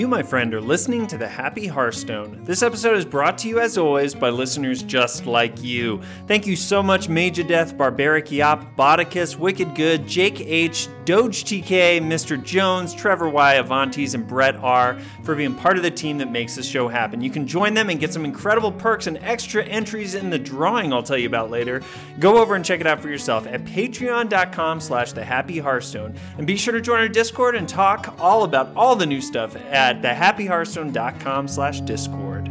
You, 0.00 0.08
my 0.08 0.22
friend, 0.22 0.54
are 0.54 0.62
listening 0.62 1.06
to 1.08 1.18
the 1.18 1.28
Happy 1.28 1.66
Hearthstone. 1.66 2.42
This 2.42 2.62
episode 2.62 2.96
is 2.96 3.04
brought 3.04 3.36
to 3.36 3.48
you, 3.48 3.60
as 3.60 3.76
always, 3.76 4.14
by 4.14 4.30
listeners 4.30 4.82
just 4.82 5.26
like 5.26 5.62
you. 5.62 6.00
Thank 6.26 6.46
you 6.46 6.56
so 6.56 6.82
much, 6.82 7.10
Major 7.10 7.42
Death, 7.42 7.76
Barbaric 7.76 8.32
Yop, 8.32 8.74
Bodicus, 8.76 9.36
Wicked 9.36 9.74
Good, 9.74 10.06
Jake 10.06 10.40
H, 10.40 10.88
Doge 11.04 11.44
TK, 11.44 12.00
Mr. 12.00 12.42
Jones, 12.42 12.94
Trevor 12.94 13.28
Y, 13.28 13.56
Avantes, 13.56 14.14
and 14.14 14.26
Brett 14.26 14.56
R 14.56 14.98
for 15.22 15.34
being 15.34 15.54
part 15.54 15.76
of 15.76 15.82
the 15.82 15.90
team 15.90 16.16
that 16.16 16.30
makes 16.30 16.54
this 16.54 16.66
show 16.66 16.88
happen. 16.88 17.20
You 17.20 17.30
can 17.30 17.46
join 17.46 17.74
them 17.74 17.90
and 17.90 18.00
get 18.00 18.12
some 18.12 18.24
incredible 18.24 18.72
perks 18.72 19.06
and 19.06 19.18
extra 19.18 19.64
entries 19.64 20.14
in 20.14 20.30
the 20.30 20.38
drawing 20.38 20.94
I'll 20.94 21.02
tell 21.02 21.18
you 21.18 21.26
about 21.26 21.50
later. 21.50 21.82
Go 22.20 22.38
over 22.38 22.54
and 22.54 22.64
check 22.64 22.80
it 22.80 22.86
out 22.86 23.00
for 23.00 23.08
yourself 23.08 23.46
at 23.46 23.64
patreon.com 23.64 24.80
slash 24.80 25.12
the 25.12 25.24
happy 25.24 25.58
hearthstone. 25.58 26.14
And 26.38 26.46
be 26.46 26.56
sure 26.56 26.72
to 26.72 26.80
join 26.80 27.00
our 27.00 27.08
Discord 27.08 27.54
and 27.54 27.68
talk 27.68 28.14
all 28.18 28.44
about 28.44 28.70
all 28.74 28.96
the 28.96 29.04
new 29.04 29.20
stuff 29.20 29.56
at 29.56 29.89
thehappyhearthstone.com 29.96 31.48
slash 31.48 31.80
discord. 31.82 32.48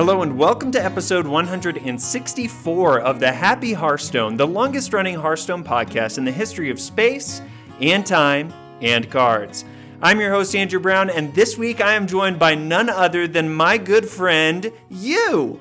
Hello 0.00 0.22
and 0.22 0.38
welcome 0.38 0.70
to 0.72 0.82
episode 0.82 1.26
164 1.26 3.00
of 3.00 3.20
the 3.20 3.30
Happy 3.30 3.74
Hearthstone, 3.74 4.36
the 4.36 4.46
longest 4.46 4.94
running 4.94 5.14
Hearthstone 5.14 5.62
podcast 5.62 6.16
in 6.16 6.24
the 6.24 6.32
history 6.32 6.70
of 6.70 6.80
space 6.80 7.42
and 7.82 8.06
time 8.06 8.50
and 8.80 9.10
cards. 9.10 9.66
I'm 10.00 10.18
your 10.18 10.30
host, 10.30 10.56
Andrew 10.56 10.80
Brown, 10.80 11.10
and 11.10 11.34
this 11.34 11.58
week 11.58 11.82
I 11.82 11.92
am 11.92 12.06
joined 12.06 12.38
by 12.38 12.54
none 12.54 12.88
other 12.88 13.28
than 13.28 13.52
my 13.52 13.76
good 13.76 14.08
friend, 14.08 14.72
you. 14.88 15.60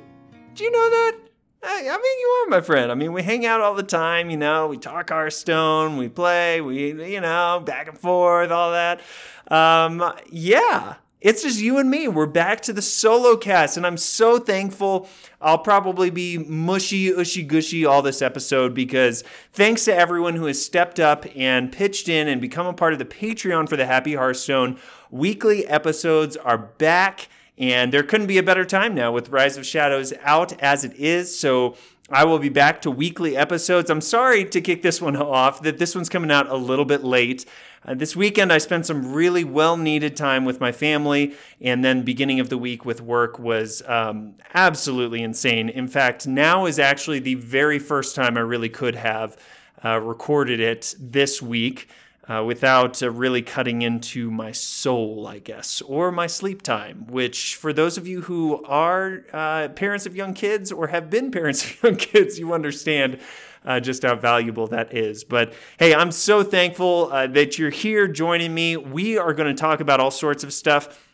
Do 0.56 0.63
you 0.63 0.72
know 0.72 0.89
that? 0.89 1.28
I, 1.62 1.80
I 1.80 1.98
mean, 1.98 2.20
you 2.20 2.28
are 2.28 2.50
my 2.50 2.62
friend. 2.62 2.92
I 2.92 2.96
mean, 2.96 3.12
we 3.12 3.22
hang 3.22 3.46
out 3.46 3.62
all 3.62 3.76
the 3.76 3.84
time, 3.84 4.30
you 4.30 4.38
know, 4.38 4.68
we 4.68 4.78
talk 4.78 5.10
Hearthstone, 5.10 5.98
we 5.98 6.08
play, 6.08 6.62
we, 6.62 7.12
you 7.14 7.22
know, 7.22 7.62
back 7.66 7.88
and 7.88 7.98
forth, 7.98 8.50
all 8.50 8.72
that. 8.72 9.02
Um, 9.50 10.14
yeah, 10.30 10.96
it's 11.22 11.44
just 11.44 11.60
you 11.60 11.78
and 11.78 11.92
me. 11.92 12.08
We're 12.08 12.28
back 12.28 12.62
to 12.62 12.72
the 12.72 12.82
solo 12.82 13.36
cast, 13.36 13.76
and 13.76 13.86
I'm 13.86 13.98
so 13.98 14.40
thankful. 14.40 15.10
I'll 15.42 15.58
probably 15.58 16.10
be 16.10 16.38
mushy, 16.38 17.12
ushy, 17.12 17.46
gushy 17.46 17.86
all 17.86 18.02
this 18.02 18.22
episode 18.22 18.74
because 18.74 19.26
thanks 19.52 19.84
to 19.86 19.94
everyone 19.94 20.36
who 20.36 20.46
has 20.46 20.64
stepped 20.64 20.98
up 20.98 21.26
and 21.36 21.74
pitched 21.74 22.08
in 22.08 22.30
and 22.30 22.40
become 22.40 22.68
a 22.68 22.74
part 22.74 22.94
of 22.94 23.00
the 23.00 23.06
Patreon 23.06 23.68
for 23.68 23.76
the 23.76 23.86
Happy 23.86 24.16
Hearthstone. 24.16 24.80
Weekly 25.12 25.68
episodes 25.68 26.38
are 26.38 26.58
back, 26.58 27.28
and 27.60 27.94
there 27.94 28.04
couldn't 28.04 28.28
be 28.28 28.38
a 28.38 28.44
better 28.44 28.64
time 28.64 28.96
now 28.96 29.12
with 29.12 29.30
Rise 29.30 29.58
of 29.58 29.66
Shadows 29.66 30.14
out 30.22 30.60
as 30.62 30.86
it 30.86 30.96
is. 30.96 31.38
So 31.38 31.76
I 32.10 32.24
will 32.24 32.40
be 32.40 32.50
back 32.50 32.82
to 32.84 32.92
weekly 32.92 33.38
episodes. 33.38 33.90
I'm 33.90 34.02
sorry 34.02 34.46
to 34.46 34.62
kick 34.62 34.82
this 34.82 35.02
one 35.02 35.16
off, 35.18 35.62
that 35.62 35.78
this 35.78 35.94
one's 35.94 36.10
coming 36.10 36.32
out 36.32 36.50
a 36.50 36.56
little 36.56 36.86
bit 36.86 37.04
late. 37.04 37.46
Uh, 37.86 37.94
this 37.94 38.16
weekend, 38.16 38.52
I 38.52 38.58
spent 38.58 38.86
some 38.86 39.14
really 39.14 39.44
well 39.44 39.78
needed 39.78 40.16
time 40.16 40.44
with 40.44 40.60
my 40.60 40.72
family, 40.72 41.36
and 41.62 41.84
then 41.84 42.04
beginning 42.04 42.40
of 42.40 42.50
the 42.50 42.58
week 42.58 42.84
with 42.84 43.02
work 43.02 43.40
was 43.40 43.82
um, 43.88 44.36
absolutely 44.54 45.22
insane. 45.22 45.70
In 45.70 45.88
fact, 45.88 46.28
now 46.28 46.66
is 46.66 46.80
actually 46.80 47.20
the 47.20 47.36
very 47.36 47.80
first 47.80 48.16
time 48.16 48.38
I 48.38 48.42
really 48.42 48.70
could 48.70 48.96
have 48.96 49.38
uh, 49.84 50.00
recorded 50.00 50.60
it 50.60 50.96
this 51.00 51.42
week. 51.42 51.90
Uh, 52.30 52.44
without 52.44 53.02
uh, 53.02 53.09
really 53.09 53.41
cutting 53.41 53.81
into 53.81 54.30
my 54.30 54.52
soul, 54.52 55.25
I 55.25 55.39
guess, 55.39 55.81
or 55.81 56.11
my 56.11 56.27
sleep 56.27 56.61
time, 56.61 57.08
which 57.08 57.55
for 57.55 57.73
those 57.73 57.97
of 57.97 58.08
you 58.08 58.22
who 58.22 58.63
are 58.66 59.25
uh, 59.33 59.69
parents 59.69 60.05
of 60.05 60.16
young 60.16 60.35
kids 60.35 60.72
or 60.72 60.89
have 60.89 61.09
been 61.09 61.31
parents 61.39 61.66
of 61.66 61.81
young 61.81 61.95
kids, 61.95 62.38
you 62.38 62.53
understand 62.53 63.19
uh, 63.66 63.79
just 63.79 64.03
how 64.03 64.16
valuable 64.16 64.68
that 64.68 64.94
is. 64.94 65.23
But 65.23 65.53
hey, 65.79 65.95
I'm 65.95 66.12
so 66.12 66.44
thankful 66.44 67.12
uh, 67.12 67.25
that 67.28 67.57
you're 67.57 67.72
here 67.72 68.07
joining 68.07 68.53
me. 68.53 68.78
We 68.78 69.18
are 69.18 69.34
going 69.34 69.53
to 69.53 69.59
talk 69.59 69.79
about 69.79 70.00
all 70.00 70.12
sorts 70.12 70.44
of 70.44 70.53
stuff. 70.53 71.09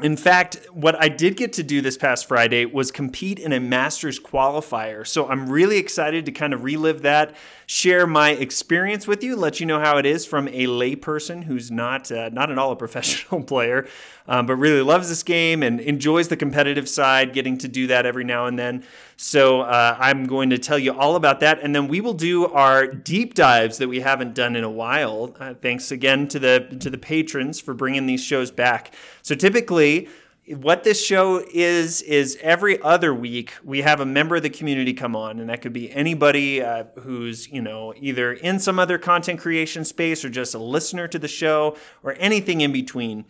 In 0.00 0.16
fact, 0.16 0.60
what 0.72 1.00
I 1.02 1.08
did 1.08 1.36
get 1.36 1.52
to 1.54 1.64
do 1.64 1.80
this 1.80 1.96
past 1.96 2.26
Friday 2.26 2.64
was 2.66 2.92
compete 2.92 3.40
in 3.40 3.52
a 3.52 3.58
Masters 3.58 4.20
qualifier. 4.20 5.04
So 5.04 5.28
I'm 5.28 5.48
really 5.48 5.78
excited 5.78 6.24
to 6.26 6.32
kind 6.32 6.54
of 6.54 6.62
relive 6.62 7.02
that, 7.02 7.34
share 7.66 8.06
my 8.06 8.30
experience 8.30 9.08
with 9.08 9.24
you, 9.24 9.34
let 9.34 9.58
you 9.58 9.66
know 9.66 9.80
how 9.80 9.98
it 9.98 10.06
is 10.06 10.24
from 10.24 10.46
a 10.48 10.66
layperson 10.66 11.44
who's 11.44 11.72
not 11.72 12.12
uh, 12.12 12.28
not 12.28 12.50
at 12.50 12.58
all 12.58 12.70
a 12.70 12.76
professional 12.84 13.42
player, 13.42 13.88
um, 14.28 14.46
but 14.46 14.54
really 14.54 14.82
loves 14.82 15.08
this 15.08 15.24
game 15.24 15.64
and 15.64 15.80
enjoys 15.80 16.28
the 16.28 16.36
competitive 16.36 16.88
side, 16.88 17.32
getting 17.32 17.58
to 17.58 17.66
do 17.66 17.88
that 17.88 18.06
every 18.06 18.24
now 18.24 18.46
and 18.46 18.56
then. 18.56 18.84
So 19.20 19.62
uh, 19.62 19.96
I'm 19.98 20.26
going 20.26 20.50
to 20.50 20.58
tell 20.58 20.78
you 20.78 20.92
all 20.92 21.16
about 21.16 21.40
that, 21.40 21.58
and 21.60 21.74
then 21.74 21.88
we 21.88 22.00
will 22.00 22.14
do 22.14 22.46
our 22.46 22.86
deep 22.86 23.34
dives 23.34 23.78
that 23.78 23.88
we 23.88 23.98
haven't 23.98 24.32
done 24.32 24.54
in 24.54 24.62
a 24.62 24.70
while. 24.70 25.34
Uh, 25.40 25.54
thanks 25.54 25.90
again 25.90 26.28
to 26.28 26.38
the 26.38 26.76
to 26.78 26.88
the 26.88 26.98
patrons 26.98 27.58
for 27.58 27.74
bringing 27.74 28.06
these 28.06 28.22
shows 28.22 28.52
back. 28.52 28.94
So 29.22 29.34
typically 29.34 30.08
what 30.46 30.84
this 30.84 31.04
show 31.04 31.44
is 31.52 32.00
is 32.02 32.38
every 32.40 32.80
other 32.80 33.12
week 33.12 33.52
we 33.64 33.82
have 33.82 34.00
a 34.00 34.06
member 34.06 34.36
of 34.36 34.42
the 34.42 34.50
community 34.50 34.94
come 34.94 35.14
on 35.14 35.40
and 35.40 35.50
that 35.50 35.60
could 35.60 35.74
be 35.74 35.92
anybody 35.92 36.62
uh, 36.62 36.84
who's 37.00 37.48
you 37.48 37.60
know 37.60 37.92
either 37.98 38.32
in 38.32 38.58
some 38.58 38.78
other 38.78 38.96
content 38.96 39.38
creation 39.38 39.84
space 39.84 40.24
or 40.24 40.30
just 40.30 40.54
a 40.54 40.58
listener 40.58 41.06
to 41.06 41.18
the 41.18 41.28
show 41.28 41.76
or 42.02 42.14
anything 42.18 42.62
in 42.62 42.72
between 42.72 43.26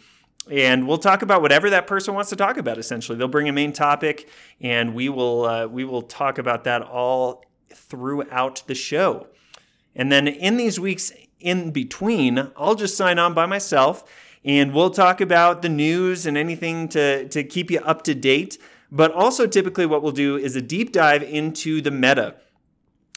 and 0.51 0.87
we'll 0.87 0.99
talk 0.99 1.23
about 1.23 1.43
whatever 1.43 1.71
that 1.71 1.87
person 1.87 2.15
wants 2.15 2.31
to 2.31 2.37
talk 2.37 2.57
about 2.57 2.79
essentially 2.79 3.17
they'll 3.17 3.29
bring 3.29 3.49
a 3.49 3.53
main 3.53 3.73
topic 3.73 4.29
and 4.61 4.95
we 4.95 5.09
will 5.09 5.45
uh, 5.45 5.67
we 5.67 5.85
will 5.85 6.03
talk 6.03 6.39
about 6.39 6.65
that 6.65 6.83
all 6.83 7.45
throughout 7.73 8.63
the 8.67 8.75
show 8.75 9.27
and 9.95 10.11
then 10.11 10.27
in 10.27 10.57
these 10.57 10.79
weeks 10.79 11.13
in 11.41 11.71
between 11.71 12.51
i'll 12.57 12.75
just 12.75 12.97
sign 12.97 13.19
on 13.19 13.35
by 13.35 13.47
myself 13.47 14.05
and 14.45 14.73
we'll 14.73 14.91
talk 14.91 15.21
about 15.21 15.63
the 15.63 15.69
news 15.69 16.27
and 16.27 16.37
anything 16.37 16.89
to, 16.89 17.29
to 17.29 17.45
keep 17.45 17.71
you 17.71 17.81
up 17.81 18.03
to 18.05 18.15
date. 18.15 18.59
But 18.91 19.13
also, 19.13 19.47
typically, 19.47 19.85
what 19.85 20.03
we'll 20.03 20.13
do 20.13 20.37
is 20.37 20.57
a 20.57 20.63
deep 20.63 20.93
dive 20.93 21.23
into 21.23 21.83
the 21.83 21.91
meta. 21.91 22.37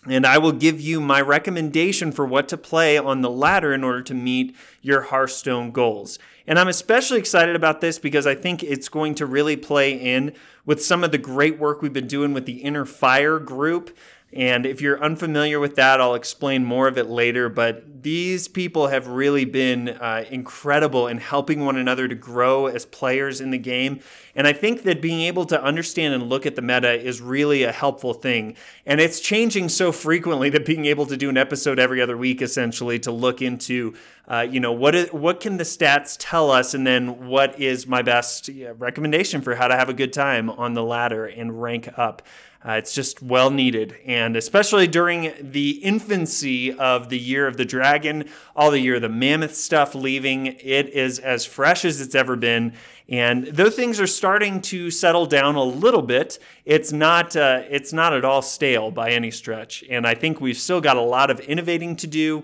And 0.07 0.25
I 0.25 0.39
will 0.39 0.51
give 0.51 0.81
you 0.81 0.99
my 0.99 1.21
recommendation 1.21 2.11
for 2.11 2.25
what 2.25 2.49
to 2.49 2.57
play 2.57 2.97
on 2.97 3.21
the 3.21 3.29
ladder 3.29 3.71
in 3.71 3.83
order 3.83 4.01
to 4.01 4.13
meet 4.13 4.55
your 4.81 5.03
Hearthstone 5.03 5.71
goals. 5.71 6.17
And 6.47 6.57
I'm 6.57 6.67
especially 6.67 7.19
excited 7.19 7.55
about 7.55 7.81
this 7.81 7.99
because 7.99 8.25
I 8.25 8.35
think 8.35 8.63
it's 8.63 8.89
going 8.89 9.15
to 9.15 9.25
really 9.25 9.55
play 9.55 9.93
in 9.93 10.33
with 10.65 10.83
some 10.83 11.03
of 11.03 11.11
the 11.11 11.17
great 11.17 11.59
work 11.59 11.81
we've 11.81 11.93
been 11.93 12.07
doing 12.07 12.33
with 12.33 12.45
the 12.45 12.63
Inner 12.63 12.85
Fire 12.85 13.39
group. 13.39 13.95
And 14.33 14.65
if 14.65 14.79
you're 14.79 15.01
unfamiliar 15.03 15.59
with 15.59 15.75
that, 15.75 15.99
I'll 15.99 16.15
explain 16.15 16.63
more 16.63 16.87
of 16.87 16.97
it 16.97 17.07
later. 17.07 17.49
But 17.49 18.01
these 18.01 18.47
people 18.47 18.87
have 18.87 19.07
really 19.07 19.43
been 19.43 19.89
uh, 19.89 20.23
incredible 20.29 21.07
in 21.07 21.17
helping 21.17 21.65
one 21.65 21.75
another 21.75 22.07
to 22.07 22.15
grow 22.15 22.67
as 22.67 22.85
players 22.85 23.41
in 23.41 23.51
the 23.51 23.57
game. 23.57 23.99
And 24.33 24.47
I 24.47 24.53
think 24.53 24.83
that 24.83 25.01
being 25.01 25.21
able 25.21 25.43
to 25.45 25.61
understand 25.61 26.13
and 26.13 26.23
look 26.23 26.45
at 26.45 26.55
the 26.55 26.61
meta 26.61 26.93
is 26.93 27.19
really 27.19 27.63
a 27.63 27.71
helpful 27.73 28.13
thing. 28.13 28.55
And 28.85 29.01
it's 29.01 29.19
changing 29.19 29.67
so 29.67 29.91
frequently 29.91 30.49
that 30.51 30.65
being 30.65 30.85
able 30.85 31.05
to 31.07 31.17
do 31.17 31.29
an 31.29 31.37
episode 31.37 31.77
every 31.77 32.01
other 32.01 32.15
week, 32.15 32.41
essentially, 32.41 32.99
to 32.99 33.11
look 33.11 33.41
into, 33.41 33.93
uh, 34.29 34.47
you 34.49 34.61
know, 34.61 34.71
what 34.71 34.95
is, 34.95 35.09
what 35.09 35.41
can 35.41 35.57
the 35.57 35.65
stats 35.65 36.15
tell 36.17 36.49
us, 36.49 36.73
and 36.73 36.87
then 36.87 37.27
what 37.27 37.59
is 37.59 37.85
my 37.85 38.01
best 38.01 38.49
recommendation 38.77 39.41
for 39.41 39.55
how 39.55 39.67
to 39.67 39.75
have 39.75 39.89
a 39.89 39.93
good 39.93 40.13
time 40.13 40.49
on 40.49 40.73
the 40.73 40.83
ladder 40.83 41.25
and 41.25 41.61
rank 41.61 41.89
up. 41.97 42.21
Uh, 42.63 42.73
it's 42.73 42.93
just 42.93 43.23
well 43.23 43.49
needed. 43.49 43.95
And 44.05 44.35
especially 44.35 44.85
during 44.85 45.33
the 45.41 45.71
infancy 45.83 46.71
of 46.71 47.09
the 47.09 47.17
Year 47.17 47.47
of 47.47 47.57
the 47.57 47.65
Dragon, 47.65 48.29
all 48.55 48.69
the 48.69 48.79
Year 48.79 48.95
of 48.95 49.01
the 49.01 49.09
Mammoth 49.09 49.55
stuff 49.55 49.95
leaving, 49.95 50.45
it 50.45 50.89
is 50.89 51.17
as 51.17 51.43
fresh 51.43 51.85
as 51.85 51.99
it's 52.01 52.13
ever 52.13 52.35
been. 52.35 52.73
And 53.09 53.47
though 53.47 53.71
things 53.71 53.99
are 53.99 54.07
starting 54.07 54.61
to 54.63 54.91
settle 54.91 55.25
down 55.25 55.55
a 55.55 55.63
little 55.63 56.03
bit, 56.03 56.37
it's 56.63 56.91
not 56.91 57.35
uh, 57.35 57.63
it's 57.69 57.91
not 57.91 58.13
at 58.13 58.23
all 58.23 58.43
stale 58.43 58.91
by 58.91 59.09
any 59.09 59.31
stretch. 59.31 59.83
And 59.89 60.05
I 60.05 60.13
think 60.13 60.39
we've 60.39 60.57
still 60.57 60.81
got 60.81 60.97
a 60.97 61.01
lot 61.01 61.31
of 61.31 61.39
innovating 61.39 61.95
to 61.97 62.07
do. 62.07 62.43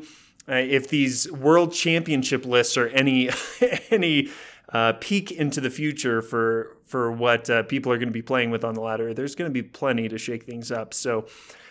Uh, 0.50 0.56
if 0.56 0.88
these 0.88 1.30
world 1.32 1.74
championship 1.74 2.46
lists 2.46 2.76
are 2.76 2.88
any 2.88 3.30
any 3.92 4.30
uh, 4.70 4.94
peek 5.00 5.32
into 5.32 5.62
the 5.62 5.70
future 5.70 6.22
for 6.22 6.78
for 6.86 7.12
what 7.12 7.50
uh, 7.50 7.64
people 7.64 7.92
are 7.92 7.98
going 7.98 8.08
to 8.08 8.14
be 8.14 8.22
playing 8.22 8.50
with 8.50 8.64
on 8.64 8.74
the 8.74 8.82
ladder. 8.82 9.14
There's 9.14 9.36
going 9.36 9.50
to 9.50 9.54
be 9.54 9.64
plenty 9.64 10.08
to 10.10 10.18
shake 10.18 10.44
things 10.44 10.72
up. 10.72 10.94
So. 10.94 11.28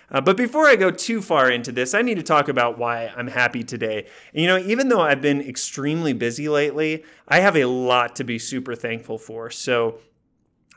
Uh, 0.09 0.21
but 0.21 0.37
before 0.37 0.69
I 0.69 0.77
go 0.77 0.93
too 0.93 1.21
far 1.21 1.51
into 1.51 1.73
this, 1.73 1.93
I 1.93 2.01
need 2.01 2.15
to 2.15 2.23
talk 2.23 2.49
about 2.49 2.79
why 2.79 3.13
I'm 3.17 3.27
happy 3.27 3.65
today. 3.65 4.07
You 4.33 4.47
know, 4.47 4.57
even 4.59 4.89
though 4.89 5.01
I've 5.01 5.21
been 5.21 5.41
extremely 5.41 6.13
busy 6.13 6.49
lately, 6.49 7.03
I 7.27 7.41
have 7.41 7.57
a 7.57 7.65
lot 7.65 8.15
to 8.15 8.23
be 8.23 8.39
super 8.39 8.77
thankful 8.77 9.19
for. 9.19 9.51
So, 9.51 9.99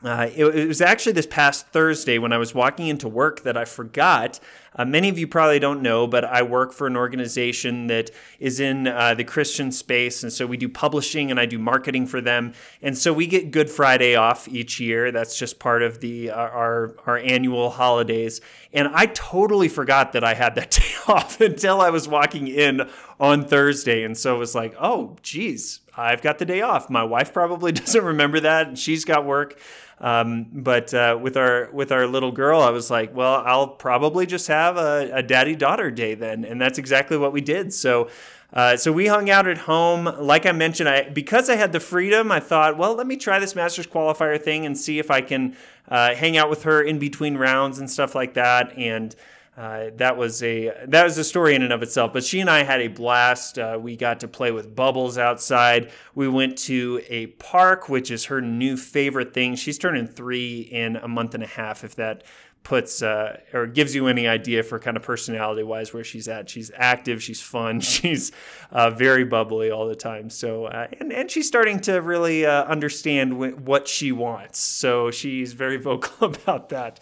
uh, 0.02 0.28
it, 0.34 0.44
it, 0.44 0.68
was 0.68 0.80
actually 0.80 1.12
this 1.12 1.26
past 1.26 1.68
Thursday 1.68 2.18
when 2.18 2.32
I 2.32 2.38
was 2.38 2.54
walking 2.54 2.88
into 2.88 3.08
work 3.08 3.42
that 3.42 3.56
I 3.56 3.66
forgot. 3.66 4.40
Uh, 4.74 4.84
many 4.84 5.08
of 5.08 5.18
you 5.18 5.26
probably 5.26 5.58
don't 5.58 5.82
know, 5.82 6.06
but 6.06 6.24
I 6.24 6.42
work 6.42 6.72
for 6.72 6.86
an 6.86 6.96
organization 6.96 7.88
that 7.88 8.10
is 8.38 8.60
in 8.60 8.86
uh, 8.86 9.14
the 9.14 9.24
Christian 9.24 9.72
space. 9.72 10.22
And 10.22 10.32
so 10.32 10.46
we 10.46 10.56
do 10.56 10.68
publishing 10.68 11.30
and 11.30 11.38
I 11.38 11.44
do 11.44 11.58
marketing 11.58 12.06
for 12.06 12.20
them. 12.20 12.54
And 12.80 12.96
so 12.96 13.12
we 13.12 13.26
get 13.26 13.50
Good 13.50 13.68
Friday 13.68 14.14
off 14.14 14.48
each 14.48 14.80
year. 14.80 15.10
That's 15.10 15.38
just 15.38 15.58
part 15.58 15.82
of 15.82 16.00
the 16.00 16.30
uh, 16.30 16.36
our, 16.36 16.94
our 17.04 17.18
annual 17.18 17.70
holidays. 17.70 18.40
And 18.72 18.88
I 18.94 19.06
totally 19.06 19.68
forgot 19.68 20.12
that 20.12 20.24
I 20.24 20.34
had 20.34 20.54
that 20.54 20.70
day 20.70 20.94
off 21.08 21.40
until 21.40 21.80
I 21.80 21.90
was 21.90 22.08
walking 22.08 22.46
in 22.46 22.88
on 23.18 23.44
Thursday. 23.44 24.04
And 24.04 24.16
so 24.16 24.36
it 24.36 24.38
was 24.38 24.54
like, 24.54 24.74
oh, 24.80 25.16
geez, 25.22 25.80
I've 25.96 26.22
got 26.22 26.38
the 26.38 26.46
day 26.46 26.62
off. 26.62 26.88
My 26.88 27.04
wife 27.04 27.32
probably 27.32 27.72
doesn't 27.72 28.04
remember 28.04 28.40
that. 28.40 28.78
She's 28.78 29.04
got 29.04 29.26
work. 29.26 29.58
Um, 30.00 30.46
but 30.52 30.94
uh, 30.94 31.18
with 31.20 31.36
our 31.36 31.70
with 31.72 31.92
our 31.92 32.06
little 32.06 32.32
girl, 32.32 32.60
I 32.60 32.70
was 32.70 32.90
like, 32.90 33.14
well, 33.14 33.42
I'll 33.44 33.68
probably 33.68 34.26
just 34.26 34.48
have 34.48 34.76
a, 34.76 35.10
a 35.12 35.22
daddy 35.22 35.54
daughter 35.54 35.90
day 35.90 36.14
then, 36.14 36.44
and 36.44 36.60
that's 36.60 36.78
exactly 36.78 37.16
what 37.16 37.32
we 37.32 37.40
did. 37.40 37.72
So. 37.72 38.08
Uh, 38.52 38.76
so 38.76 38.90
we 38.90 39.06
hung 39.06 39.30
out 39.30 39.46
at 39.46 39.58
home. 39.58 40.06
Like 40.18 40.44
I 40.44 40.50
mentioned, 40.50 40.88
I 40.88 41.08
because 41.08 41.48
I 41.48 41.54
had 41.54 41.70
the 41.70 41.78
freedom, 41.78 42.32
I 42.32 42.40
thought, 42.40 42.76
well, 42.76 42.96
let 42.96 43.06
me 43.06 43.16
try 43.16 43.38
this 43.38 43.54
Masters 43.54 43.86
qualifier 43.86 44.42
thing 44.42 44.66
and 44.66 44.76
see 44.76 44.98
if 44.98 45.08
I 45.08 45.20
can 45.20 45.56
uh, 45.88 46.16
hang 46.16 46.36
out 46.36 46.50
with 46.50 46.64
her 46.64 46.82
in 46.82 46.98
between 46.98 47.36
rounds 47.36 47.78
and 47.78 47.88
stuff 47.88 48.16
like 48.16 48.34
that. 48.34 48.76
And 48.76 49.14
uh, 49.56 49.90
that 49.96 50.16
was 50.16 50.42
a 50.42 50.72
that 50.86 51.04
was 51.04 51.18
a 51.18 51.24
story 51.24 51.54
in 51.54 51.62
and 51.62 51.72
of 51.72 51.82
itself. 51.82 52.12
But 52.12 52.24
she 52.24 52.40
and 52.40 52.48
I 52.48 52.62
had 52.62 52.80
a 52.80 52.88
blast. 52.88 53.58
Uh, 53.58 53.78
we 53.80 53.96
got 53.96 54.20
to 54.20 54.28
play 54.28 54.52
with 54.52 54.74
bubbles 54.74 55.18
outside. 55.18 55.90
We 56.14 56.28
went 56.28 56.56
to 56.58 57.02
a 57.08 57.26
park, 57.26 57.88
which 57.88 58.10
is 58.10 58.26
her 58.26 58.40
new 58.40 58.76
favorite 58.76 59.34
thing. 59.34 59.56
She's 59.56 59.76
turning 59.76 60.06
three 60.06 60.60
in 60.60 60.96
a 60.96 61.08
month 61.08 61.34
and 61.34 61.42
a 61.42 61.48
half. 61.48 61.84
If 61.84 61.96
that 61.96 62.24
puts 62.62 63.02
uh, 63.02 63.40
or 63.54 63.66
gives 63.66 63.94
you 63.94 64.06
any 64.06 64.28
idea 64.28 64.62
for 64.62 64.78
kind 64.78 64.96
of 64.96 65.02
personality 65.02 65.62
wise 65.62 65.94
where 65.94 66.04
she's 66.04 66.28
at. 66.28 66.48
She's 66.48 66.70
active, 66.76 67.22
she's 67.22 67.40
fun, 67.40 67.80
she's 67.80 68.32
uh, 68.70 68.90
very 68.90 69.24
bubbly 69.24 69.70
all 69.70 69.86
the 69.88 69.96
time. 69.96 70.30
So 70.30 70.66
uh, 70.66 70.86
and 71.00 71.12
and 71.12 71.30
she's 71.30 71.46
starting 71.46 71.80
to 71.80 72.00
really 72.00 72.46
uh, 72.46 72.64
understand 72.64 73.32
w- 73.32 73.56
what 73.56 73.88
she 73.88 74.12
wants. 74.12 74.58
So 74.58 75.10
she's 75.10 75.52
very 75.52 75.76
vocal 75.90 76.28
about 76.28 76.68
that 76.70 77.00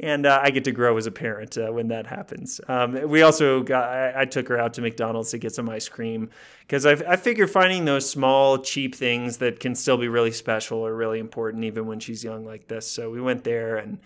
and 0.00 0.26
uh, 0.26 0.40
I 0.42 0.50
get 0.50 0.64
to 0.64 0.72
grow 0.72 0.96
as 0.96 1.06
a 1.06 1.10
parent 1.10 1.58
uh, 1.58 1.72
when 1.72 1.88
that 1.88 2.06
happens. 2.06 2.60
Um, 2.68 3.08
we 3.08 3.22
also 3.22 3.62
got 3.62 3.88
I, 3.88 4.22
I, 4.22 4.24
took 4.24 4.48
her 4.48 4.58
out 4.58 4.74
to 4.74 4.80
McDonald's 4.80 5.30
to 5.32 5.38
get 5.38 5.54
some 5.54 5.68
ice 5.68 5.88
cream 5.88 6.30
because 6.60 6.86
I, 6.86 6.92
I 6.92 7.16
figure 7.16 7.46
finding 7.46 7.84
those 7.84 8.08
small 8.08 8.58
cheap 8.58 8.94
things 8.94 9.38
that 9.38 9.60
can 9.60 9.74
still 9.74 9.96
be 9.96 10.08
really 10.08 10.32
special 10.32 10.86
are 10.86 10.94
really 10.94 11.18
important 11.18 11.64
even 11.64 11.86
when 11.86 12.00
she's 12.00 12.22
young 12.22 12.44
like 12.44 12.68
this. 12.68 12.88
So 12.88 13.10
we 13.10 13.20
went 13.20 13.44
there 13.44 13.76
and 13.76 13.98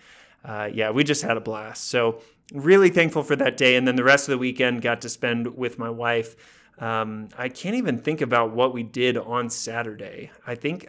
uh, 0.43 0.69
yeah, 0.73 0.89
we 0.89 1.03
just 1.03 1.21
had 1.21 1.37
a 1.37 1.41
blast. 1.41 1.89
So 1.89 2.21
really 2.53 2.89
thankful 2.89 3.23
for 3.23 3.35
that 3.35 3.57
day, 3.57 3.75
and 3.75 3.87
then 3.87 3.95
the 3.95 4.03
rest 4.03 4.27
of 4.27 4.31
the 4.33 4.37
weekend 4.37 4.81
got 4.81 5.01
to 5.01 5.09
spend 5.09 5.55
with 5.55 5.79
my 5.79 5.89
wife. 5.89 6.35
Um, 6.79 7.29
I 7.37 7.49
can't 7.49 7.75
even 7.75 7.99
think 7.99 8.21
about 8.21 8.51
what 8.51 8.73
we 8.73 8.83
did 8.83 9.17
on 9.17 9.49
Saturday. 9.49 10.31
I 10.45 10.55
think 10.55 10.87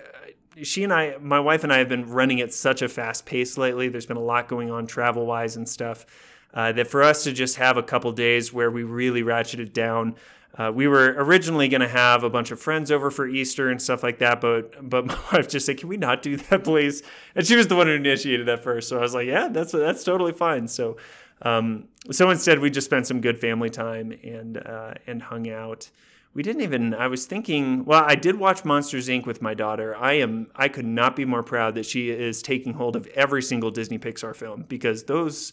she 0.63 0.85
and 0.85 0.93
I, 0.93 1.17
my 1.21 1.41
wife 1.41 1.65
and 1.65 1.73
I, 1.73 1.79
have 1.79 1.89
been 1.89 2.09
running 2.09 2.41
at 2.41 2.53
such 2.53 2.83
a 2.83 2.89
fast 2.89 3.27
pace 3.27 3.59
lately. 3.59 3.89
There's 3.89 4.07
been 4.07 4.17
a 4.17 4.23
lot 4.23 4.49
going 4.49 4.71
on 4.71 4.87
travel 4.87 5.27
wise 5.27 5.57
and 5.57 5.69
stuff. 5.69 6.07
Uh, 6.53 6.71
that 6.73 6.87
for 6.87 7.03
us 7.03 7.25
to 7.25 7.33
just 7.33 7.57
have 7.57 7.77
a 7.77 7.83
couple 7.83 8.13
days 8.13 8.53
where 8.53 8.71
we 8.71 8.85
really 8.85 9.23
ratcheted 9.23 9.73
down. 9.73 10.15
Uh, 10.57 10.71
we 10.73 10.87
were 10.87 11.17
originally 11.19 11.67
going 11.67 11.81
to 11.81 11.89
have 11.89 12.23
a 12.23 12.31
bunch 12.31 12.53
of 12.53 12.61
friends 12.61 12.93
over 12.93 13.11
for 13.11 13.27
Easter 13.27 13.71
and 13.71 13.83
stuff 13.83 14.05
like 14.05 14.21
that, 14.21 14.41
but 14.41 14.89
but 14.89 15.05
my 15.07 15.19
wife 15.33 15.49
just 15.49 15.67
said, 15.67 15.79
"Can 15.79 15.89
we 15.89 15.97
not 15.97 16.23
do 16.23 16.37
that, 16.37 16.63
please?" 16.63 17.03
And 17.35 17.45
she 17.45 17.57
was 17.57 17.67
the 17.67 17.75
one 17.75 17.89
who 17.89 17.95
initiated 17.95 18.47
that 18.47 18.63
first, 18.63 18.89
so 18.89 18.99
I 18.99 19.01
was 19.01 19.15
like, 19.15 19.27
"Yeah, 19.27 19.49
that's 19.49 19.73
that's 19.73 20.05
totally 20.05 20.31
fine." 20.31 20.69
So 20.69 20.97
um, 21.43 21.89
so 22.13 22.31
instead, 22.31 22.61
we 22.61 22.71
just 22.71 22.85
spent 22.85 23.07
some 23.07 23.21
good 23.21 23.39
family 23.39 23.71
time 23.71 24.13
and 24.23 24.57
uh, 24.59 24.95
and 25.07 25.23
hung 25.23 25.51
out 25.51 25.91
we 26.35 26.43
didn't 26.43 26.63
even 26.63 26.93
i 26.95 27.07
was 27.07 27.27
thinking 27.27 27.85
well 27.85 28.05
i 28.07 28.15
did 28.15 28.39
watch 28.39 28.65
monsters 28.65 29.09
inc. 29.09 29.25
with 29.25 29.41
my 29.41 29.55
daughter. 29.55 29.97
I 29.97 30.15
am 30.15 30.49
i 30.55 30.69
could 30.69 30.85
not 30.85 31.17
be 31.17 31.25
more 31.25 31.43
proud 31.43 31.75
that 31.77 31.87
she 31.87 32.11
is 32.11 32.43
taking 32.43 32.75
hold 32.75 32.97
of 32.97 33.07
every 33.09 33.43
single 33.43 33.71
disney 33.71 33.99
pixar 33.99 34.35
film 34.35 34.65
because 34.69 35.05
those 35.05 35.53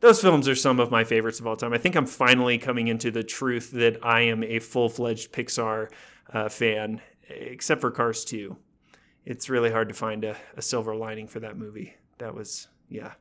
those 0.00 0.20
films 0.22 0.48
are 0.48 0.54
some 0.54 0.80
of 0.80 0.90
my 0.90 1.04
favorites 1.04 1.40
of 1.40 1.46
all 1.46 1.56
time. 1.56 1.74
I 1.74 1.78
think 1.78 1.96
i'm 1.96 2.06
finally 2.06 2.58
coming 2.58 2.88
into 2.88 3.10
the 3.10 3.24
truth 3.24 3.70
that 3.72 3.98
i 4.04 4.22
am 4.22 4.42
a 4.42 4.58
full-fledged 4.58 5.32
pixar 5.32 5.90
uh, 6.32 6.48
fan 6.48 7.00
except 7.28 7.80
for 7.80 7.90
cars 7.90 8.24
2 8.24 8.56
it's 9.24 9.50
really 9.50 9.70
hard 9.70 9.88
to 9.88 9.94
find 9.94 10.24
a, 10.24 10.36
a 10.56 10.62
silver 10.62 10.94
lining 10.94 11.28
for 11.28 11.40
that 11.40 11.56
movie. 11.56 11.94
That 12.18 12.34
was 12.34 12.68
yeah 12.88 13.12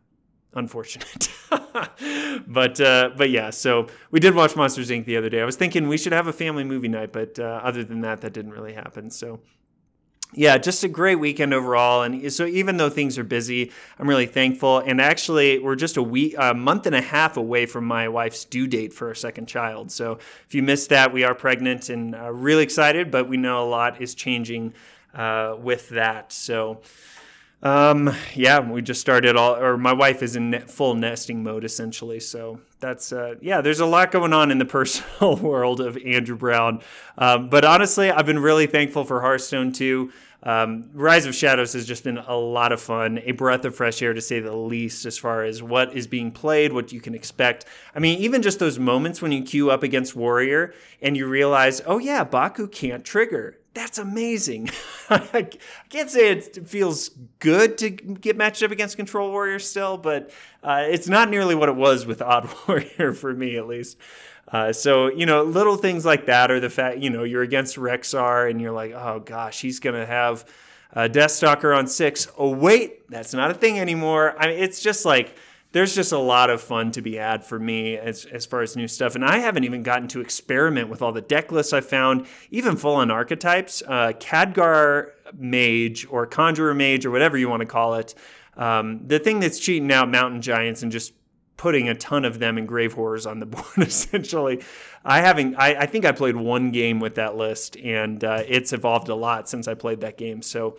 unfortunate. 0.54 1.30
but 2.48 2.80
uh, 2.82 3.12
but 3.16 3.30
yeah, 3.30 3.50
so 3.50 3.88
we 4.12 4.20
did 4.20 4.36
watch 4.36 4.56
Monsters 4.56 4.90
Inc. 4.90 5.06
the 5.06 5.18
other 5.18 5.30
day. 5.30 5.42
I 5.42 5.46
was 5.46 5.56
thinking 5.56 5.88
we 5.88 5.98
should 5.98 6.14
have 6.14 6.28
a 6.28 6.34
family 6.34 6.64
movie 6.64 6.88
night, 6.88 7.12
but 7.12 7.40
uh, 7.40 7.62
other 7.64 7.84
than 7.84 8.02
that, 8.02 8.22
that 8.22 8.34
didn't 8.34 8.52
really 8.52 8.74
happen. 8.74 9.10
So 9.10 9.40
yeah, 10.34 10.60
just 10.60 10.84
a 10.84 10.88
great 10.88 11.16
weekend 11.16 11.56
overall. 11.56 12.04
And 12.04 12.32
so 12.32 12.46
even 12.46 12.78
though 12.78 12.90
things 12.90 13.18
are 13.18 13.24
busy, 13.24 13.72
I'm 13.98 14.08
really 14.08 14.28
thankful. 14.28 14.78
And 14.78 15.02
actually, 15.02 15.58
we're 15.58 15.76
just 15.76 15.98
a 15.98 16.04
week, 16.04 16.36
a 16.38 16.54
month 16.54 16.86
and 16.86 16.96
a 16.96 17.02
half 17.02 17.36
away 17.38 17.66
from 17.66 17.86
my 17.86 18.08
wife's 18.10 18.46
due 18.46 18.68
date 18.68 18.94
for 18.94 19.08
our 19.08 19.16
second 19.16 19.48
child. 19.48 19.92
So 19.92 20.20
if 20.46 20.54
you 20.54 20.62
missed 20.62 20.90
that, 20.90 21.12
we 21.12 21.24
are 21.24 21.34
pregnant 21.34 21.90
and 21.90 22.14
uh, 22.14 22.32
really 22.32 22.62
excited, 22.62 23.10
but 23.10 23.28
we 23.28 23.38
know 23.38 23.64
a 23.64 23.68
lot 23.68 24.02
is 24.02 24.14
changing 24.14 24.74
uh, 25.14 25.56
with 25.60 25.90
that. 25.90 26.32
So. 26.32 26.82
Um, 27.62 28.16
yeah, 28.36 28.60
we 28.60 28.82
just 28.82 29.02
started 29.02 29.36
all, 29.36 29.56
or 29.56 29.78
my 29.78 29.92
wife 29.92 30.24
is 30.24 30.36
in 30.36 30.62
full 30.68 30.96
nesting 30.96 31.44
mode 31.44 31.66
essentially. 31.66 32.20
So 32.20 32.62
that's, 32.80 33.12
uh, 33.12 33.36
yeah, 33.42 33.60
there's 33.62 33.82
a 33.82 33.86
lot 33.86 34.12
going 34.12 34.32
on 34.34 34.50
in 34.52 34.60
the 34.60 34.66
personal 34.80 35.36
world 35.36 35.82
of 35.82 35.98
Andrew 35.98 36.38
Brown. 36.38 36.82
Um, 37.18 37.50
but 37.50 37.66
honestly, 37.66 38.12
I've 38.12 38.26
been 38.26 38.40
really 38.40 38.68
thankful 38.68 39.04
for 39.04 39.22
Hearthstone 39.22 39.74
too. 39.74 40.12
Um, 40.42 40.90
Rise 40.94 41.26
of 41.26 41.36
Shadows 41.36 41.74
has 41.74 41.86
just 41.86 42.06
been 42.06 42.18
a 42.18 42.36
lot 42.36 42.72
of 42.72 42.80
fun, 42.80 43.20
a 43.26 43.34
breath 43.34 43.66
of 43.66 43.76
fresh 43.76 44.02
air 44.02 44.14
to 44.14 44.22
say 44.22 44.40
the 44.40 44.56
least, 44.56 45.06
as 45.06 45.18
far 45.18 45.44
as 45.44 45.62
what 45.62 45.94
is 45.94 46.08
being 46.08 46.32
played, 46.32 46.72
what 46.72 46.94
you 46.94 47.02
can 47.02 47.14
expect. 47.14 47.66
I 47.94 48.00
mean, 48.00 48.20
even 48.20 48.42
just 48.42 48.60
those 48.60 48.80
moments 48.80 49.22
when 49.22 49.34
you 49.34 49.44
queue 49.44 49.70
up 49.70 49.84
against 49.84 50.16
Warrior 50.16 50.74
and 51.02 51.18
you 51.18 51.28
realize, 51.28 51.82
oh 51.86 51.98
yeah, 51.98 52.24
Baku 52.24 52.70
can't 52.70 53.04
trigger 53.04 53.58
that's 53.80 53.98
amazing. 53.98 54.70
I 55.10 55.48
can't 55.90 56.10
say 56.10 56.32
it 56.32 56.68
feels 56.68 57.12
good 57.40 57.78
to 57.78 57.90
get 57.90 58.36
matched 58.36 58.62
up 58.62 58.72
against 58.72 58.98
Control 58.98 59.32
Warrior 59.32 59.60
still, 59.60 59.98
but 59.98 60.32
uh, 60.62 60.84
it's 60.90 61.08
not 61.08 61.30
nearly 61.30 61.56
what 61.56 61.70
it 61.70 61.76
was 61.78 62.06
with 62.06 62.22
Odd 62.22 62.50
Warrior 62.68 63.14
for 63.14 63.34
me, 63.34 63.56
at 63.56 63.68
least. 63.68 63.98
Uh, 64.50 64.74
so, 64.74 65.08
you 65.08 65.26
know, 65.26 65.44
little 65.44 65.78
things 65.78 66.06
like 66.06 66.26
that 66.26 66.52
are 66.52 66.60
the 66.60 66.70
fact, 66.70 66.98
you 66.98 67.10
know, 67.10 67.24
you're 67.24 67.42
against 67.42 67.78
Rexxar 67.78 68.50
and 68.50 68.60
you're 68.60 68.74
like, 68.74 68.92
oh 68.92 69.22
gosh, 69.24 69.62
he's 69.62 69.80
going 69.80 69.96
to 69.96 70.06
have 70.06 70.44
a 70.92 71.08
Deathstalker 71.08 71.76
on 71.76 71.88
six. 71.88 72.28
Oh, 72.38 72.50
wait, 72.50 73.10
that's 73.10 73.34
not 73.34 73.50
a 73.50 73.54
thing 73.54 73.80
anymore. 73.80 74.36
I 74.38 74.48
mean, 74.48 74.60
it's 74.60 74.82
just 74.82 75.06
like, 75.06 75.38
there's 75.72 75.94
just 75.94 76.12
a 76.12 76.18
lot 76.18 76.50
of 76.50 76.62
fun 76.62 76.92
to 76.92 77.02
be 77.02 77.16
had 77.16 77.44
for 77.44 77.60
me 77.60 77.96
as, 77.96 78.26
as 78.26 78.46
far 78.46 78.62
as 78.62 78.76
new 78.76 78.88
stuff. 78.88 79.16
And 79.16 79.24
I 79.24 79.38
haven't 79.38 79.66
even 79.66 79.84
gotten 79.84 80.08
to 80.10 80.22
experiment 80.22 80.90
with 80.90 81.02
all 81.02 81.12
the 81.12 81.22
deck 81.22 81.52
lists 81.52 81.74
I 81.74 81.82
found, 81.82 82.26
even 82.50 82.76
full 82.76 82.96
on 82.96 83.12
archetypes. 83.12 83.84
Uh, 83.88 84.14
Mage 85.38 86.08
or 86.10 86.26
Conjurer 86.26 86.74
Mage 86.74 87.06
or 87.06 87.12
whatever 87.12 87.38
you 87.38 87.50
want 87.50 87.62
to 87.62 87.68
call 87.68 87.96
it. 87.96 88.16
Um, 88.58 89.08
the 89.08 89.20
thing 89.20 89.40
that's 89.40 89.60
cheating 89.60 89.92
out 89.92 90.10
Mountain 90.10 90.42
Giants 90.42 90.82
and 90.82 90.92
just 90.92 91.14
putting 91.56 91.88
a 91.90 91.96
ton 91.96 92.26
of 92.26 92.40
them 92.40 92.58
in 92.58 92.66
Grave 92.66 92.94
Horrors 92.94 93.26
on 93.26 93.40
the 93.40 93.46
board, 93.46 93.66
essentially. 93.78 94.64
I 95.06 95.22
haven't, 95.22 95.56
I, 95.56 95.82
I 95.82 95.86
think 95.86 96.04
I 96.04 96.14
played 96.14 96.36
one 96.36 96.72
game 96.72 97.00
with 97.00 97.16
that 97.16 97.36
list 97.36 97.78
and 97.78 98.24
uh, 98.24 98.44
it's 98.48 98.74
evolved 98.74 99.10
a 99.10 99.16
lot 99.16 99.48
since 99.48 99.68
I 99.68 99.76
played 99.76 100.02
that 100.02 100.18
game. 100.18 100.42
So 100.42 100.78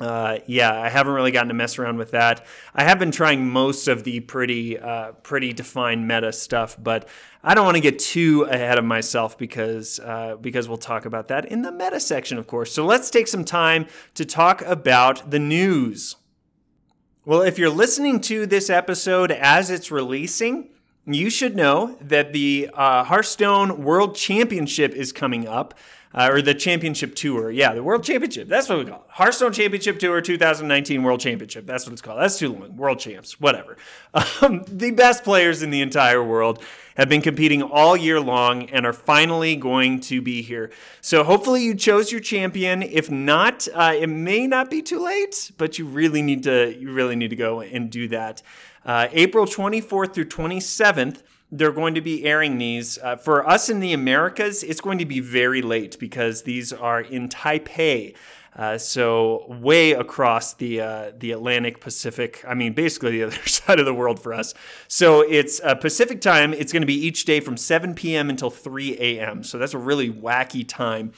uh, 0.00 0.38
yeah, 0.46 0.72
I 0.72 0.88
haven't 0.88 1.12
really 1.12 1.30
gotten 1.30 1.48
to 1.48 1.54
mess 1.54 1.78
around 1.78 1.98
with 1.98 2.12
that. 2.12 2.46
I 2.74 2.84
have 2.84 2.98
been 2.98 3.10
trying 3.10 3.48
most 3.48 3.86
of 3.86 4.04
the 4.04 4.20
pretty, 4.20 4.78
uh, 4.78 5.12
pretty 5.12 5.52
defined 5.52 6.08
meta 6.08 6.32
stuff, 6.32 6.76
but 6.82 7.08
I 7.44 7.54
don't 7.54 7.64
want 7.64 7.76
to 7.76 7.82
get 7.82 7.98
too 7.98 8.42
ahead 8.44 8.78
of 8.78 8.84
myself 8.84 9.36
because, 9.36 10.00
uh, 10.00 10.36
because 10.40 10.68
we'll 10.68 10.78
talk 10.78 11.04
about 11.04 11.28
that 11.28 11.44
in 11.44 11.62
the 11.62 11.70
meta 11.70 12.00
section, 12.00 12.38
of 12.38 12.46
course. 12.46 12.72
So 12.72 12.84
let's 12.84 13.10
take 13.10 13.28
some 13.28 13.44
time 13.44 13.86
to 14.14 14.24
talk 14.24 14.62
about 14.62 15.30
the 15.30 15.38
news. 15.38 16.16
Well, 17.26 17.42
if 17.42 17.58
you're 17.58 17.70
listening 17.70 18.20
to 18.22 18.46
this 18.46 18.70
episode 18.70 19.30
as 19.30 19.70
it's 19.70 19.90
releasing, 19.90 20.70
you 21.06 21.30
should 21.30 21.56
know 21.56 21.98
that 22.00 22.32
the 22.32 22.70
uh, 22.72 23.04
Hearthstone 23.04 23.82
World 23.82 24.14
Championship 24.14 24.94
is 24.94 25.12
coming 25.12 25.46
up. 25.46 25.74
Uh, 26.12 26.28
or 26.30 26.42
the 26.42 26.54
championship 26.54 27.14
tour. 27.14 27.50
Yeah, 27.50 27.72
the 27.72 27.82
World 27.82 28.02
Championship. 28.02 28.48
That's 28.48 28.68
what 28.68 28.78
we 28.78 28.84
call 28.84 29.00
it. 29.00 29.10
Hearthstone 29.10 29.52
Championship 29.52 29.98
Tour 29.98 30.20
2019 30.20 31.02
World 31.02 31.20
Championship. 31.20 31.66
That's 31.66 31.86
what 31.86 31.92
it's 31.92 32.02
called. 32.02 32.20
That's 32.20 32.38
too 32.38 32.52
long. 32.52 32.76
World 32.76 32.98
Champs, 32.98 33.40
whatever. 33.40 33.76
Um, 34.42 34.64
the 34.66 34.90
best 34.90 35.22
players 35.22 35.62
in 35.62 35.70
the 35.70 35.82
entire 35.82 36.22
world 36.22 36.62
have 36.96 37.08
been 37.08 37.20
competing 37.20 37.62
all 37.62 37.96
year 37.96 38.20
long 38.20 38.68
and 38.70 38.86
are 38.86 38.92
finally 38.92 39.54
going 39.54 40.00
to 40.00 40.20
be 40.22 40.42
here. 40.42 40.70
So 41.00 41.22
hopefully 41.24 41.62
you 41.62 41.74
chose 41.74 42.10
your 42.10 42.20
champion. 42.20 42.82
If 42.82 43.10
not, 43.10 43.68
uh, 43.74 43.94
it 43.96 44.08
may 44.08 44.46
not 44.46 44.70
be 44.70 44.82
too 44.82 44.98
late, 44.98 45.52
but 45.58 45.78
you 45.78 45.86
really 45.86 46.22
need 46.22 46.42
to 46.44 46.74
you 46.76 46.90
really 46.90 47.16
need 47.16 47.30
to 47.30 47.36
go 47.36 47.60
and 47.60 47.90
do 47.90 48.08
that. 48.08 48.42
Uh, 48.84 49.08
April 49.12 49.46
24th 49.46 50.14
through 50.14 50.24
27th 50.26 51.22
they're 51.52 51.72
going 51.72 51.94
to 51.94 52.00
be 52.00 52.24
airing 52.24 52.58
these. 52.58 52.98
Uh, 52.98 53.16
for 53.16 53.48
us 53.48 53.68
in 53.68 53.80
the 53.80 53.92
Americas, 53.92 54.62
it's 54.62 54.80
going 54.80 54.98
to 54.98 55.06
be 55.06 55.20
very 55.20 55.62
late 55.62 55.98
because 55.98 56.42
these 56.42 56.72
are 56.72 57.00
in 57.00 57.28
Taipei. 57.28 58.14
Uh, 58.56 58.76
so 58.76 59.46
way 59.48 59.92
across 59.92 60.54
the 60.54 60.80
uh, 60.80 61.12
the 61.16 61.30
Atlantic 61.30 61.80
Pacific. 61.80 62.44
I 62.46 62.54
mean, 62.54 62.72
basically 62.72 63.12
the 63.12 63.22
other 63.26 63.46
side 63.46 63.78
of 63.78 63.86
the 63.86 63.94
world 63.94 64.20
for 64.20 64.32
us. 64.32 64.54
So 64.88 65.20
it's 65.20 65.60
uh, 65.60 65.76
Pacific 65.76 66.20
time. 66.20 66.52
It's 66.52 66.72
going 66.72 66.82
to 66.82 66.86
be 66.86 67.06
each 67.06 67.24
day 67.24 67.40
from 67.40 67.56
7 67.56 67.94
p.m. 67.94 68.28
until 68.28 68.50
3 68.50 68.98
a.m. 68.98 69.44
So 69.44 69.58
that's 69.58 69.74
a 69.74 69.78
really 69.78 70.10
wacky 70.10 70.66
time. 70.66 71.12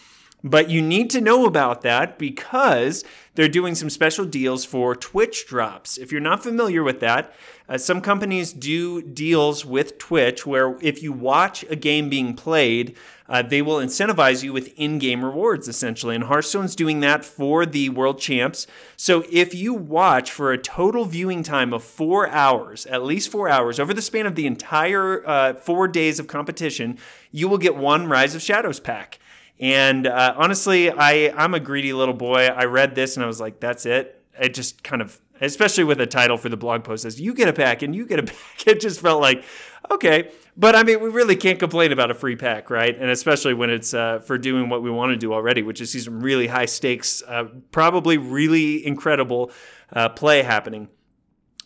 But 0.44 0.68
you 0.68 0.82
need 0.82 1.08
to 1.10 1.20
know 1.20 1.46
about 1.46 1.82
that 1.82 2.18
because 2.18 3.04
they're 3.34 3.48
doing 3.48 3.74
some 3.74 3.88
special 3.88 4.24
deals 4.24 4.64
for 4.64 4.96
Twitch 4.96 5.46
drops. 5.46 5.96
If 5.96 6.10
you're 6.10 6.20
not 6.20 6.42
familiar 6.42 6.82
with 6.82 7.00
that, 7.00 7.32
uh, 7.68 7.78
some 7.78 8.00
companies 8.00 8.52
do 8.52 9.00
deals 9.00 9.64
with 9.64 9.98
Twitch 9.98 10.44
where 10.44 10.76
if 10.82 11.00
you 11.02 11.12
watch 11.12 11.64
a 11.70 11.76
game 11.76 12.08
being 12.08 12.34
played, 12.34 12.96
uh, 13.28 13.40
they 13.40 13.62
will 13.62 13.76
incentivize 13.76 14.42
you 14.42 14.52
with 14.52 14.74
in 14.76 14.98
game 14.98 15.24
rewards 15.24 15.68
essentially. 15.68 16.16
And 16.16 16.24
Hearthstone's 16.24 16.74
doing 16.74 17.00
that 17.00 17.24
for 17.24 17.64
the 17.64 17.88
World 17.90 18.18
Champs. 18.18 18.66
So 18.96 19.24
if 19.30 19.54
you 19.54 19.72
watch 19.72 20.30
for 20.30 20.52
a 20.52 20.58
total 20.58 21.04
viewing 21.04 21.44
time 21.44 21.72
of 21.72 21.84
four 21.84 22.28
hours, 22.28 22.84
at 22.86 23.04
least 23.04 23.30
four 23.30 23.48
hours, 23.48 23.78
over 23.78 23.94
the 23.94 24.02
span 24.02 24.26
of 24.26 24.34
the 24.34 24.46
entire 24.48 25.26
uh, 25.26 25.54
four 25.54 25.86
days 25.86 26.18
of 26.18 26.26
competition, 26.26 26.98
you 27.30 27.48
will 27.48 27.58
get 27.58 27.76
one 27.76 28.08
Rise 28.08 28.34
of 28.34 28.42
Shadows 28.42 28.80
pack. 28.80 29.20
And 29.62 30.08
uh, 30.08 30.34
honestly, 30.36 30.90
I, 30.90 31.32
I'm 31.36 31.54
a 31.54 31.60
greedy 31.60 31.92
little 31.92 32.14
boy. 32.14 32.46
I 32.46 32.64
read 32.64 32.96
this 32.96 33.16
and 33.16 33.22
I 33.22 33.28
was 33.28 33.40
like, 33.40 33.60
that's 33.60 33.86
it. 33.86 34.20
It 34.38 34.54
just 34.54 34.82
kind 34.82 35.00
of, 35.00 35.20
especially 35.40 35.84
with 35.84 36.00
a 36.00 36.06
title 36.06 36.36
for 36.36 36.48
the 36.48 36.56
blog 36.56 36.82
post 36.82 37.04
says, 37.04 37.20
you 37.20 37.32
get 37.32 37.46
a 37.46 37.52
pack 37.52 37.82
and 37.82 37.94
you 37.94 38.04
get 38.04 38.18
a 38.18 38.22
pack. 38.24 38.66
It 38.66 38.80
just 38.80 39.00
felt 39.00 39.20
like, 39.20 39.44
okay. 39.88 40.32
But 40.56 40.74
I 40.74 40.82
mean, 40.82 41.00
we 41.00 41.10
really 41.10 41.36
can't 41.36 41.60
complain 41.60 41.92
about 41.92 42.10
a 42.10 42.14
free 42.14 42.34
pack, 42.34 42.70
right? 42.70 42.94
And 42.94 43.08
especially 43.08 43.54
when 43.54 43.70
it's 43.70 43.94
uh, 43.94 44.18
for 44.18 44.36
doing 44.36 44.68
what 44.68 44.82
we 44.82 44.90
want 44.90 45.12
to 45.12 45.16
do 45.16 45.32
already, 45.32 45.62
which 45.62 45.80
is 45.80 45.92
see 45.92 46.00
some 46.00 46.20
really 46.20 46.48
high 46.48 46.66
stakes, 46.66 47.22
uh, 47.28 47.44
probably 47.70 48.18
really 48.18 48.84
incredible 48.84 49.52
uh, 49.92 50.08
play 50.08 50.42
happening. 50.42 50.88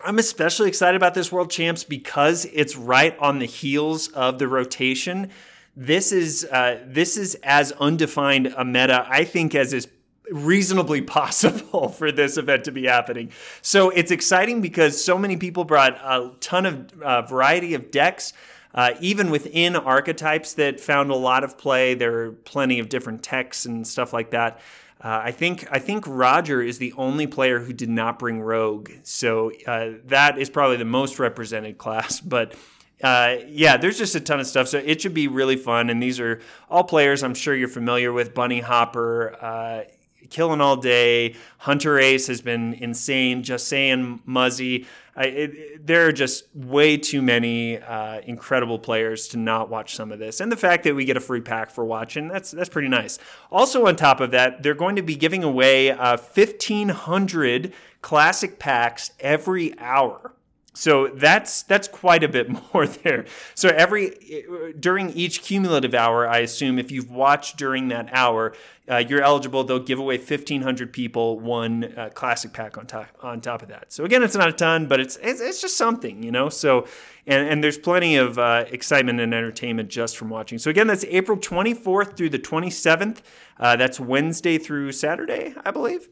I'm 0.04 0.18
especially 0.18 0.68
excited 0.68 0.96
about 0.96 1.14
this 1.14 1.32
World 1.32 1.50
Champs 1.50 1.82
because 1.82 2.44
it's 2.52 2.76
right 2.76 3.18
on 3.18 3.38
the 3.38 3.46
heels 3.46 4.08
of 4.08 4.38
the 4.38 4.46
rotation 4.48 5.30
this 5.76 6.10
is 6.10 6.44
uh, 6.44 6.82
this 6.86 7.16
is 7.16 7.34
as 7.42 7.72
undefined 7.72 8.54
a 8.56 8.64
meta 8.64 9.06
I 9.08 9.24
think 9.24 9.54
as 9.54 9.72
is 9.72 9.88
reasonably 10.30 11.02
possible 11.02 11.88
for 11.88 12.10
this 12.10 12.36
event 12.36 12.64
to 12.64 12.72
be 12.72 12.86
happening. 12.86 13.30
So 13.62 13.90
it's 13.90 14.10
exciting 14.10 14.60
because 14.60 15.02
so 15.02 15.18
many 15.18 15.36
people 15.36 15.64
brought 15.64 15.94
a 15.94 16.32
ton 16.40 16.66
of 16.66 17.02
uh, 17.02 17.22
variety 17.22 17.74
of 17.74 17.90
decks. 17.90 18.32
Uh, 18.74 18.94
even 19.00 19.30
within 19.30 19.74
archetypes 19.74 20.52
that 20.54 20.78
found 20.78 21.10
a 21.10 21.14
lot 21.14 21.42
of 21.42 21.56
play, 21.56 21.94
there 21.94 22.26
are 22.26 22.32
plenty 22.32 22.78
of 22.78 22.90
different 22.90 23.22
techs 23.22 23.64
and 23.64 23.86
stuff 23.86 24.12
like 24.12 24.32
that. 24.32 24.60
Uh, 25.00 25.20
I 25.24 25.30
think 25.30 25.66
I 25.70 25.78
think 25.78 26.04
Roger 26.06 26.62
is 26.62 26.78
the 26.78 26.92
only 26.94 27.26
player 27.26 27.60
who 27.60 27.72
did 27.72 27.88
not 27.88 28.18
bring 28.18 28.40
Rogue, 28.40 28.90
so 29.02 29.50
uh, 29.66 29.92
that 30.06 30.38
is 30.38 30.50
probably 30.50 30.76
the 30.76 30.84
most 30.84 31.18
represented 31.18 31.78
class. 31.78 32.20
But 32.26 32.54
uh, 33.02 33.36
yeah, 33.46 33.76
there's 33.76 33.98
just 33.98 34.14
a 34.14 34.20
ton 34.20 34.40
of 34.40 34.46
stuff. 34.46 34.68
So 34.68 34.78
it 34.78 35.00
should 35.00 35.14
be 35.14 35.28
really 35.28 35.56
fun. 35.56 35.90
And 35.90 36.02
these 36.02 36.18
are 36.20 36.40
all 36.70 36.84
players 36.84 37.22
I'm 37.22 37.34
sure 37.34 37.54
you're 37.54 37.68
familiar 37.68 38.12
with. 38.12 38.34
bunnyhoppor, 38.34 39.36
uh, 39.42 39.84
Killing 40.30 40.60
All 40.60 40.76
Day, 40.76 41.36
Hunterace 41.62 42.26
has 42.28 42.40
been 42.40 42.74
insane. 42.74 43.42
Just 43.42 43.68
saying, 43.68 44.22
Muzzy. 44.26 44.86
I, 45.14 45.24
it, 45.24 45.86
there 45.86 46.06
are 46.06 46.12
just 46.12 46.44
way 46.54 46.98
too 46.98 47.22
many 47.22 47.78
uh, 47.78 48.20
incredible 48.20 48.78
players 48.78 49.28
to 49.28 49.38
not 49.38 49.70
watch 49.70 49.96
some 49.96 50.12
of 50.12 50.18
this, 50.18 50.40
and 50.40 50.52
the 50.52 50.56
fact 50.56 50.84
that 50.84 50.94
we 50.94 51.06
get 51.06 51.16
a 51.16 51.20
free 51.20 51.40
pack 51.40 51.70
for 51.70 51.86
watching 51.86 52.28
that's 52.28 52.50
that's 52.50 52.68
pretty 52.68 52.88
nice. 52.88 53.18
Also, 53.50 53.86
on 53.86 53.96
top 53.96 54.20
of 54.20 54.30
that, 54.32 54.62
they're 54.62 54.74
going 54.74 54.96
to 54.96 55.02
be 55.02 55.16
giving 55.16 55.42
away 55.42 55.90
uh, 55.90 56.18
1,500 56.18 57.72
classic 58.02 58.58
packs 58.58 59.12
every 59.18 59.78
hour. 59.78 60.32
So 60.76 61.08
that's 61.08 61.62
that's 61.62 61.88
quite 61.88 62.22
a 62.22 62.28
bit 62.28 62.50
more 62.74 62.86
there. 62.86 63.24
So 63.54 63.70
every 63.70 64.44
during 64.78 65.08
each 65.10 65.40
cumulative 65.42 65.94
hour, 65.94 66.28
I 66.28 66.40
assume 66.40 66.78
if 66.78 66.90
you've 66.90 67.10
watched 67.10 67.56
during 67.56 67.88
that 67.88 68.10
hour, 68.12 68.52
uh, 68.86 68.98
you're 68.98 69.22
eligible. 69.22 69.64
They'll 69.64 69.78
give 69.78 69.98
away 69.98 70.18
1,500 70.18 70.92
people 70.92 71.40
one 71.40 71.94
uh, 71.96 72.10
classic 72.12 72.52
pack 72.52 72.76
on 72.76 72.86
top 72.86 73.06
on 73.22 73.40
top 73.40 73.62
of 73.62 73.68
that. 73.68 73.90
So 73.90 74.04
again, 74.04 74.22
it's 74.22 74.36
not 74.36 74.50
a 74.50 74.52
ton, 74.52 74.86
but 74.86 75.00
it's 75.00 75.16
it's, 75.22 75.40
it's 75.40 75.62
just 75.62 75.78
something, 75.78 76.22
you 76.22 76.30
know. 76.30 76.50
So 76.50 76.86
and 77.26 77.48
and 77.48 77.64
there's 77.64 77.78
plenty 77.78 78.16
of 78.16 78.38
uh, 78.38 78.66
excitement 78.70 79.18
and 79.18 79.32
entertainment 79.32 79.88
just 79.88 80.18
from 80.18 80.28
watching. 80.28 80.58
So 80.58 80.68
again, 80.68 80.88
that's 80.88 81.04
April 81.04 81.38
24th 81.38 82.18
through 82.18 82.28
the 82.28 82.38
27th. 82.38 83.20
Uh, 83.58 83.76
that's 83.76 83.98
Wednesday 83.98 84.58
through 84.58 84.92
Saturday, 84.92 85.54
I 85.64 85.70
believe. 85.70 86.10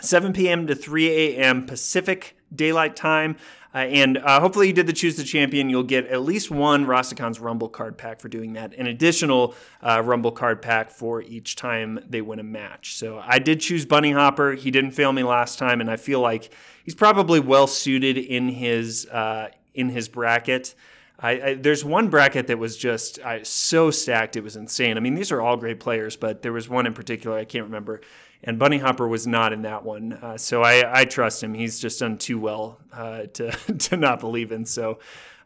7 0.00 0.32
p.m. 0.32 0.66
to 0.66 0.74
3 0.74 1.08
a.m. 1.10 1.66
Pacific 1.66 2.35
Daylight 2.54 2.96
Time. 2.96 3.36
Uh, 3.76 3.80
and 3.80 4.16
uh, 4.16 4.40
hopefully 4.40 4.68
you 4.68 4.72
did 4.72 4.86
the 4.86 4.92
Choose 4.92 5.16
the 5.16 5.22
Champion. 5.22 5.68
You'll 5.68 5.82
get 5.82 6.06
at 6.06 6.22
least 6.22 6.50
one 6.50 6.86
Rastakhan's 6.86 7.38
Rumble 7.38 7.68
card 7.68 7.98
pack 7.98 8.20
for 8.20 8.28
doing 8.28 8.54
that, 8.54 8.72
an 8.74 8.86
additional 8.86 9.54
uh, 9.82 10.00
Rumble 10.02 10.32
card 10.32 10.62
pack 10.62 10.90
for 10.90 11.20
each 11.20 11.56
time 11.56 12.00
they 12.08 12.22
win 12.22 12.38
a 12.38 12.42
match. 12.42 12.96
So 12.96 13.22
I 13.22 13.38
did 13.38 13.60
choose 13.60 13.84
bunnyhoppor. 13.84 14.56
He 14.56 14.70
didn't 14.70 14.92
fail 14.92 15.12
me 15.12 15.24
last 15.24 15.58
time, 15.58 15.82
and 15.82 15.90
I 15.90 15.96
feel 15.96 16.20
like 16.20 16.54
he's 16.84 16.94
probably 16.94 17.38
well 17.38 17.66
suited 17.66 18.16
in 18.16 18.48
his 18.48 19.06
uh, 19.08 19.48
in 19.74 19.90
his 19.90 20.08
bracket. 20.08 20.74
I, 21.18 21.30
I, 21.30 21.54
there's 21.54 21.84
one 21.84 22.08
bracket 22.08 22.46
that 22.46 22.58
was 22.58 22.78
just 22.78 23.18
so 23.42 23.90
stacked 23.90 24.36
it 24.36 24.42
was 24.42 24.56
insane. 24.56 24.96
I 24.96 25.00
mean, 25.00 25.14
these 25.14 25.32
are 25.32 25.42
all 25.42 25.56
great 25.58 25.80
players, 25.80 26.16
but 26.16 26.40
there 26.40 26.52
was 26.52 26.68
one 26.68 26.86
in 26.86 26.94
particular 26.94 27.36
I 27.36 27.44
can't 27.44 27.64
remember 27.64 28.00
and 28.46 28.58
bunnyhoppor 28.60 29.08
was 29.08 29.26
not 29.26 29.52
in 29.52 29.62
that 29.62 29.84
one. 29.84 30.14
Uh, 30.14 30.38
so 30.38 30.62
I, 30.62 31.00
I, 31.00 31.04
trust 31.04 31.42
him. 31.42 31.52
He's 31.52 31.80
just 31.80 31.98
done 31.98 32.16
too 32.16 32.38
well 32.38 32.78
uh, 32.92 33.22
to 33.34 33.50
to 33.78 33.96
not 33.96 34.20
believe 34.20 34.52
in. 34.52 34.64
So 34.64 35.00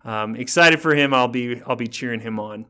um, 0.04 0.36
excited 0.36 0.80
for 0.80 0.94
him. 0.94 1.12
I'll 1.12 1.28
be 1.28 1.60
I'll 1.66 1.76
be 1.76 1.88
cheering 1.88 2.20
him 2.20 2.38
on. 2.38 2.66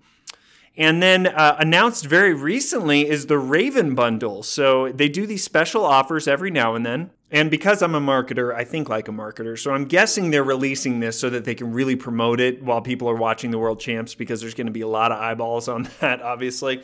And 0.77 1.03
then 1.03 1.27
uh, 1.27 1.57
announced 1.59 2.07
very 2.07 2.33
recently 2.33 3.07
is 3.09 3.27
the 3.27 3.39
Raven 3.39 3.95
bundle. 3.95 4.43
So 4.43 4.91
they 4.93 5.09
do 5.09 5.27
these 5.27 5.45
special 5.45 5.85
offers 5.85 6.29
every 6.29 6.51
now 6.51 6.75
and 6.75 6.87
then. 6.87 7.11
And 7.33 7.51
because 7.51 7.83
I'm 7.83 7.95
a 7.95 8.01
marketer, 8.01 8.55
I 8.55 8.65
think 8.65 8.89
like 8.89 9.09
a 9.09 9.13
marketer. 9.13 9.59
So 9.59 9.73
I'm 9.73 9.85
guessing 9.85 10.31
they're 10.31 10.43
releasing 10.45 11.01
this 11.01 11.19
so 11.19 11.29
that 11.31 11.45
they 11.45 11.55
can 11.55 11.73
really 11.73 11.97
promote 11.97 12.41
it 12.41 12.63
while 12.63 12.81
people 12.81 13.11
are 13.11 13.17
watching 13.17 13.51
the 13.51 13.59
World 13.59 13.79
Champs 13.79 14.15
because 14.15 14.41
there's 14.41 14.55
going 14.55 14.69
to 14.69 14.73
be 14.73 14.81
a 14.81 14.89
lot 14.89 15.13
of 15.13 15.19
eyeballs 15.19 15.69
on 15.69 15.89
that, 16.01 16.23
obviously. 16.23 16.83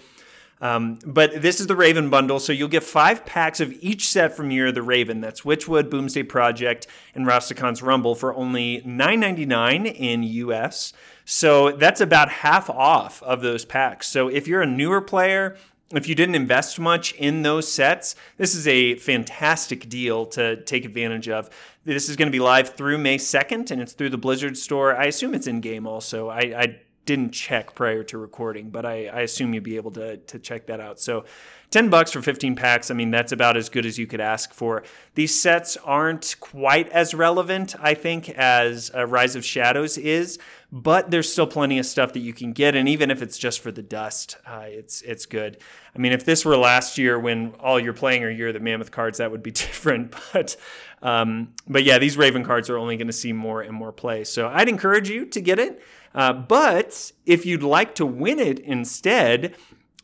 Um, 0.61 0.99
but 1.05 1.43
this 1.43 1.61
is 1.61 1.67
the 1.67 1.77
Raven 1.77 2.09
bundle, 2.09 2.39
so 2.39 2.53
you'll 2.53 2.69
get 2.69 2.83
five 2.83 3.27
packs 3.27 3.61
of 3.61 3.75
each 3.81 4.09
set 4.09 4.35
from 4.35 4.51
Year 4.51 4.69
of 4.69 4.75
the 4.75 4.83
Raven. 4.83 5.21
That's 5.21 5.43
Witchwood, 5.43 5.91
Boomsday 5.91 6.23
Project, 6.23 6.87
and 7.15 7.27
Rastakhan's 7.27 7.83
Rumble 7.83 8.15
for 8.15 8.35
only 8.35 8.81
$9.99 8.81 9.95
in 9.95 10.23
US. 10.23 10.95
So 11.25 11.73
that's 11.73 12.01
about 12.01 12.31
half 12.31 12.71
off 12.71 13.23
of 13.23 13.43
those 13.43 13.65
packs. 13.65 14.07
So 14.07 14.29
if 14.29 14.49
you're 14.49 14.63
a 14.63 14.67
newer 14.67 15.03
player, 15.03 15.57
if 15.91 16.09
you 16.09 16.15
didn't 16.15 16.35
invest 16.35 16.81
much 16.81 17.13
in 17.15 17.43
those 17.43 17.71
sets, 17.71 18.17
this 18.39 18.55
is 18.55 18.67
a 18.67 18.97
fantastic 18.97 19.89
deal 19.89 20.27
to 20.27 20.63
take 20.63 20.85
advantage 20.85 21.29
of. 21.29 21.51
This 21.85 22.09
is 22.09 22.17
going 22.17 22.27
to 22.27 22.33
be 22.33 22.41
live 22.41 22.71
through 22.71 22.99
May 22.99 23.19
2nd, 23.19 23.71
and 23.71 23.81
it's 23.81 23.93
through 23.93 24.11
the 24.11 24.19
Blizzard 24.19 24.57
store. 24.57 24.97
I 24.97 25.05
assume 25.05 25.35
it's 25.35 25.47
in 25.47 25.61
game 25.61 25.87
also. 25.87 26.29
I, 26.29 26.41
I 26.41 26.81
didn't 27.07 27.31
check 27.31 27.75
prior 27.75 28.03
to 28.05 28.19
recording, 28.19 28.69
but 28.71 28.85
I, 28.85 29.07
I 29.07 29.21
assume 29.21 29.55
you'd 29.55 29.63
be 29.63 29.77
able 29.77 29.93
to, 29.93 30.19
to 30.19 30.39
check 30.39 30.67
that 30.67 30.81
out. 30.81 31.01
So 31.01 31.25
10 31.71 31.89
bucks 31.89 32.13
for 32.13 32.23
15 32.23 32.55
packs. 32.55 32.91
I 32.91 32.95
mean, 32.95 33.11
that's 33.11 33.33
about 33.33 33.57
as 33.57 33.69
good 33.69 33.87
as 33.87 33.99
you 33.99 34.07
could 34.07 34.21
ask 34.21 34.53
for. 34.53 34.83
These 35.15 35.41
sets 35.41 35.77
aren't 35.79 36.37
quite 36.41 36.89
as 36.91 37.15
relevant, 37.15 37.75
I 37.81 37.95
think, 37.95 38.29
as 38.31 38.91
uh, 38.95 39.07
Rise 39.07 39.37
of 39.37 39.45
Shadows 39.45 39.99
is, 39.99 40.39
but 40.71 41.11
there's 41.11 41.31
still 41.31 41.47
plenty 41.47 41.79
of 41.79 41.87
stuff 41.87 42.13
that 42.13 42.21
you 42.21 42.33
can 42.33 42.53
get. 42.53 42.75
And 42.77 42.89
even 42.89 43.11
if 43.11 43.23
it's 43.23 43.39
just 43.39 43.61
for 43.61 43.73
the 43.73 43.83
dust, 43.83 44.37
uh, 44.47 44.65
it's, 44.67 45.03
it's 45.03 45.27
good. 45.27 45.59
I 45.95 45.99
mean, 45.99 46.13
if 46.13 46.25
this 46.25 46.45
were 46.45 46.57
last 46.57 46.99
year 46.99 47.19
when 47.19 47.55
all 47.61 47.81
you're 47.81 47.93
playing 47.93 48.23
are 48.25 48.31
Year 48.31 48.49
of 48.49 48.55
the 48.55 48.61
Mammoth 48.61 48.91
cards, 48.91 49.19
that 49.19 49.31
would 49.31 49.43
be 49.43 49.51
different. 49.53 50.15
But, 50.33 50.57
um, 51.03 51.55
but 51.67 51.85
yeah, 51.85 51.99
these 51.99 52.17
Raven 52.17 52.45
cards 52.45 52.71
are 52.71 52.79
only 52.79 52.97
going 52.97 53.07
to 53.07 53.13
see 53.13 53.33
more 53.33 53.63
and 53.63 53.75
more 53.75 53.93
play. 53.93 54.25
So 54.25 54.49
I'd 54.49 54.69
encourage 54.69 55.09
you 55.09 55.27
to 55.27 55.41
get 55.41 55.59
it. 55.59 55.83
Uh, 56.17 56.33
but 56.33 57.13
if 57.27 57.47
you'd 57.47 57.63
like 57.63 57.95
to 57.95 58.07
win 58.07 58.41
it 58.41 58.59
instead, 58.59 59.55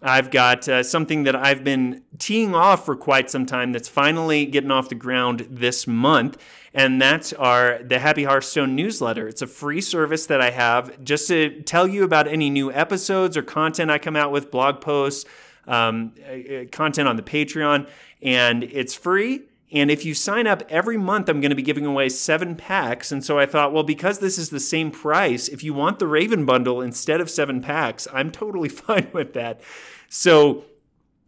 I've 0.02 0.30
got 0.30 0.68
uh, 0.68 0.82
something 0.82 1.22
that 1.24 1.34
I've 1.34 1.64
been 1.64 2.02
teeing 2.18 2.54
off 2.54 2.84
for 2.84 2.96
quite 2.96 3.30
some 3.30 3.46
time 3.46 3.72
that's 3.72 3.88
finally 3.88 4.44
getting 4.44 4.70
off 4.70 4.88
the 4.88 4.94
ground 4.96 5.46
this 5.48 5.86
month. 5.86 6.36
And 6.74 7.00
that's 7.00 7.32
our 7.32 7.82
the 7.82 7.98
Happy 7.98 8.24
Hearthstone 8.24 8.74
newsletter. 8.74 9.28
It's 9.28 9.42
a 9.42 9.46
free 9.46 9.80
service 9.80 10.26
that 10.26 10.40
I 10.40 10.50
have 10.50 11.02
just 11.04 11.28
to 11.28 11.62
tell 11.62 11.86
you 11.86 12.02
about 12.02 12.26
any 12.26 12.50
new 12.50 12.72
episodes 12.72 13.36
or 13.36 13.42
content 13.42 13.90
I 13.90 13.98
come 13.98 14.16
out 14.16 14.32
with, 14.32 14.50
blog 14.50 14.80
posts, 14.80 15.24
um, 15.66 16.12
uh, 16.26 16.64
content 16.72 17.08
on 17.08 17.16
the 17.16 17.22
Patreon, 17.22 17.88
and 18.20 18.64
it's 18.64 18.94
free. 18.94 19.42
And 19.72 19.90
if 19.90 20.04
you 20.04 20.14
sign 20.14 20.46
up 20.46 20.62
every 20.68 20.98
month, 20.98 21.28
I'm 21.28 21.40
going 21.40 21.50
to 21.50 21.56
be 21.56 21.62
giving 21.62 21.86
away 21.86 22.10
seven 22.10 22.54
packs. 22.56 23.10
And 23.10 23.24
so 23.24 23.38
I 23.38 23.46
thought, 23.46 23.72
well, 23.72 23.82
because 23.82 24.18
this 24.18 24.36
is 24.36 24.50
the 24.50 24.60
same 24.60 24.90
price, 24.90 25.48
if 25.48 25.64
you 25.64 25.72
want 25.72 25.98
the 25.98 26.06
Raven 26.06 26.44
bundle 26.44 26.82
instead 26.82 27.20
of 27.20 27.30
seven 27.30 27.62
packs, 27.62 28.06
I'm 28.12 28.30
totally 28.30 28.68
fine 28.68 29.08
with 29.12 29.32
that. 29.32 29.62
So 30.08 30.64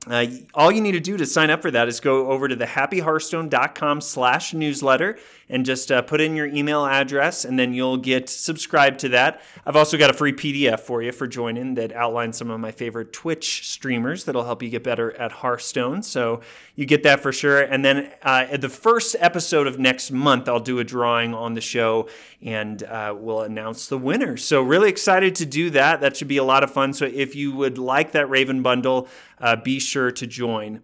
uh, 0.07 0.27
all 0.53 0.71
you 0.71 0.83
need 0.83 0.93
to 0.93 1.01
do 1.01 1.17
to 1.17 1.25
sign 1.25 1.49
up 1.49 1.63
for 1.63 1.71
that 1.71 1.89
is 1.89 2.01
go 2.01 2.31
over 2.31 2.47
to 2.49 2.57
the 2.57 2.67
happyhearthstone.com 2.67 4.03
slash 4.03 4.53
newsletter 4.53 5.19
and 5.55 5.65
just 5.65 5.93
uh, 5.93 6.03
put 6.03 6.21
in 6.21 6.35
your 6.35 6.47
email 6.47 6.85
address 6.85 7.45
and 7.45 7.57
then 7.57 7.73
you'll 7.73 7.97
get 7.97 8.29
subscribed 8.29 8.99
to 8.99 9.09
that. 9.11 9.41
I've 9.65 9.77
also 9.77 9.97
got 9.97 10.11
a 10.11 10.13
free 10.13 10.33
PDF 10.33 10.81
for 10.81 11.01
you 11.01 11.13
for 11.13 11.29
joining 11.29 11.77
that 11.77 11.93
outlines 11.93 12.37
some 12.37 12.51
of 12.51 12.59
my 12.59 12.73
favorite 12.73 13.13
Twitch 13.13 13.71
streamers 13.71 14.25
that'll 14.25 14.43
help 14.43 14.65
you 14.65 14.69
get 14.69 14.83
better 14.83 15.17
at 15.17 15.31
Hearthstone. 15.31 16.03
So 16.03 16.41
you 16.75 16.87
get 16.87 17.05
that 17.05 17.21
for 17.21 17.31
sure. 17.31 17.63
And 17.63 17.85
then 17.85 18.13
uh, 18.25 18.47
at 18.51 18.63
the 18.63 18.69
first 18.69 19.15
episode 19.21 19.69
of 19.69 19.79
next 19.79 20.11
month, 20.11 20.49
I'll 20.49 20.59
do 20.59 20.81
a 20.81 20.85
drawing 20.85 21.35
on 21.35 21.55
the 21.55 21.61
show 21.61 22.09
and 22.43 22.83
uh, 22.83 23.15
we'll 23.17 23.43
announce 23.43 23.87
the 23.87 23.97
winner. 23.97 24.37
So 24.37 24.61
really 24.61 24.89
excited 24.89 25.37
to 25.37 25.47
do 25.47 25.71
that. 25.71 26.01
That 26.01 26.17
should 26.17 26.27
be 26.27 26.39
a 26.39 26.45
lot 26.45 26.65
of 26.65 26.73
fun. 26.73 26.93
So 26.95 27.05
if 27.07 27.37
you 27.37 27.55
would 27.55 27.79
like 27.79 28.11
that 28.11 28.29
Raven 28.29 28.61
bundle, 28.61 29.07
uh, 29.39 29.55
be 29.55 29.79
sure 29.79 30.11
to 30.11 30.27
join. 30.27 30.83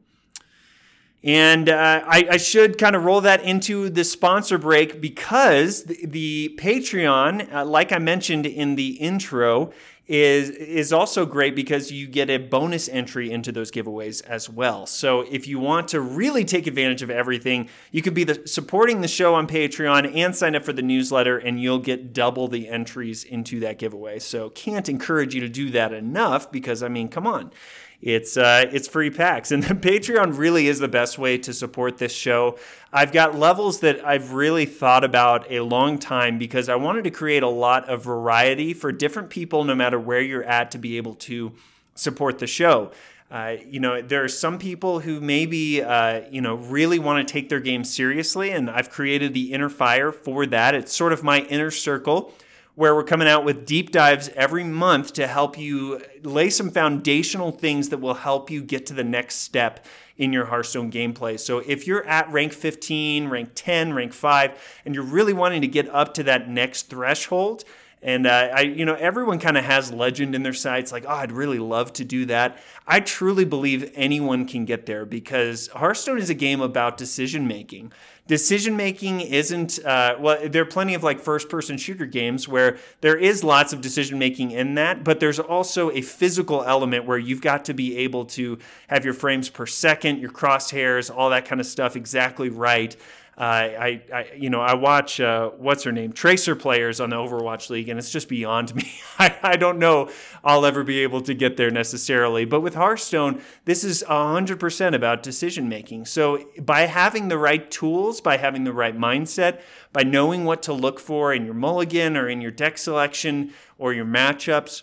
And 1.23 1.69
uh, 1.69 2.03
I, 2.07 2.29
I, 2.31 2.37
should 2.39 2.79
kind 2.79 2.97
of 2.97 3.05
roll 3.05 3.21
that 3.21 3.43
into 3.43 3.91
the 3.91 4.05
sponsor 4.05 4.57
break 4.57 5.03
because 5.03 5.85
the, 5.85 6.07
the 6.07 6.57
Patreon, 6.59 7.53
uh, 7.53 7.65
like 7.67 7.93
I 7.93 7.99
mentioned 7.99 8.47
in 8.47 8.75
the 8.75 8.93
intro, 8.93 9.71
is 10.11 10.51
is 10.51 10.93
also 10.93 11.25
great 11.25 11.55
because 11.55 11.93
you 11.93 12.09
get 12.09 12.29
a 12.29 12.37
bonus 12.37 12.89
entry 12.89 13.31
into 13.31 13.53
those 13.53 13.71
giveaways 13.71 14.25
as 14.25 14.51
well. 14.51 14.85
So 14.85 15.21
if 15.21 15.47
you 15.47 15.61
want 15.61 15.87
to 15.89 16.01
really 16.01 16.45
take 16.45 16.67
advantage 16.67 17.03
of 17.03 17.11
everything, 17.11 17.69
you 17.93 18.03
could 18.03 18.15
be 18.15 18.25
the, 18.25 18.43
supporting 18.45 19.03
the 19.03 19.09
show 19.09 19.37
on 19.37 19.47
Patreon 19.47 20.17
and 20.17 20.35
sign 20.35 20.57
up 20.57 20.65
for 20.65 20.73
the 20.73 20.83
newsletter, 20.83 21.39
and 21.39 21.63
you'll 21.63 21.79
get 21.79 22.13
double 22.13 22.49
the 22.49 22.69
entries 22.69 23.23
into 23.23 23.61
that 23.61 23.79
giveaway. 23.79 24.19
So 24.19 24.51
can't 24.51 24.89
encourage 24.89 25.33
you 25.33 25.43
to 25.43 25.49
do 25.49 25.71
that 25.71 25.93
enough 25.93 26.51
because 26.51 26.83
I 26.83 26.89
mean, 26.89 27.09
come 27.09 27.27
on 27.27 27.53
it's 28.03 28.37
uh, 28.37 28.65
it's 28.73 28.89
free 28.89 29.11
packs, 29.11 29.51
and 29.51 29.63
the 29.65 29.75
Patreon 29.75 30.37
really 30.37 30.69
is 30.69 30.79
the 30.79 30.89
best 30.89 31.19
way 31.19 31.39
to 31.39 31.53
support 31.53 31.99
this 31.99 32.13
show. 32.13 32.59
I've 32.93 33.13
got 33.13 33.39
levels 33.39 33.81
that 33.81 34.05
I've 34.05 34.33
really 34.33 34.67
thought 34.67 35.05
about 35.05 35.51
a 35.51 35.61
long 35.61 35.99
time 35.99 36.39
because 36.39 36.69
I 36.69 36.77
wanted 36.77 37.05
to 37.05 37.11
create 37.11 37.43
a 37.43 37.49
lot 37.49 37.89
of 37.89 38.03
variety 38.03 38.75
for 38.75 38.91
different 38.91 39.31
people, 39.31 39.65
no 39.65 39.75
matter 39.75 39.99
where 39.99 40.21
you're 40.21 40.45
at, 40.45 40.71
to 40.73 40.79
be 40.79 40.97
able 40.97 41.15
to 41.17 41.53
support 41.95 42.39
the 42.39 42.47
show. 42.47 42.91
Uh, 43.31 43.57
you 43.69 43.79
know, 43.79 44.03
there 44.03 44.25
are 44.25 44.29
some 44.29 44.59
people 44.59 44.99
who 44.99 45.21
maybe, 45.21 45.81
uh, 45.81 46.23
you 46.33 46.41
know, 46.41 46.57
really 46.57 46.99
want 46.99 47.27
to 47.27 47.33
take 47.33 47.49
their 47.49 47.61
game 47.61 47.85
seriously, 47.85 48.51
and 48.51 48.69
I've 48.69 48.91
created 48.91 49.35
the 49.35 49.53
Inner 49.53 49.69
Fire 49.69 50.11
for 50.11 50.47
that. 50.47 50.75
It's 50.75 50.93
sort 50.93 51.13
of 51.13 51.23
my 51.23 51.43
inner 51.43 51.71
circle 51.71 52.35
where 52.81 52.95
we're 52.95 53.05
coming 53.05 53.29
out 53.29 53.45
with 53.45 53.67
deep 53.67 53.91
dives 53.91 54.31
every 54.31 54.65
month 54.65 55.13
to 55.13 55.27
help 55.27 55.59
you 55.59 56.01
lay 56.23 56.49
some 56.49 56.71
foundational 56.71 57.53
things 57.53 57.91
that 57.91 57.99
will 57.99 58.15
help 58.15 58.51
you 58.51 58.63
get 58.63 58.87
to 58.87 58.95
the 58.95 59.05
next 59.05 59.35
step 59.37 59.85
in 60.17 60.33
your 60.33 60.47
Hearthstone 60.47 60.91
gameplay. 60.91 61.39
So 61.39 61.59
if 61.59 61.87
you're 61.87 62.07
at 62.07 62.33
rank 62.33 62.55
15, 62.55 63.29
rank 63.29 63.51
10, 63.55 63.93
rank 63.93 64.15
5, 64.15 64.81
and 64.87 64.95
you're 64.95 65.05
really 65.05 65.35
wanting 65.35 65.61
to 65.61 65.67
get 65.67 65.91
up 65.91 66.15
to 66.15 66.23
that 66.23 66.49
next 66.49 66.89
threshold, 66.89 67.65
and 68.03 68.27
uh, 68.27 68.49
I, 68.55 68.61
you 68.63 68.87
know, 68.87 68.95
everyone 68.95 69.39
kind 69.39 69.59
of 69.59 69.65
has 69.65 69.93
legend 69.93 70.35
in 70.35 70.43
their 70.43 70.55
sights, 70.55 70.91
like, 70.91 71.05
oh, 71.07 71.11
I'd 71.11 71.33
really 71.33 71.59
love 71.59 71.93
to 71.95 72.05
do 72.05 72.25
that. 72.27 72.59
I 72.87 73.01
truly 73.01 73.45
believe 73.45 73.93
anyone 73.95 74.47
can 74.47 74.65
get 74.65 74.87
there 74.87 75.05
because 75.05 75.69
Hearthstone 75.69 76.17
is 76.17 76.31
a 76.31 76.35
game 76.35 76.63
about 76.63 76.97
decision 76.97 77.47
making 77.47 77.93
decision 78.31 78.77
making 78.77 79.21
isn't 79.21 79.85
uh, 79.85 80.15
well 80.21 80.39
there 80.49 80.63
are 80.63 80.65
plenty 80.65 80.95
of 80.95 81.03
like 81.03 81.19
first 81.19 81.49
person 81.49 81.77
shooter 81.77 82.07
games 82.07 82.47
where 82.47 82.79
there 83.01 83.17
is 83.17 83.43
lots 83.43 83.73
of 83.73 83.81
decision 83.81 84.21
making 84.21 84.53
in 84.53 84.77
that 84.77 85.03
but 85.03 85.19
there's 85.19 85.41
also 85.41 85.91
a 85.91 86.01
physical 86.01 86.63
element 86.63 87.05
where 87.05 87.19
you've 87.19 87.41
got 87.41 87.65
to 87.65 87.75
be 87.75 87.97
able 87.97 88.25
to 88.25 88.57
have 88.87 89.05
your 89.05 89.15
frames 89.15 89.49
per 89.49 89.67
second 89.67 90.21
your 90.21 90.31
crosshairs 90.31 91.11
all 91.13 91.31
that 91.31 91.45
kind 91.45 91.61
of 91.61 91.67
stuff 91.67 91.97
exactly 91.97 92.49
right 92.49 92.97
I, 93.43 94.03
I, 94.13 94.33
you 94.37 94.51
know, 94.51 94.61
I 94.61 94.75
watch 94.75 95.19
uh, 95.19 95.51
what's 95.51 95.85
her 95.85 95.93
name, 95.93 96.13
Tracer 96.13 96.55
players 96.55 97.01
on 97.01 97.09
the 97.09 97.17
Overwatch 97.17 97.71
League, 97.71 97.89
and 97.89 97.99
it's 97.99 98.11
just 98.11 98.29
beyond 98.29 98.75
me. 98.77 98.93
I, 99.19 99.35
I 99.43 99.57
don't 99.57 99.79
know 99.79 100.11
I'll 100.45 100.67
ever 100.67 100.85
be 100.85 101.01
able 101.01 101.23
to 101.23 101.33
get 101.33 101.57
there 101.57 101.71
necessarily. 101.71 102.45
But 102.45 102.61
with 102.61 102.75
Hearthstone, 102.75 103.41
this 103.65 103.83
is 103.83 104.03
hundred 104.03 104.61
percent 104.61 104.95
about 104.95 105.23
decision 105.23 105.69
making. 105.69 106.05
So 106.05 106.45
by 106.61 106.83
having 106.83 107.29
the 107.29 107.39
right 107.39 107.71
tools, 107.71 108.21
by 108.21 108.37
having 108.37 108.65
the 108.65 108.73
right 108.73 108.97
mindset, 108.97 109.61
by 109.93 110.03
knowing 110.03 110.45
what 110.45 110.63
to 110.65 110.73
look 110.73 111.01
for 111.01 111.33
in 111.33 111.45
your 111.45 111.55
mulligan 111.55 112.17
or 112.17 112.29
in 112.29 112.41
your 112.41 112.51
deck 112.51 112.77
selection 112.77 113.53
or 113.79 113.95
your 113.95 114.05
matchups 114.05 114.83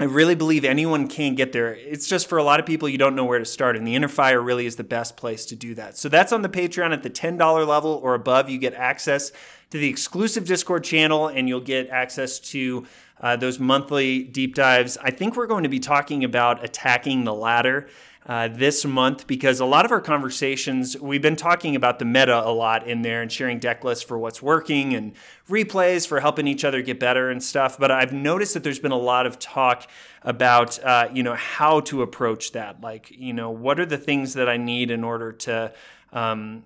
I 0.00 0.04
really 0.04 0.34
believe 0.34 0.64
anyone 0.64 1.08
can 1.08 1.34
get 1.34 1.52
there. 1.52 1.74
It's 1.74 2.08
just 2.08 2.26
for 2.26 2.38
a 2.38 2.42
lot 2.42 2.58
of 2.58 2.64
people, 2.64 2.88
you 2.88 2.96
don't 2.96 3.14
know 3.14 3.26
where 3.26 3.38
to 3.38 3.44
start, 3.44 3.76
and 3.76 3.86
the 3.86 3.94
Inner 3.94 4.08
Fire 4.08 4.40
really 4.40 4.64
is 4.64 4.76
the 4.76 4.82
best 4.82 5.14
place 5.14 5.44
to 5.44 5.54
do 5.54 5.74
that. 5.74 5.98
So 5.98 6.08
that's 6.08 6.32
on 6.32 6.40
the 6.40 6.48
Patreon 6.48 6.94
at 6.94 7.02
the 7.02 7.10
$10 7.10 7.66
level 7.66 8.00
or 8.02 8.14
above. 8.14 8.48
You 8.48 8.56
get 8.56 8.72
access 8.72 9.30
to 9.68 9.78
the 9.78 9.90
exclusive 9.90 10.46
Discord 10.46 10.84
channel, 10.84 11.28
and 11.28 11.50
you'll 11.50 11.60
get 11.60 11.90
access 11.90 12.38
to 12.38 12.86
uh, 13.20 13.36
those 13.36 13.58
monthly 13.58 14.22
deep 14.22 14.54
dives. 14.54 14.96
I 14.96 15.10
think 15.10 15.36
we're 15.36 15.46
going 15.46 15.64
to 15.64 15.68
be 15.68 15.80
talking 15.80 16.24
about 16.24 16.64
attacking 16.64 17.24
the 17.24 17.34
ladder 17.34 17.86
uh, 18.26 18.48
this 18.48 18.84
month 18.84 19.26
because 19.26 19.60
a 19.60 19.64
lot 19.64 19.84
of 19.84 19.90
our 19.90 20.00
conversations, 20.00 20.98
we've 21.00 21.22
been 21.22 21.36
talking 21.36 21.74
about 21.74 21.98
the 21.98 22.04
meta 22.04 22.46
a 22.46 22.52
lot 22.52 22.86
in 22.86 23.02
there 23.02 23.22
and 23.22 23.32
sharing 23.32 23.58
deck 23.58 23.82
lists 23.82 24.04
for 24.04 24.18
what's 24.18 24.42
working 24.42 24.94
and 24.94 25.14
replays 25.48 26.06
for 26.06 26.20
helping 26.20 26.46
each 26.46 26.64
other 26.64 26.82
get 26.82 27.00
better 27.00 27.30
and 27.30 27.42
stuff. 27.42 27.78
But 27.78 27.90
I've 27.90 28.12
noticed 28.12 28.54
that 28.54 28.62
there's 28.62 28.78
been 28.78 28.92
a 28.92 28.98
lot 28.98 29.26
of 29.26 29.38
talk 29.38 29.88
about, 30.22 30.82
uh, 30.84 31.08
you 31.12 31.22
know, 31.22 31.34
how 31.34 31.80
to 31.80 32.02
approach 32.02 32.52
that. 32.52 32.82
Like, 32.82 33.10
you 33.10 33.32
know, 33.32 33.50
what 33.50 33.80
are 33.80 33.86
the 33.86 33.98
things 33.98 34.34
that 34.34 34.48
I 34.48 34.58
need 34.58 34.90
in 34.90 35.02
order 35.02 35.32
to, 35.32 35.72
um, 36.12 36.64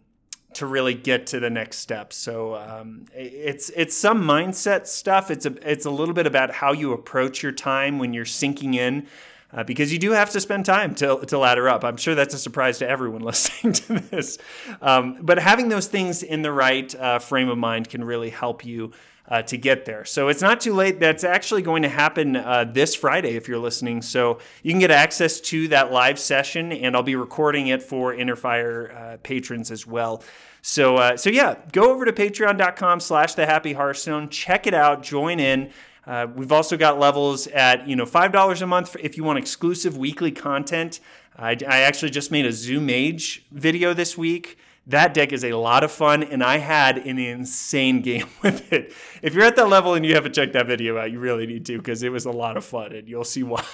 to 0.55 0.67
really 0.67 0.95
get 0.95 1.27
to 1.29 1.41
the 1.41 1.51
next 1.51 1.79
step. 1.79 2.13
So 2.13 2.55
um, 2.55 3.07
it's 3.13 3.71
it's 3.71 3.97
some 3.97 4.23
mindset 4.23 4.87
stuff. 4.87 5.31
It's 5.31 5.47
a 5.47 5.55
it's 5.69 5.85
a 5.85 5.91
little 5.91 6.15
bit 6.15 6.27
about 6.27 6.53
how 6.53 6.73
you 6.73 6.93
approach 6.93 7.43
your 7.43 7.53
time 7.53 7.99
when 7.99 8.13
you're 8.13 8.25
sinking 8.25 8.75
in 8.75 9.09
uh, 9.55 9.65
because 9.65 9.93
you 9.93 9.99
do 9.99 10.11
have 10.11 10.31
to 10.31 10.41
spend 10.41 10.67
time 10.67 10.95
to, 10.97 11.25
to 11.27 11.39
ladder 11.39 11.69
up. 11.69 11.85
I'm 11.85 11.97
sure 11.97 12.15
that's 12.15 12.35
a 12.35 12.39
surprise 12.39 12.79
to 12.79 12.89
everyone 12.89 13.23
listening 13.23 13.73
to 13.75 14.01
this. 14.01 14.39
Um, 14.83 15.19
but 15.23 15.39
having 15.39 15.69
those 15.69 15.87
things 15.87 16.23
in 16.23 16.43
the 16.43 16.53
right 16.53 16.95
uh, 16.95 17.19
frame 17.19 17.49
of 17.49 17.59
mind 17.59 17.89
can 17.89 18.05
really 18.05 18.31
help 18.31 18.65
you. 18.65 18.93
Uh, 19.27 19.41
to 19.41 19.57
get 19.57 19.87
there. 19.87 20.05
So 20.05 20.29
it's 20.29 20.43
not 20.43 20.61
too 20.61 20.75
late. 20.75 21.01
That's 21.01 21.25
actually 21.25 21.63
going 21.63 21.81
to 21.81 21.89
happen 21.89 22.37
uh, 22.37 22.67
this 22.71 22.95
Friday 22.95 23.37
if 23.37 23.49
you're 23.49 23.59
listening. 23.59 24.03
So 24.03 24.39
you 24.63 24.71
can 24.71 24.81
get 24.81 24.91
access 24.91 25.41
to 25.41 25.67
that 25.69 25.91
live 25.91 26.19
session, 26.19 26.73
and 26.73 26.95
I'll 26.95 27.03
be 27.03 27.17
recording 27.17 27.69
it 27.69 27.83
for 27.83 28.13
Inner 28.13 28.37
Fire 28.37 28.93
uh, 28.93 29.17
patrons 29.23 29.71
as 29.71 29.87
well. 29.87 30.23
So, 30.61 30.97
uh, 30.97 31.17
so 31.17 31.31
yeah, 31.31 31.57
go 31.73 31.91
over 31.91 32.05
to 32.05 32.13
patreon.com 32.13 33.01
slash 33.01 33.35
the 33.35 33.47
happy 33.47 33.73
Hearthstone, 33.73 34.29
check 34.29 34.67
it 34.67 34.75
out, 34.75 35.03
join 35.03 35.41
in. 35.41 35.71
Uh, 36.07 36.27
we've 36.35 36.53
also 36.53 36.77
got 36.77 36.99
levels 36.99 37.47
at 37.49 37.89
you 37.89 37.97
know 37.97 38.07
five 38.07 38.33
dollars 38.33 38.63
a 38.63 38.67
month 38.67 38.97
if 39.01 39.17
you 39.17 39.25
want 39.25 39.39
exclusive 39.39 39.97
weekly 39.97 40.31
content. 40.31 41.01
I, 41.37 41.53
I 41.67 41.81
actually 41.81 42.11
just 42.11 42.31
made 42.31 42.47
a 42.47 42.53
Zoo 42.53 42.81
Mage 42.81 43.45
video 43.51 43.93
this 43.95 44.17
week 44.17 44.59
that 44.87 45.15
deck 45.15 45.33
is 45.33 45.45
a 45.45 45.55
lot 45.55 45.83
of 45.83 45.91
fun, 45.91 46.23
and 46.23 46.43
I 46.43 46.59
had 46.59 46.99
an 46.99 47.19
insane 47.19 48.03
game 48.03 48.27
with 48.43 48.71
it. 48.73 48.93
If 49.23 49.33
you're 49.33 49.45
at 49.45 49.57
that 49.57 49.69
level 49.69 49.95
and 49.95 50.05
you 50.05 50.15
haven't 50.15 50.35
checked 50.35 50.53
that 50.53 50.67
video 50.67 50.99
out, 50.99 51.11
you 51.11 51.19
really 51.19 51.47
need 51.47 51.65
to 51.67 51.79
because 51.79 52.03
it 52.03 52.13
was 52.13 52.27
a 52.27 52.31
lot 52.31 52.57
of 52.57 52.65
fun, 52.65 52.93
and 52.93 53.09
you'll 53.09 53.25
see 53.35 53.43
why. 53.43 53.65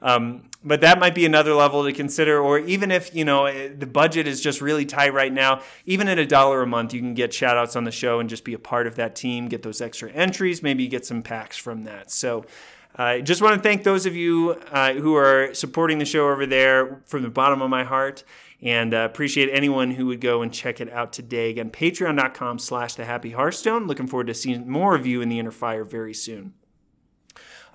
Um, 0.00 0.48
but 0.62 0.80
that 0.82 0.98
might 1.00 1.14
be 1.14 1.26
another 1.26 1.54
level 1.54 1.84
to 1.84 1.92
consider, 1.92 2.38
or 2.38 2.58
even 2.60 2.90
if 2.90 3.14
you 3.14 3.24
know 3.24 3.46
eh, 3.46 3.70
the 3.76 3.86
budget 3.86 4.28
is 4.28 4.40
just 4.40 4.60
really 4.60 4.86
tight 4.86 5.12
right 5.12 5.32
now, 5.32 5.62
even 5.86 6.06
at 6.08 6.18
a 6.18 6.26
dollar 6.26 6.62
a 6.62 6.66
month, 6.66 6.94
you 6.94 7.00
can 7.00 7.14
get 7.14 7.34
shout 7.34 7.56
outs 7.56 7.74
on 7.74 7.84
the 7.84 7.90
show 7.90 8.20
and 8.20 8.28
just 8.28 8.44
be 8.44 8.54
a 8.54 8.58
part 8.58 8.86
of 8.86 8.94
that 8.96 9.16
team, 9.16 9.48
get 9.48 9.62
those 9.62 9.80
extra 9.80 10.10
entries, 10.12 10.62
maybe 10.62 10.86
get 10.86 11.04
some 11.04 11.22
packs 11.22 11.56
from 11.56 11.84
that. 11.84 12.10
So. 12.10 12.44
I 12.96 13.18
uh, 13.18 13.20
just 13.20 13.40
want 13.42 13.54
to 13.54 13.62
thank 13.62 13.84
those 13.84 14.06
of 14.06 14.16
you 14.16 14.60
uh, 14.72 14.94
who 14.94 15.14
are 15.14 15.54
supporting 15.54 15.98
the 15.98 16.04
show 16.04 16.30
over 16.30 16.46
there 16.46 17.00
from 17.04 17.22
the 17.22 17.28
bottom 17.28 17.62
of 17.62 17.70
my 17.70 17.84
heart 17.84 18.24
and 18.60 18.92
uh, 18.92 18.98
appreciate 18.98 19.50
anyone 19.52 19.92
who 19.92 20.06
would 20.06 20.20
go 20.20 20.42
and 20.42 20.52
check 20.52 20.80
it 20.80 20.90
out 20.92 21.12
today. 21.12 21.50
Again, 21.50 21.70
patreon.com 21.70 22.58
slash 22.58 22.94
the 22.94 23.04
happy 23.04 23.30
Hearthstone. 23.30 23.86
Looking 23.86 24.06
forward 24.06 24.26
to 24.26 24.34
seeing 24.34 24.68
more 24.68 24.94
of 24.94 25.06
you 25.06 25.20
in 25.20 25.28
the 25.28 25.38
Inner 25.38 25.50
Fire 25.50 25.84
very 25.84 26.14
soon. 26.14 26.54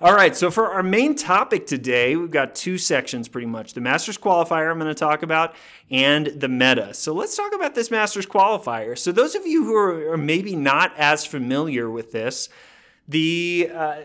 All 0.00 0.12
right, 0.12 0.36
so 0.36 0.50
for 0.50 0.72
our 0.72 0.82
main 0.82 1.14
topic 1.14 1.66
today, 1.66 2.16
we've 2.16 2.30
got 2.30 2.56
two 2.56 2.78
sections 2.78 3.28
pretty 3.28 3.46
much 3.46 3.74
the 3.74 3.80
Masters 3.80 4.18
qualifier 4.18 4.70
I'm 4.70 4.78
going 4.78 4.88
to 4.88 4.94
talk 4.94 5.22
about 5.22 5.54
and 5.88 6.26
the 6.26 6.48
meta. 6.48 6.92
So 6.92 7.14
let's 7.14 7.36
talk 7.36 7.54
about 7.54 7.76
this 7.76 7.92
Masters 7.92 8.26
qualifier. 8.26 8.98
So, 8.98 9.12
those 9.12 9.36
of 9.36 9.46
you 9.46 9.64
who 9.64 9.76
are 9.76 10.16
maybe 10.16 10.56
not 10.56 10.92
as 10.98 11.24
familiar 11.24 11.88
with 11.88 12.10
this, 12.10 12.48
the 13.06 13.70
uh, 13.72 13.96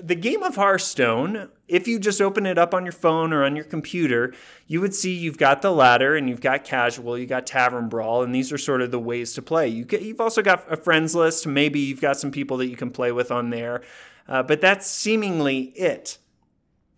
the 0.00 0.14
game 0.14 0.42
of 0.42 0.56
Hearthstone, 0.56 1.50
if 1.66 1.88
you 1.88 1.98
just 1.98 2.20
open 2.20 2.46
it 2.46 2.58
up 2.58 2.74
on 2.74 2.84
your 2.84 2.92
phone 2.92 3.32
or 3.32 3.44
on 3.44 3.56
your 3.56 3.64
computer, 3.64 4.34
you 4.66 4.80
would 4.80 4.94
see 4.94 5.14
you've 5.14 5.38
got 5.38 5.62
the 5.62 5.72
ladder 5.72 6.16
and 6.16 6.28
you've 6.28 6.40
got 6.40 6.64
casual, 6.64 7.18
you 7.18 7.26
got 7.26 7.46
tavern 7.46 7.88
brawl, 7.88 8.22
and 8.22 8.34
these 8.34 8.52
are 8.52 8.58
sort 8.58 8.82
of 8.82 8.90
the 8.90 8.98
ways 8.98 9.32
to 9.34 9.42
play. 9.42 9.68
You 9.68 9.86
have 9.90 10.20
also 10.20 10.42
got 10.42 10.70
a 10.70 10.76
friends 10.76 11.14
list. 11.14 11.46
Maybe 11.46 11.80
you've 11.80 12.00
got 12.00 12.18
some 12.18 12.30
people 12.30 12.58
that 12.58 12.66
you 12.66 12.76
can 12.76 12.90
play 12.90 13.12
with 13.12 13.30
on 13.30 13.50
there. 13.50 13.82
Uh, 14.28 14.42
but 14.42 14.60
that's 14.60 14.86
seemingly 14.86 15.62
it. 15.76 16.18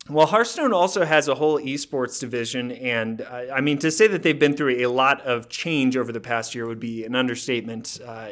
Well, 0.08 0.26
Hearthstone 0.26 0.72
also 0.72 1.04
has 1.04 1.26
a 1.26 1.34
whole 1.34 1.58
esports 1.58 2.20
division, 2.20 2.70
and 2.70 3.22
uh, 3.22 3.46
I 3.52 3.60
mean, 3.60 3.78
to 3.78 3.90
say 3.90 4.06
that 4.06 4.22
they've 4.22 4.38
been 4.38 4.56
through 4.56 4.76
a 4.76 4.86
lot 4.86 5.20
of 5.22 5.48
change 5.48 5.96
over 5.96 6.12
the 6.12 6.20
past 6.20 6.54
year 6.54 6.66
would 6.66 6.78
be 6.78 7.04
an 7.04 7.16
understatement, 7.16 7.98
uh, 8.06 8.28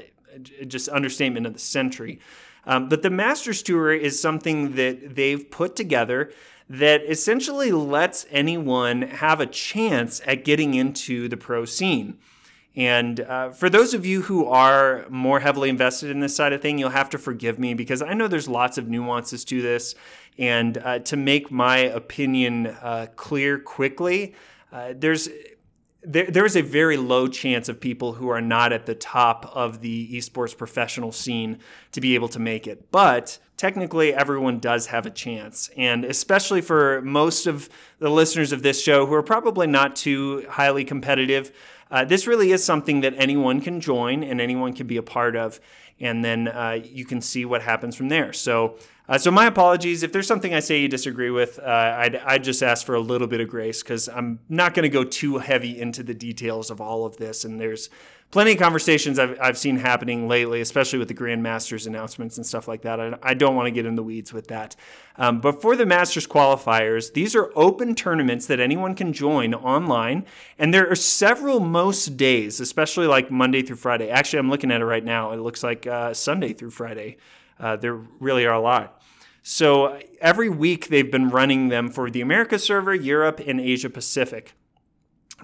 just 0.68 0.88
understatement 0.88 1.47
of 1.47 1.53
the 1.53 1.59
century. 1.59 2.20
Um, 2.66 2.88
but 2.88 3.03
the 3.03 3.11
Masters 3.11 3.62
Tour 3.62 3.92
is 3.92 4.20
something 4.20 4.77
that 4.77 5.14
they've 5.14 5.50
put 5.50 5.77
together 5.77 6.33
that 6.68 7.03
essentially 7.03 7.72
lets 7.72 8.27
anyone 8.31 9.03
have 9.03 9.40
a 9.40 9.46
chance 9.46 10.20
at 10.27 10.44
getting 10.44 10.74
into 10.74 11.29
the 11.29 11.37
pro 11.37 11.64
scene. 11.64 12.18
And 12.77 13.20
uh, 13.20 13.50
for 13.50 13.70
those 13.70 13.94
of 13.94 14.05
you 14.05 14.22
who 14.22 14.46
are 14.46 15.07
more 15.09 15.40
heavily 15.40 15.68
invested 15.68 16.11
in 16.11 16.20
this 16.20 16.35
side 16.35 16.53
of 16.53 16.61
thing, 16.61 16.79
you'll 16.79 16.90
have 16.90 17.11
to 17.11 17.18
forgive 17.18 17.59
me 17.59 17.74
because 17.74 18.03
I 18.03 18.14
know 18.14 18.27
there's 18.27 18.48
lots 18.48 18.79
of 18.79 18.88
nuances 18.88 19.44
to 19.46 19.62
this. 19.62 19.94
And 20.38 20.79
uh, 20.79 20.98
to 21.00 21.16
make 21.16 21.53
my 21.53 21.79
opinion 21.79 22.66
uh, 22.66 23.07
clear 23.14 23.59
quickly, 23.61 24.35
uh, 24.72 24.94
there's 24.96 25.29
there, 26.05 26.27
there 26.27 26.45
is 26.45 26.57
a 26.57 26.62
very 26.62 26.97
low 26.97 27.27
chance 27.29 27.69
of 27.69 27.81
people 27.81 28.12
who 28.14 28.29
are 28.29 28.40
not 28.40 28.73
at 28.73 28.87
the 28.87 28.95
top 28.95 29.51
of 29.55 29.81
the 29.81 30.17
esports 30.17 30.57
professional 30.57 31.12
scene 31.12 31.59
to 31.93 32.01
be 32.01 32.14
able 32.14 32.29
to 32.29 32.38
make 32.38 32.67
it. 32.67 32.90
But 32.90 33.38
technically, 33.57 34.12
everyone 34.12 34.59
does 34.59 34.87
have 34.87 35.07
a 35.07 35.11
chance. 35.11 35.71
And 35.77 36.05
especially 36.05 36.61
for 36.61 37.01
most 37.03 37.47
of 37.47 37.69
the 37.99 38.11
listeners 38.11 38.53
of 38.53 38.62
this 38.62 38.83
show 38.83 39.07
who 39.07 39.14
are 39.14 39.23
probably 39.23 39.67
not 39.67 39.97
too 39.97 40.47
highly 40.49 40.85
competitive, 40.85 41.53
uh, 41.90 42.05
this 42.05 42.27
really 42.27 42.53
is 42.53 42.64
something 42.64 43.01
that 43.03 43.14
anyone 43.17 43.61
can 43.61 43.81
join 43.81 44.23
and 44.23 44.40
anyone 44.40 44.73
can 44.73 44.87
be 44.87 44.97
a 44.97 45.03
part 45.03 45.37
of. 45.37 45.61
And 46.01 46.25
then 46.25 46.49
uh, 46.49 46.81
you 46.83 47.05
can 47.05 47.21
see 47.21 47.45
what 47.45 47.62
happens 47.62 47.95
from 47.95 48.09
there. 48.09 48.33
So, 48.33 48.79
uh, 49.07 49.19
so 49.19 49.31
my 49.31 49.47
apologies 49.47 50.03
if 50.03 50.12
there's 50.12 50.27
something 50.27 50.55
I 50.55 50.61
say 50.61 50.81
you 50.81 50.88
disagree 50.88 51.31
with. 51.31 51.59
Uh, 51.59 51.95
I'd, 51.99 52.17
I'd 52.17 52.45
just 52.45 52.62
ask 52.62 52.87
for 52.87 52.95
a 52.95 53.01
little 53.01 53.27
bit 53.27 53.40
of 53.40 53.49
grace 53.49 53.83
because 53.83 54.09
I'm 54.09 54.38
not 54.49 54.73
going 54.73 54.85
to 54.85 54.88
go 54.88 55.05
too 55.05 55.38
heavy 55.38 55.79
into 55.79 56.03
the 56.03 56.14
details 56.14 56.71
of 56.71 56.81
all 56.81 57.05
of 57.05 57.19
this. 57.19 57.45
And 57.45 57.61
there's 57.61 57.90
plenty 58.31 58.53
of 58.53 58.59
conversations 58.59 59.19
I've, 59.19 59.38
I've 59.40 59.59
seen 59.59 59.77
happening 59.77 60.27
lately, 60.27 60.62
especially 60.62 60.99
with 60.99 61.09
the 61.09 61.14
Grandmasters 61.14 61.87
announcements 61.87 62.38
and 62.38 62.47
stuff 62.47 62.67
like 62.67 62.81
that. 62.83 62.99
I, 62.99 63.19
I 63.23 63.35
don't 63.35 63.55
want 63.55 63.67
to 63.67 63.71
get 63.71 63.85
in 63.85 63.95
the 63.95 64.03
weeds 64.03 64.33
with 64.33 64.49
that. 64.49 64.75
Um, 65.17 65.40
but 65.40 65.61
for 65.61 65.77
the 65.77 65.85
Masters 65.85 66.27
qualifiers, 66.27 67.12
these 67.12 67.37
are 67.37 67.53
open 67.55 67.95
tournaments 67.95 68.47
that 68.47 68.59
anyone 68.59 68.95
can 68.95 69.12
join 69.12 69.53
online. 69.53 70.25
And 70.59 70.73
there 70.73 70.90
are 70.90 70.97
several 70.97 71.61
most 71.61 72.17
days, 72.17 72.59
especially 72.59 73.07
like 73.07 73.31
Monday 73.31 73.61
through 73.61 73.77
Friday. 73.77 74.09
Actually, 74.09 74.38
I'm 74.38 74.51
looking 74.51 74.73
at 74.73 74.81
it 74.81 74.87
right 74.87 75.05
now. 75.05 75.33
It 75.33 75.40
looks 75.40 75.62
like 75.62 75.87
uh, 75.87 76.14
Sunday 76.14 76.55
through 76.55 76.71
Friday. 76.71 77.19
Uh, 77.59 77.77
there 77.77 77.95
really 78.21 78.47
are 78.47 78.55
a 78.55 78.61
lot. 78.61 79.01
So 79.43 80.01
every 80.21 80.49
week 80.49 80.88
they've 80.88 81.11
been 81.11 81.29
running 81.29 81.69
them 81.69 81.90
for 81.90 82.11
the 82.11 82.21
America 82.21 82.59
server, 82.59 82.95
Europe, 82.95 83.40
and 83.47 83.61
Asia 83.61 83.90
Pacific 83.90 84.55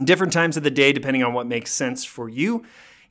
different 0.02 0.32
times 0.32 0.56
of 0.56 0.62
the 0.62 0.70
day 0.70 0.92
depending 0.92 1.22
on 1.22 1.32
what 1.32 1.46
makes 1.46 1.72
sense 1.72 2.04
for 2.04 2.28
you. 2.28 2.64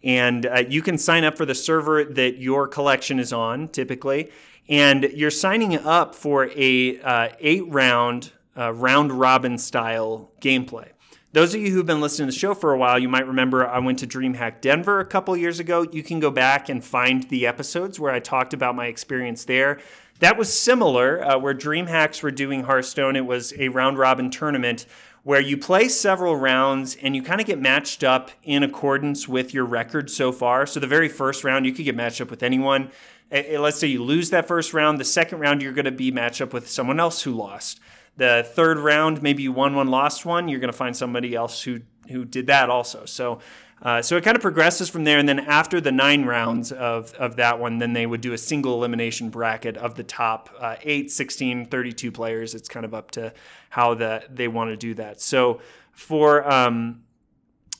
And 0.04 0.46
uh, 0.46 0.64
you 0.68 0.82
can 0.82 0.98
sign 0.98 1.24
up 1.24 1.38
for 1.38 1.46
the 1.46 1.56
server 1.56 2.04
that 2.06 2.38
your 2.38 2.68
collection 2.68 3.20
is 3.20 3.34
on 3.34 3.68
typically. 3.70 4.32
And 4.68 5.04
you're 5.14 5.32
signing 5.32 5.76
up 5.78 6.16
for 6.16 6.50
a 6.56 7.00
uh, 7.02 7.30
eight 7.40 7.68
round, 7.68 8.32
uh, 8.56 8.74
round 8.74 9.12
robin 9.12 9.58
style 9.58 10.32
gameplay. 10.42 10.90
Those 11.32 11.54
of 11.54 11.62
you 11.62 11.72
who've 11.72 11.86
been 11.86 12.02
listening 12.02 12.28
to 12.28 12.34
the 12.34 12.39
show 12.39 12.56
for 12.56 12.74
a 12.74 12.78
while, 12.78 12.98
you 12.98 13.08
might 13.08 13.28
remember 13.28 13.68
I 13.68 13.78
went 13.78 14.00
to 14.00 14.08
DreamHack 14.08 14.62
Denver 14.62 15.00
a 15.00 15.06
couple 15.06 15.38
years 15.38 15.60
ago. 15.60 15.86
You 15.92 16.02
can 16.02 16.20
go 16.20 16.32
back 16.32 16.70
and 16.70 16.84
find 16.84 17.30
the 17.30 17.46
episodes 17.46 18.00
where 18.00 18.12
I 18.12 18.20
talked 18.20 18.52
about 18.52 18.76
my 18.76 18.88
experience 18.88 19.46
there. 19.46 19.80
That 20.22 20.39
was 20.39 20.52
similar, 20.52 21.24
uh, 21.24 21.38
where 21.38 21.54
DreamHacks 21.54 22.24
were 22.24 22.32
doing 22.32 22.63
Hearthstone. 22.63 23.15
It 23.15 23.28
was 23.28 23.54
a 23.60 23.70
round 23.70 24.00
robin 24.00 24.32
tournament 24.32 24.88
where 25.22 25.39
you 25.39 25.56
play 25.56 25.88
several 25.88 26.36
rounds 26.36 26.98
and 27.00 27.15
you 27.15 27.22
kind 27.22 27.39
of 27.39 27.46
get 27.46 27.62
matched 27.62 28.04
up 28.04 28.32
in 28.42 28.63
accordance 28.63 29.28
with 29.28 29.54
your 29.54 29.65
record 29.65 30.10
so 30.10 30.32
far. 30.32 30.65
So 30.65 30.80
the 30.80 30.88
very 30.88 31.10
first 31.10 31.44
round, 31.44 31.63
you 31.63 31.74
could 31.74 31.86
get 31.86 31.96
matched 31.96 32.22
up 32.22 32.32
with 32.32 32.42
anyone. 32.42 32.89
Let's 33.32 33.78
say 33.78 33.86
you 33.86 34.04
lose 34.04 34.32
that 34.32 34.48
first 34.48 34.74
round. 34.74 35.00
The 35.00 35.06
second 35.06 35.38
round, 35.42 35.62
you're 35.62 35.74
going 35.74 35.86
to 35.86 35.92
be 35.92 36.10
matched 36.10 36.42
up 36.42 36.54
with 36.54 36.68
someone 36.68 37.00
else 37.00 37.22
who 37.22 37.34
lost. 37.34 37.80
The 38.17 38.45
third 38.54 38.78
round, 38.78 39.22
maybe 39.22 39.43
you 39.43 39.52
won 39.52 39.76
one, 39.76 39.88
lost 39.88 40.26
one. 40.26 40.48
You're 40.50 40.60
going 40.60 40.72
to 40.72 40.78
find 40.78 40.95
somebody 40.95 41.36
else 41.36 41.63
who 41.63 41.82
who 42.10 42.26
did 42.26 42.48
that 42.48 42.69
also. 42.69 43.06
So 43.06 43.39
uh, 43.82 44.02
so 44.02 44.17
it 44.17 44.24
kind 44.24 44.36
of 44.36 44.41
progresses 44.41 44.89
from 44.89 45.06
there. 45.06 45.19
And 45.19 45.30
then 45.30 45.39
after 45.39 45.80
the 45.80 45.91
nine 45.91 46.26
rounds 46.26 46.72
of, 46.72 47.13
of 47.13 47.38
that 47.38 47.60
one, 47.60 47.78
then 47.78 47.93
they 47.93 48.06
would 48.06 48.22
do 48.22 48.34
a 48.34 48.38
single 48.38 48.74
elimination 48.74 49.30
bracket 49.30 49.78
of 49.78 49.95
the 49.95 50.04
top 50.04 50.50
uh, 50.60 50.76
8, 50.82 51.10
16, 51.10 51.67
32 51.67 52.12
players. 52.12 52.56
It's 52.56 52.67
kind 52.67 52.86
of 52.86 52.93
up 52.93 53.12
to 53.12 53.34
how 53.69 53.93
that 53.95 54.36
they 54.36 54.48
want 54.48 54.72
to 54.72 54.78
do 54.78 54.93
that. 54.95 55.22
So 55.22 55.62
for 55.91 56.50
um, 56.52 57.04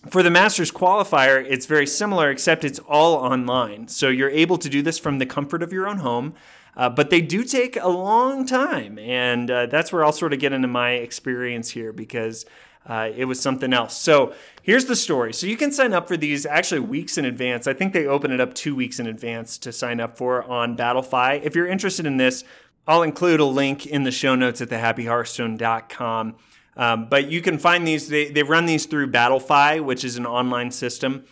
for 0.10 0.24
the 0.24 0.32
Masters 0.32 0.72
qualifier, 0.72 1.46
it's 1.46 1.66
very 1.66 1.86
similar, 1.86 2.32
except 2.32 2.64
it's 2.64 2.80
all 2.80 3.16
online. 3.16 3.90
So 3.90 4.08
you're 4.08 4.30
able 4.30 4.58
to 4.58 4.70
do 4.70 4.82
this 4.82 4.98
from 4.98 5.18
the 5.18 5.26
comfort 5.26 5.62
of 5.62 5.74
your 5.74 5.90
own 5.90 5.98
home. 5.98 6.36
Uh, 6.76 6.90
but 6.90 7.10
they 7.10 7.22
do 7.22 7.44
take 7.44 7.76
a 7.76 7.90
long 7.90 8.46
time. 8.46 8.98
And 9.00 9.50
uh, 9.52 9.66
that's 9.66 9.92
where 9.92 10.04
I'll 10.04 10.12
sort 10.12 10.34
of 10.34 10.40
get 10.40 10.54
into 10.54 10.68
my 10.68 10.92
experience 10.92 11.72
here 11.72 11.92
because 11.92 12.46
uh, 12.86 13.12
it 13.16 13.26
was 13.26 13.40
something 13.40 13.74
else. 13.74 13.98
So 13.98 14.34
here's 14.64 14.86
the 14.86 14.96
story. 14.96 15.34
So 15.34 15.46
you 15.48 15.58
can 15.58 15.72
sign 15.72 15.94
up 15.94 16.08
for 16.08 16.18
these 16.18 16.46
actually 16.46 16.82
weeks 16.82 17.18
in 17.18 17.26
advance. 17.26 17.68
I 17.68 17.74
think 17.74 17.94
they 17.94 18.06
open 18.06 18.32
it 18.32 18.40
up 18.40 18.54
two 18.54 18.76
weeks 18.76 19.00
in 19.00 19.08
advance 19.08 19.58
to 19.60 19.72
sign 19.72 20.00
up 20.00 20.18
for 20.18 20.44
on 20.44 20.78
Battlefy. 20.78 21.42
If 21.44 21.56
you're 21.56 21.68
interested 21.68 22.06
in 22.06 22.18
this, 22.18 22.44
I'll 22.88 23.04
include 23.04 23.40
a 23.40 23.46
link 23.46 23.86
in 23.86 24.04
the 24.04 24.12
show 24.12 24.36
notes 24.36 24.62
at 24.62 24.70
thehappyhearthstone.com. 24.70 26.36
Um, 26.78 27.10
but 27.10 27.30
you 27.30 27.42
can 27.42 27.58
find 27.58 27.86
these, 27.86 28.08
they, 28.08 28.30
they 28.30 28.42
run 28.42 28.66
these 28.66 28.86
through 28.86 29.12
Battlefy, 29.12 29.84
which 29.84 30.04
is 30.04 30.18
an 30.18 30.26
online 30.26 30.72
system. 30.72 31.26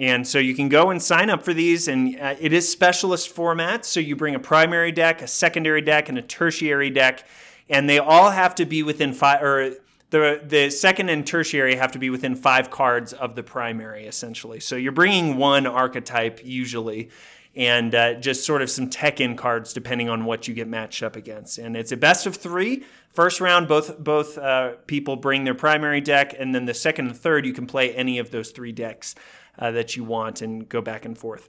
And 0.00 0.26
so 0.26 0.38
you 0.38 0.54
can 0.54 0.70
go 0.70 0.90
and 0.90 1.00
sign 1.00 1.28
up 1.28 1.42
for 1.42 1.52
these, 1.52 1.86
and 1.86 2.18
uh, 2.18 2.34
it 2.40 2.54
is 2.54 2.66
specialist 2.66 3.28
format. 3.28 3.84
So 3.84 4.00
you 4.00 4.16
bring 4.16 4.34
a 4.34 4.38
primary 4.40 4.92
deck, 4.92 5.20
a 5.20 5.28
secondary 5.28 5.82
deck, 5.82 6.08
and 6.08 6.16
a 6.16 6.22
tertiary 6.22 6.88
deck, 6.88 7.28
and 7.68 7.86
they 7.86 7.98
all 7.98 8.30
have 8.30 8.54
to 8.54 8.64
be 8.64 8.82
within 8.82 9.12
five, 9.12 9.42
or 9.42 9.74
the 10.08 10.40
the 10.42 10.70
second 10.70 11.10
and 11.10 11.26
tertiary 11.26 11.76
have 11.76 11.92
to 11.92 11.98
be 11.98 12.08
within 12.08 12.34
five 12.34 12.70
cards 12.70 13.12
of 13.12 13.34
the 13.34 13.42
primary, 13.42 14.06
essentially. 14.06 14.58
So 14.58 14.74
you're 14.74 14.90
bringing 14.90 15.36
one 15.36 15.66
archetype 15.66 16.40
usually, 16.42 17.10
and 17.54 17.94
uh, 17.94 18.14
just 18.14 18.46
sort 18.46 18.62
of 18.62 18.70
some 18.70 18.88
tech 18.88 19.20
in 19.20 19.36
cards 19.36 19.74
depending 19.74 20.08
on 20.08 20.24
what 20.24 20.48
you 20.48 20.54
get 20.54 20.66
matched 20.66 21.02
up 21.02 21.14
against. 21.14 21.58
And 21.58 21.76
it's 21.76 21.92
a 21.92 21.96
best 21.98 22.24
of 22.24 22.36
three. 22.36 22.84
First 23.12 23.38
round, 23.38 23.68
both 23.68 23.98
both 23.98 24.38
uh, 24.38 24.76
people 24.86 25.16
bring 25.16 25.44
their 25.44 25.54
primary 25.54 26.00
deck, 26.00 26.34
and 26.38 26.54
then 26.54 26.64
the 26.64 26.72
second 26.72 27.08
and 27.08 27.16
third, 27.16 27.44
you 27.44 27.52
can 27.52 27.66
play 27.66 27.94
any 27.94 28.18
of 28.18 28.30
those 28.30 28.50
three 28.50 28.72
decks 28.72 29.14
uh, 29.58 29.70
that 29.72 29.96
you 29.96 30.04
want 30.04 30.42
and 30.42 30.68
go 30.68 30.80
back 30.80 31.04
and 31.04 31.16
forth. 31.16 31.48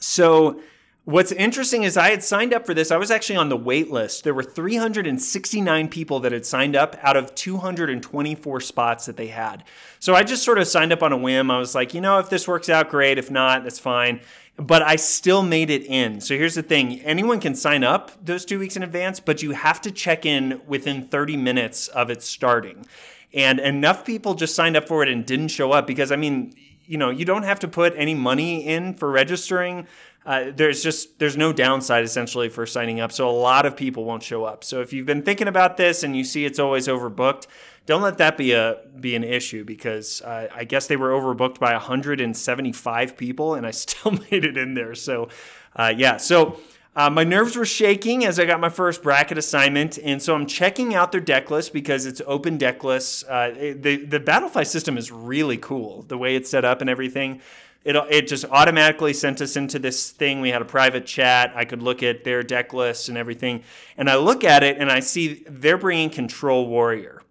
So 0.00 0.60
What's 1.06 1.32
interesting 1.32 1.82
is 1.82 1.98
I 1.98 2.08
had 2.08 2.22
signed 2.22 2.54
up 2.54 2.64
for 2.64 2.72
this. 2.72 2.90
I 2.90 2.96
was 2.96 3.10
actually 3.10 3.36
on 3.36 3.50
the 3.50 3.58
wait 3.58 3.90
list. 3.90 4.24
There 4.24 4.32
were 4.32 4.42
369 4.42 5.88
people 5.88 6.20
that 6.20 6.32
had 6.32 6.46
signed 6.46 6.74
up 6.74 6.96
out 7.02 7.14
of 7.14 7.34
224 7.34 8.60
spots 8.60 9.04
that 9.04 9.18
they 9.18 9.26
had. 9.26 9.64
So 10.00 10.14
I 10.14 10.22
just 10.22 10.42
sort 10.42 10.56
of 10.56 10.66
signed 10.66 10.94
up 10.94 11.02
on 11.02 11.12
a 11.12 11.18
whim. 11.18 11.50
I 11.50 11.58
was 11.58 11.74
like, 11.74 11.92
you 11.92 12.00
know, 12.00 12.20
if 12.20 12.30
this 12.30 12.48
works 12.48 12.70
out, 12.70 12.88
great. 12.88 13.18
If 13.18 13.30
not, 13.30 13.64
that's 13.64 13.78
fine. 13.78 14.22
But 14.56 14.80
I 14.80 14.96
still 14.96 15.42
made 15.42 15.68
it 15.68 15.84
in. 15.84 16.22
So 16.22 16.38
here's 16.38 16.54
the 16.54 16.62
thing 16.62 17.02
anyone 17.02 17.38
can 17.38 17.54
sign 17.54 17.84
up 17.84 18.12
those 18.24 18.46
two 18.46 18.58
weeks 18.58 18.76
in 18.76 18.82
advance, 18.82 19.20
but 19.20 19.42
you 19.42 19.50
have 19.50 19.82
to 19.82 19.90
check 19.90 20.24
in 20.24 20.62
within 20.66 21.06
30 21.08 21.36
minutes 21.36 21.88
of 21.88 22.08
it 22.08 22.22
starting. 22.22 22.86
And 23.34 23.58
enough 23.58 24.06
people 24.06 24.32
just 24.32 24.54
signed 24.54 24.76
up 24.76 24.88
for 24.88 25.02
it 25.02 25.10
and 25.10 25.26
didn't 25.26 25.48
show 25.48 25.72
up 25.72 25.86
because, 25.86 26.10
I 26.10 26.16
mean, 26.16 26.54
you 26.86 26.98
know, 26.98 27.10
you 27.10 27.24
don't 27.24 27.42
have 27.44 27.60
to 27.60 27.68
put 27.68 27.94
any 27.96 28.14
money 28.14 28.66
in 28.66 28.94
for 28.94 29.10
registering. 29.10 29.86
Uh, 30.26 30.46
there's 30.54 30.82
just 30.82 31.18
there's 31.18 31.36
no 31.36 31.52
downside 31.52 32.04
essentially 32.04 32.48
for 32.48 32.64
signing 32.66 33.00
up. 33.00 33.12
So 33.12 33.28
a 33.28 33.32
lot 33.32 33.66
of 33.66 33.76
people 33.76 34.04
won't 34.04 34.22
show 34.22 34.44
up. 34.44 34.64
So 34.64 34.80
if 34.80 34.92
you've 34.92 35.06
been 35.06 35.22
thinking 35.22 35.48
about 35.48 35.76
this 35.76 36.02
and 36.02 36.16
you 36.16 36.24
see 36.24 36.44
it's 36.44 36.58
always 36.58 36.88
overbooked 36.88 37.46
don't 37.86 38.00
let 38.00 38.16
that 38.16 38.38
be 38.38 38.52
a 38.52 38.78
be 38.98 39.14
an 39.14 39.22
issue 39.22 39.62
because 39.62 40.22
uh, 40.22 40.48
i 40.54 40.64
guess 40.64 40.86
they 40.86 40.96
were 40.96 41.10
overbooked 41.10 41.58
by 41.58 41.72
175 41.72 43.14
people 43.14 43.56
and 43.56 43.66
i 43.66 43.70
still 43.72 44.12
made 44.12 44.42
it 44.46 44.56
in 44.56 44.72
there. 44.72 44.94
So 44.94 45.28
uh, 45.76 45.92
yeah. 45.96 46.16
So 46.18 46.60
Uh, 46.96 47.10
my 47.10 47.24
nerves 47.24 47.56
were 47.56 47.64
shaking 47.64 48.24
as 48.24 48.38
I 48.38 48.44
got 48.44 48.60
my 48.60 48.68
first 48.68 49.02
bracket 49.02 49.36
assignment, 49.36 49.98
and 49.98 50.22
so 50.22 50.32
I'm 50.32 50.46
checking 50.46 50.94
out 50.94 51.10
their 51.10 51.20
deck 51.20 51.50
list 51.50 51.72
because 51.72 52.06
it's 52.06 52.22
open 52.24 52.56
deck 52.56 52.84
list. 52.84 53.24
Uh, 53.28 53.50
the 53.50 54.04
the 54.08 54.20
Battlefy 54.20 54.64
system 54.64 54.96
is 54.96 55.10
really 55.10 55.56
cool, 55.56 56.02
the 56.02 56.16
way 56.16 56.36
it's 56.36 56.48
set 56.48 56.64
up 56.64 56.80
and 56.80 56.88
everything. 56.88 57.40
It, 57.82 57.96
it 57.96 58.28
just 58.28 58.44
automatically 58.46 59.12
sent 59.12 59.40
us 59.40 59.56
into 59.56 59.78
this 59.80 60.10
thing. 60.10 60.40
We 60.40 60.50
had 60.50 60.62
a 60.62 60.64
private 60.64 61.04
chat. 61.04 61.52
I 61.54 61.64
could 61.64 61.82
look 61.82 62.02
at 62.02 62.24
their 62.24 62.42
deck 62.44 62.72
list 62.72 63.08
and 63.08 63.18
everything, 63.18 63.64
and 63.98 64.08
I 64.08 64.14
look 64.14 64.44
at 64.44 64.62
it 64.62 64.78
and 64.78 64.88
I 64.88 65.00
see 65.00 65.42
they're 65.48 65.76
bringing 65.76 66.10
Control 66.10 66.68
Warrior. 66.68 67.23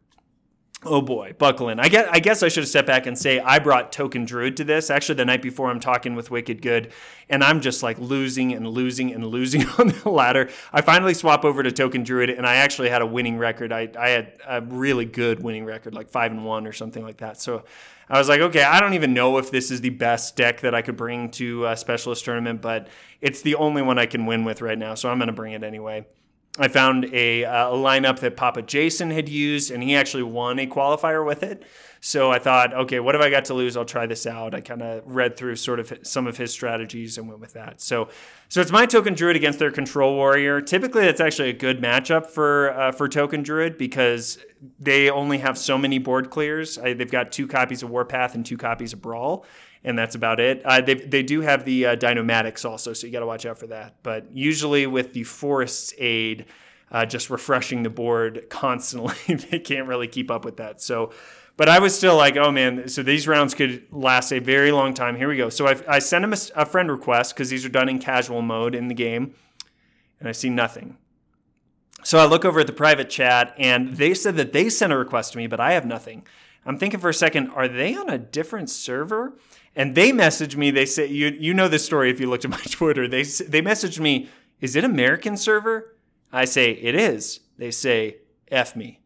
Oh 0.85 1.01
boy, 1.01 1.33
buckle 1.37 1.69
in. 1.69 1.79
I 1.79 1.87
guess, 1.87 2.07
I 2.11 2.19
guess 2.19 2.43
I 2.43 2.49
should 2.49 2.63
have 2.63 2.69
stepped 2.69 2.87
back 2.87 3.05
and 3.05 3.17
say 3.17 3.39
I 3.39 3.59
brought 3.59 3.91
Token 3.91 4.25
Druid 4.25 4.57
to 4.57 4.63
this. 4.63 4.89
Actually, 4.89 5.15
the 5.15 5.25
night 5.25 5.41
before, 5.41 5.69
I'm 5.69 5.79
talking 5.79 6.15
with 6.15 6.29
Wicked 6.29 6.61
Good, 6.61 6.91
and 7.29 7.43
I'm 7.43 7.61
just 7.61 7.83
like 7.83 7.97
losing 7.99 8.53
and 8.53 8.67
losing 8.67 9.13
and 9.13 9.25
losing 9.25 9.65
on 9.79 9.89
the 9.89 10.09
ladder. 10.09 10.49
I 10.73 10.81
finally 10.81 11.13
swap 11.13 11.45
over 11.45 11.63
to 11.63 11.71
Token 11.71 12.03
Druid, 12.03 12.29
and 12.29 12.45
I 12.45 12.55
actually 12.55 12.89
had 12.89 13.01
a 13.01 13.05
winning 13.05 13.37
record. 13.37 13.71
I, 13.71 13.89
I 13.97 14.09
had 14.09 14.33
a 14.47 14.61
really 14.61 15.05
good 15.05 15.41
winning 15.41 15.65
record, 15.65 15.93
like 15.93 16.09
five 16.09 16.31
and 16.31 16.43
one 16.43 16.67
or 16.67 16.73
something 16.73 17.03
like 17.03 17.17
that. 17.17 17.39
So 17.39 17.63
I 18.09 18.17
was 18.17 18.27
like, 18.27 18.41
okay, 18.41 18.63
I 18.63 18.79
don't 18.79 18.93
even 18.93 19.13
know 19.13 19.37
if 19.37 19.51
this 19.51 19.71
is 19.71 19.81
the 19.81 19.89
best 19.89 20.35
deck 20.35 20.61
that 20.61 20.75
I 20.75 20.81
could 20.81 20.97
bring 20.97 21.31
to 21.31 21.65
a 21.67 21.77
specialist 21.77 22.25
tournament, 22.25 22.61
but 22.61 22.89
it's 23.21 23.41
the 23.41 23.55
only 23.55 23.81
one 23.81 23.97
I 23.97 24.05
can 24.05 24.25
win 24.25 24.43
with 24.43 24.61
right 24.61 24.77
now, 24.77 24.95
so 24.95 25.09
I'm 25.09 25.17
going 25.17 25.27
to 25.27 25.33
bring 25.33 25.53
it 25.53 25.63
anyway. 25.63 26.05
I 26.59 26.67
found 26.67 27.05
a, 27.13 27.45
uh, 27.45 27.69
a, 27.69 27.75
lineup 27.75 28.19
that 28.19 28.37
Papa 28.37 28.61
Jason 28.61 29.09
had 29.09 29.27
used, 29.27 29.71
and 29.71 29.81
he 29.81 29.95
actually 29.95 30.21
won 30.21 30.59
a 30.59 30.67
qualifier 30.67 31.25
with 31.25 31.41
it. 31.41 31.63
So 31.99 32.31
I 32.31 32.37
thought, 32.37 32.73
okay, 32.73 32.99
what 32.99 33.15
have 33.15 33.23
I 33.23 33.31
got 33.31 33.45
to 33.45 33.55
lose? 33.55 33.75
I'll 33.75 33.85
try 33.85 34.05
this 34.05 34.27
out. 34.27 34.53
I 34.53 34.61
kind 34.61 34.83
of 34.83 35.01
read 35.05 35.35
through 35.35 35.55
sort 35.55 35.79
of 35.79 35.91
some 36.03 36.27
of 36.27 36.37
his 36.37 36.51
strategies 36.51 37.17
and 37.17 37.27
went 37.27 37.39
with 37.39 37.53
that. 37.53 37.81
So, 37.81 38.09
so 38.49 38.61
it's 38.61 38.71
my 38.71 38.85
token 38.85 39.15
druid 39.15 39.35
against 39.35 39.57
their 39.57 39.71
control 39.71 40.13
warrior. 40.13 40.61
Typically, 40.61 41.05
that's 41.05 41.21
actually 41.21 41.49
a 41.49 41.53
good 41.53 41.81
matchup 41.81 42.27
for 42.27 42.71
uh, 42.71 42.91
for 42.91 43.07
token 43.07 43.41
druid 43.41 43.77
because 43.77 44.37
they 44.79 45.09
only 45.09 45.39
have 45.39 45.57
so 45.57 45.77
many 45.77 45.97
board 45.97 46.29
clears. 46.29 46.77
I, 46.77 46.93
they've 46.93 47.09
got 47.09 47.31
two 47.31 47.47
copies 47.47 47.81
of 47.81 47.89
Warpath 47.89 48.35
and 48.35 48.45
two 48.45 48.57
copies 48.57 48.93
of 48.93 49.01
Brawl 49.01 49.45
and 49.83 49.97
that's 49.97 50.15
about 50.15 50.39
it. 50.39 50.61
Uh, 50.65 50.81
they, 50.81 50.93
they 50.95 51.23
do 51.23 51.41
have 51.41 51.65
the 51.65 51.87
uh, 51.87 51.95
Dyn-o-matics 51.95 52.63
also, 52.65 52.93
so 52.93 53.05
you 53.05 53.13
got 53.13 53.19
to 53.19 53.25
watch 53.25 53.45
out 53.45 53.57
for 53.57 53.67
that. 53.67 53.95
But 54.03 54.35
usually 54.35 54.87
with 54.87 55.13
the 55.13 55.23
Forest's 55.23 55.93
aid, 55.97 56.45
uh, 56.91 57.05
just 57.05 57.29
refreshing 57.29 57.83
the 57.83 57.89
board 57.89 58.47
constantly, 58.49 59.15
they 59.35 59.59
can't 59.59 59.87
really 59.87 60.07
keep 60.07 60.31
up 60.31 60.45
with 60.45 60.57
that. 60.57 60.81
So, 60.81 61.11
but 61.57 61.69
I 61.69 61.79
was 61.79 61.95
still 61.95 62.15
like, 62.15 62.37
oh 62.37 62.51
man, 62.51 62.87
so 62.87 63.03
these 63.03 63.27
rounds 63.27 63.53
could 63.53 63.85
last 63.91 64.31
a 64.31 64.39
very 64.39 64.71
long 64.71 64.93
time. 64.93 65.15
Here 65.15 65.27
we 65.27 65.37
go. 65.37 65.49
So 65.49 65.67
I, 65.67 65.81
I 65.87 65.99
sent 65.99 66.23
him 66.23 66.33
a, 66.33 66.37
a 66.55 66.65
friend 66.65 66.89
request 66.89 67.35
because 67.35 67.49
these 67.49 67.65
are 67.65 67.69
done 67.69 67.89
in 67.89 67.99
casual 67.99 68.41
mode 68.41 68.75
in 68.75 68.87
the 68.87 68.95
game, 68.95 69.35
and 70.19 70.29
I 70.29 70.31
see 70.31 70.49
nothing. 70.49 70.97
So 72.03 72.19
I 72.19 72.25
look 72.25 72.43
over 72.43 72.59
at 72.59 72.67
the 72.67 72.73
private 72.73 73.09
chat, 73.09 73.53
and 73.57 73.95
they 73.95 74.13
said 74.13 74.35
that 74.37 74.51
they 74.51 74.69
sent 74.69 74.91
a 74.91 74.97
request 74.97 75.33
to 75.33 75.37
me, 75.37 75.47
but 75.47 75.59
I 75.59 75.73
have 75.73 75.85
nothing. 75.85 76.25
I'm 76.65 76.77
thinking 76.77 76.99
for 76.99 77.09
a 77.09 77.13
second, 77.13 77.49
are 77.49 77.67
they 77.67 77.95
on 77.95 78.09
a 78.09 78.17
different 78.17 78.69
server? 78.69 79.33
And 79.75 79.95
they 79.95 80.11
messaged 80.11 80.55
me. 80.55 80.71
They 80.71 80.85
say 80.85 81.07
you 81.07 81.27
you 81.27 81.53
know 81.53 81.67
this 81.67 81.85
story 81.85 82.09
if 82.09 82.19
you 82.19 82.29
looked 82.29 82.45
at 82.45 82.51
my 82.59 82.61
Twitter. 82.69 83.07
They 83.07 83.23
they 83.23 83.61
messaged 83.61 83.99
me. 83.99 84.29
Is 84.61 84.75
it 84.75 84.83
American 84.83 85.35
server? 85.35 85.95
I 86.31 86.45
say 86.45 86.71
it 86.71 86.95
is. 86.95 87.41
They 87.57 87.71
say 87.71 88.17
f 88.49 88.75
me, 88.75 89.01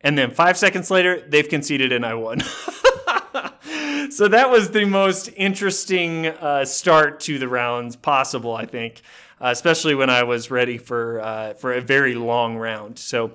and 0.00 0.16
then 0.16 0.30
five 0.30 0.56
seconds 0.56 0.90
later 0.90 1.20
they've 1.20 1.48
conceded 1.48 1.92
and 1.92 2.04
I 2.04 2.14
won. 2.14 2.40
so 4.10 4.28
that 4.28 4.50
was 4.50 4.70
the 4.70 4.84
most 4.84 5.30
interesting 5.36 6.26
uh, 6.26 6.64
start 6.64 7.20
to 7.20 7.38
the 7.38 7.48
rounds 7.48 7.96
possible, 7.96 8.54
I 8.54 8.66
think, 8.66 9.00
uh, 9.40 9.48
especially 9.50 9.94
when 9.94 10.10
I 10.10 10.22
was 10.24 10.50
ready 10.50 10.76
for 10.78 11.20
uh, 11.20 11.54
for 11.54 11.72
a 11.72 11.80
very 11.80 12.14
long 12.14 12.56
round. 12.56 12.98
So. 12.98 13.32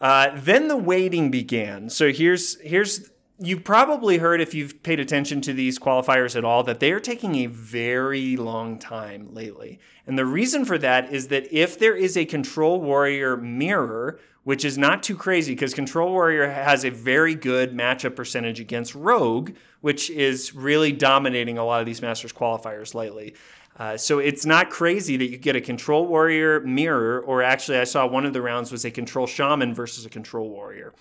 Uh, 0.00 0.30
then 0.34 0.68
the 0.68 0.76
waiting 0.76 1.30
began. 1.30 1.90
So 1.90 2.12
here's 2.12 2.60
here's 2.60 3.10
you've 3.40 3.64
probably 3.64 4.18
heard 4.18 4.40
if 4.40 4.54
you've 4.54 4.82
paid 4.82 4.98
attention 4.98 5.40
to 5.40 5.52
these 5.52 5.78
qualifiers 5.78 6.36
at 6.36 6.44
all 6.44 6.62
that 6.64 6.80
they 6.80 6.92
are 6.92 7.00
taking 7.00 7.36
a 7.36 7.46
very 7.46 8.36
long 8.36 8.78
time 8.78 9.32
lately. 9.32 9.78
And 10.06 10.18
the 10.18 10.26
reason 10.26 10.64
for 10.64 10.78
that 10.78 11.12
is 11.12 11.28
that 11.28 11.52
if 11.52 11.78
there 11.78 11.94
is 11.94 12.16
a 12.16 12.24
control 12.24 12.80
warrior 12.80 13.36
mirror, 13.36 14.18
which 14.42 14.64
is 14.64 14.78
not 14.78 15.02
too 15.02 15.14
crazy 15.14 15.52
because 15.54 15.74
control 15.74 16.10
warrior 16.10 16.50
has 16.50 16.84
a 16.84 16.90
very 16.90 17.34
good 17.34 17.72
matchup 17.72 18.16
percentage 18.16 18.60
against 18.60 18.94
rogue, 18.94 19.50
which 19.82 20.10
is 20.10 20.54
really 20.54 20.90
dominating 20.90 21.58
a 21.58 21.64
lot 21.64 21.80
of 21.80 21.86
these 21.86 22.02
masters 22.02 22.32
qualifiers 22.32 22.94
lately. 22.94 23.34
Uh, 23.78 23.96
so 23.96 24.18
it's 24.18 24.44
not 24.44 24.70
crazy 24.70 25.16
that 25.16 25.26
you 25.26 25.36
get 25.36 25.54
a 25.54 25.60
control 25.60 26.06
warrior 26.06 26.60
mirror, 26.60 27.20
or 27.20 27.42
actually, 27.42 27.78
I 27.78 27.84
saw 27.84 28.06
one 28.06 28.26
of 28.26 28.32
the 28.32 28.42
rounds 28.42 28.72
was 28.72 28.84
a 28.84 28.90
control 28.90 29.26
shaman 29.26 29.72
versus 29.72 30.04
a 30.04 30.10
control 30.10 30.50
warrior. 30.50 30.94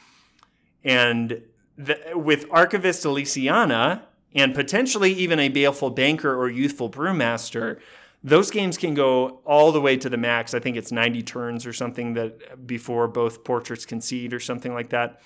And 0.84 1.42
the, 1.76 2.00
with 2.14 2.46
Archivist 2.52 3.04
Elysiana 3.04 4.02
and 4.36 4.54
potentially 4.54 5.12
even 5.14 5.40
a 5.40 5.50
Baleful 5.50 5.90
Banker 5.90 6.36
or 6.36 6.50
Youthful 6.50 6.90
Brewmaster, 6.90 7.80
those 8.24 8.52
games 8.52 8.78
can 8.78 8.94
go 8.94 9.42
all 9.46 9.72
the 9.72 9.82
way 9.82 9.98
to 9.98 10.10
the 10.10 10.18
max. 10.18 10.54
I 10.54 10.60
think 10.60 10.78
it's 10.78 10.92
90 10.92 11.24
turns 11.24 11.66
or 11.66 11.74
something 11.74 12.14
that 12.14 12.68
before 12.68 13.08
both 13.08 13.44
portraits 13.44 13.86
concede 13.86 14.34
or 14.34 14.40
something 14.40 14.74
like 14.74 14.90
that. 14.90 15.22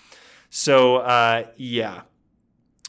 So 0.50 0.98
uh, 0.98 1.48
yeah, 1.58 2.02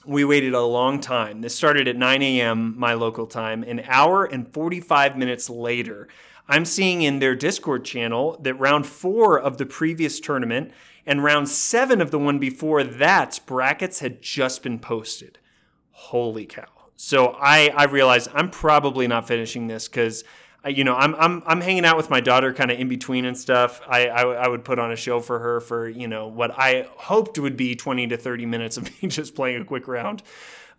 we 0.04 0.24
waited 0.24 0.54
a 0.54 0.62
long 0.62 1.00
time. 1.00 1.40
This 1.40 1.54
started 1.54 1.88
at 1.88 1.96
9 1.96 2.22
a.m. 2.22 2.74
my 2.78 2.94
local 2.94 3.26
time. 3.26 3.62
An 3.62 3.82
hour 3.86 4.24
and 4.24 4.52
45 4.52 5.16
minutes 5.16 5.48
later, 5.48 6.08
I'm 6.48 6.64
seeing 6.64 7.02
in 7.02 7.18
their 7.18 7.34
Discord 7.34 7.84
channel 7.84 8.38
that 8.42 8.54
round 8.54 8.86
four 8.86 9.38
of 9.38 9.58
the 9.58 9.66
previous 9.66 10.20
tournament 10.20 10.72
and 11.06 11.22
round 11.22 11.48
seven 11.48 12.00
of 12.00 12.10
the 12.10 12.18
one 12.18 12.38
before 12.38 12.84
that, 12.84 13.40
brackets 13.46 14.00
had 14.00 14.22
just 14.22 14.62
been 14.62 14.78
posted. 14.78 15.38
Holy 15.90 16.46
cow. 16.46 16.66
So 16.96 17.36
I, 17.40 17.72
I 17.76 17.84
realized 17.84 18.30
I'm 18.34 18.50
probably 18.50 19.08
not 19.08 19.26
finishing 19.26 19.66
this 19.66 19.88
because 19.88 20.24
you 20.66 20.84
know, 20.84 20.94
I'm 20.94 21.14
I'm 21.16 21.42
I'm 21.46 21.60
hanging 21.60 21.84
out 21.84 21.96
with 21.96 22.10
my 22.10 22.20
daughter 22.20 22.52
kind 22.52 22.70
of 22.70 22.78
in 22.78 22.88
between 22.88 23.24
and 23.24 23.36
stuff. 23.36 23.80
I, 23.88 24.06
I, 24.06 24.22
I 24.22 24.48
would 24.48 24.64
put 24.64 24.78
on 24.78 24.92
a 24.92 24.96
show 24.96 25.20
for 25.20 25.38
her 25.38 25.60
for 25.60 25.88
you 25.88 26.08
know 26.08 26.28
what 26.28 26.52
I 26.56 26.86
hoped 26.96 27.38
would 27.38 27.56
be 27.56 27.74
20 27.74 28.08
to 28.08 28.16
30 28.16 28.46
minutes 28.46 28.76
of 28.76 28.84
me 29.02 29.08
just 29.08 29.34
playing 29.34 29.60
a 29.60 29.64
quick 29.64 29.88
round. 29.88 30.22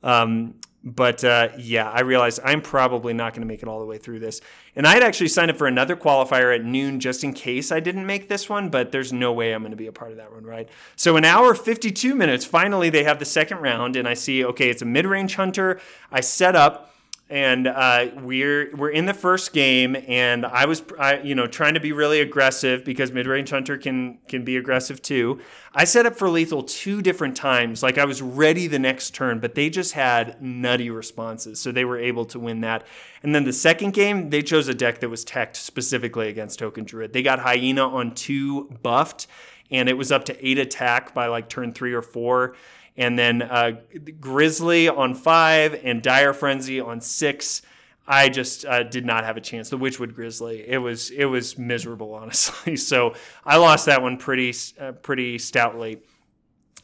Um, 0.01 0.55
but 0.85 1.23
uh, 1.23 1.49
yeah, 1.57 1.89
I 1.89 2.01
realized 2.01 2.41
I'm 2.43 2.61
probably 2.61 3.13
not 3.13 3.31
going 3.31 3.41
to 3.41 3.47
make 3.47 3.63
it 3.63 3.69
all 3.69 3.79
the 3.79 3.85
way 3.85 3.97
through 3.97 4.19
this. 4.19 4.41
And 4.75 4.85
I 4.85 4.93
had 4.93 5.03
actually 5.03 5.29
signed 5.29 5.49
up 5.49 5.57
for 5.57 5.65
another 5.65 5.95
qualifier 5.95 6.53
at 6.53 6.65
noon 6.65 6.99
just 6.99 7.23
in 7.23 7.31
case 7.31 7.71
I 7.71 7.79
didn't 7.79 8.05
make 8.05 8.27
this 8.27 8.49
one, 8.49 8.69
but 8.69 8.91
there's 8.91 9.13
no 9.13 9.31
way 9.31 9.53
I'm 9.53 9.61
going 9.61 9.71
to 9.71 9.77
be 9.77 9.87
a 9.87 9.93
part 9.93 10.11
of 10.11 10.17
that 10.17 10.33
one, 10.33 10.43
right? 10.43 10.67
So, 10.97 11.15
an 11.15 11.23
hour 11.23 11.55
52 11.55 12.13
minutes, 12.15 12.43
finally, 12.43 12.89
they 12.89 13.05
have 13.05 13.19
the 13.19 13.25
second 13.25 13.59
round, 13.59 13.95
and 13.95 14.09
I 14.09 14.13
see, 14.13 14.43
okay, 14.43 14.69
it's 14.69 14.81
a 14.81 14.85
mid 14.85 15.05
range 15.05 15.35
hunter. 15.35 15.79
I 16.11 16.19
set 16.19 16.53
up 16.53 16.92
and 17.33 17.65
uh, 17.65 18.09
we're 18.21 18.69
we're 18.75 18.91
in 18.91 19.07
the 19.07 19.13
first 19.13 19.53
game, 19.53 19.97
and 20.07 20.45
I 20.45 20.65
was 20.67 20.83
I, 20.99 21.17
you 21.21 21.33
know 21.33 21.47
trying 21.47 21.73
to 21.73 21.79
be 21.79 21.91
really 21.91 22.21
aggressive 22.21 22.85
because 22.85 23.11
mid 23.11 23.25
range 23.25 23.49
hunter 23.49 23.75
can 23.75 24.19
can 24.27 24.43
be 24.43 24.55
aggressive 24.55 25.01
too. 25.01 25.39
I 25.73 25.85
set 25.85 26.05
up 26.05 26.15
for 26.15 26.29
lethal 26.29 26.61
two 26.61 27.01
different 27.01 27.35
times, 27.35 27.81
like 27.81 27.97
I 27.97 28.05
was 28.05 28.21
ready 28.21 28.67
the 28.67 28.77
next 28.77 29.15
turn, 29.15 29.39
but 29.39 29.55
they 29.55 29.71
just 29.71 29.93
had 29.93 30.39
nutty 30.43 30.91
responses, 30.91 31.59
so 31.59 31.71
they 31.71 31.85
were 31.85 31.97
able 31.97 32.25
to 32.25 32.39
win 32.39 32.61
that. 32.61 32.85
And 33.23 33.33
then 33.33 33.45
the 33.45 33.53
second 33.53 33.93
game, 33.93 34.29
they 34.29 34.43
chose 34.43 34.67
a 34.67 34.75
deck 34.75 34.99
that 34.99 35.09
was 35.09 35.25
teched 35.25 35.55
specifically 35.55 36.29
against 36.29 36.59
Token 36.59 36.83
Druid. 36.83 37.13
They 37.13 37.23
got 37.23 37.39
Hyena 37.39 37.89
on 37.89 38.13
two 38.13 38.65
buffed, 38.83 39.25
and 39.71 39.89
it 39.89 39.97
was 39.97 40.11
up 40.11 40.25
to 40.25 40.47
eight 40.47 40.59
attack 40.59 41.15
by 41.15 41.25
like 41.25 41.49
turn 41.49 41.73
three 41.73 41.93
or 41.93 42.03
four 42.03 42.53
and 42.97 43.17
then 43.17 43.41
uh, 43.41 43.71
Grizzly 44.19 44.87
on 44.87 45.15
five 45.15 45.79
and 45.83 46.01
Dire 46.01 46.33
Frenzy 46.33 46.79
on 46.79 47.01
six. 47.01 47.61
I 48.05 48.29
just 48.29 48.65
uh, 48.65 48.83
did 48.83 49.05
not 49.05 49.23
have 49.23 49.37
a 49.37 49.41
chance. 49.41 49.69
The 49.69 49.77
Witchwood 49.77 50.13
Grizzly, 50.13 50.67
it 50.67 50.77
was 50.77 51.09
it 51.09 51.25
was 51.25 51.57
miserable, 51.57 52.13
honestly. 52.21 52.75
So 52.75 53.15
I 53.45 53.57
lost 53.57 53.85
that 53.85 54.01
one 54.01 54.17
pretty 54.17 54.53
uh, 54.79 54.91
pretty 54.91 55.37
stoutly. 55.37 55.99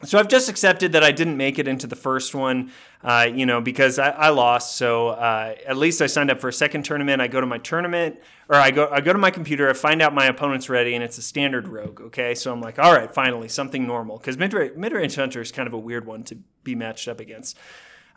So 0.05 0.17
I've 0.17 0.29
just 0.29 0.47
accepted 0.47 0.93
that 0.93 1.03
I 1.03 1.11
didn't 1.11 1.35
make 1.35 1.59
it 1.59 1.67
into 1.67 1.85
the 1.85 1.95
first 1.95 2.33
one, 2.33 2.71
uh, 3.03 3.27
you 3.33 3.45
know, 3.45 3.59
because 3.59 3.99
I, 3.99 4.11
I 4.11 4.29
lost. 4.29 4.77
So 4.77 5.09
uh, 5.09 5.55
at 5.67 5.75
least 5.75 6.01
I 6.01 6.07
signed 6.07 6.31
up 6.31 6.39
for 6.39 6.47
a 6.47 6.53
second 6.53 6.83
tournament. 6.83 7.21
I 7.21 7.27
go 7.27 7.41
to 7.41 7.47
my 7.47 7.57
tournament, 7.57 8.17
or 8.47 8.55
I 8.55 8.71
go 8.71 8.87
I 8.89 9.01
go 9.01 9.11
to 9.11 9.19
my 9.19 9.29
computer. 9.29 9.69
I 9.69 9.73
find 9.73 10.01
out 10.01 10.13
my 10.13 10.27
opponent's 10.27 10.69
ready, 10.69 10.95
and 10.95 11.03
it's 11.03 11.17
a 11.17 11.21
standard 11.21 11.67
rogue. 11.67 11.99
Okay, 11.99 12.33
so 12.33 12.53
I'm 12.53 12.61
like, 12.61 12.79
all 12.79 12.93
right, 12.93 13.13
finally 13.13 13.49
something 13.49 13.85
normal, 13.85 14.17
because 14.17 14.37
mid 14.37 14.53
range 14.53 15.15
hunter 15.15 15.41
is 15.41 15.51
kind 15.51 15.67
of 15.67 15.73
a 15.73 15.77
weird 15.79 16.05
one 16.05 16.23
to 16.23 16.37
be 16.63 16.75
matched 16.75 17.09
up 17.09 17.19
against. 17.19 17.57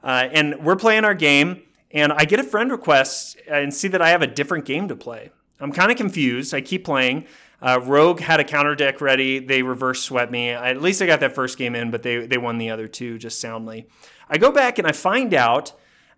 Uh, 0.04 0.28
and 0.30 0.64
we're 0.64 0.76
playing 0.76 1.04
our 1.04 1.14
game, 1.14 1.62
and 1.90 2.12
I 2.12 2.26
get 2.26 2.38
a 2.38 2.44
friend 2.44 2.70
request 2.70 3.38
and 3.48 3.74
see 3.74 3.88
that 3.88 4.00
I 4.00 4.10
have 4.10 4.22
a 4.22 4.28
different 4.28 4.66
game 4.66 4.86
to 4.86 4.94
play. 4.94 5.30
I'm 5.60 5.72
kind 5.72 5.90
of 5.90 5.96
confused. 5.96 6.54
I 6.54 6.60
keep 6.60 6.84
playing. 6.84 7.26
Uh, 7.62 7.80
Rogue 7.80 8.18
had 8.18 8.40
a 8.40 8.44
counter 8.44 8.74
deck 8.74 9.00
ready. 9.00 9.38
They 9.38 9.62
reverse 9.62 10.02
swept 10.02 10.32
me. 10.32 10.52
I, 10.52 10.70
at 10.70 10.82
least 10.82 11.00
I 11.00 11.06
got 11.06 11.20
that 11.20 11.34
first 11.34 11.56
game 11.56 11.76
in, 11.76 11.92
but 11.92 12.02
they, 12.02 12.26
they 12.26 12.36
won 12.36 12.58
the 12.58 12.70
other 12.70 12.88
two 12.88 13.18
just 13.18 13.40
soundly. 13.40 13.86
I 14.28 14.36
go 14.36 14.50
back 14.50 14.78
and 14.78 14.88
I 14.88 14.92
find 14.92 15.32
out 15.32 15.72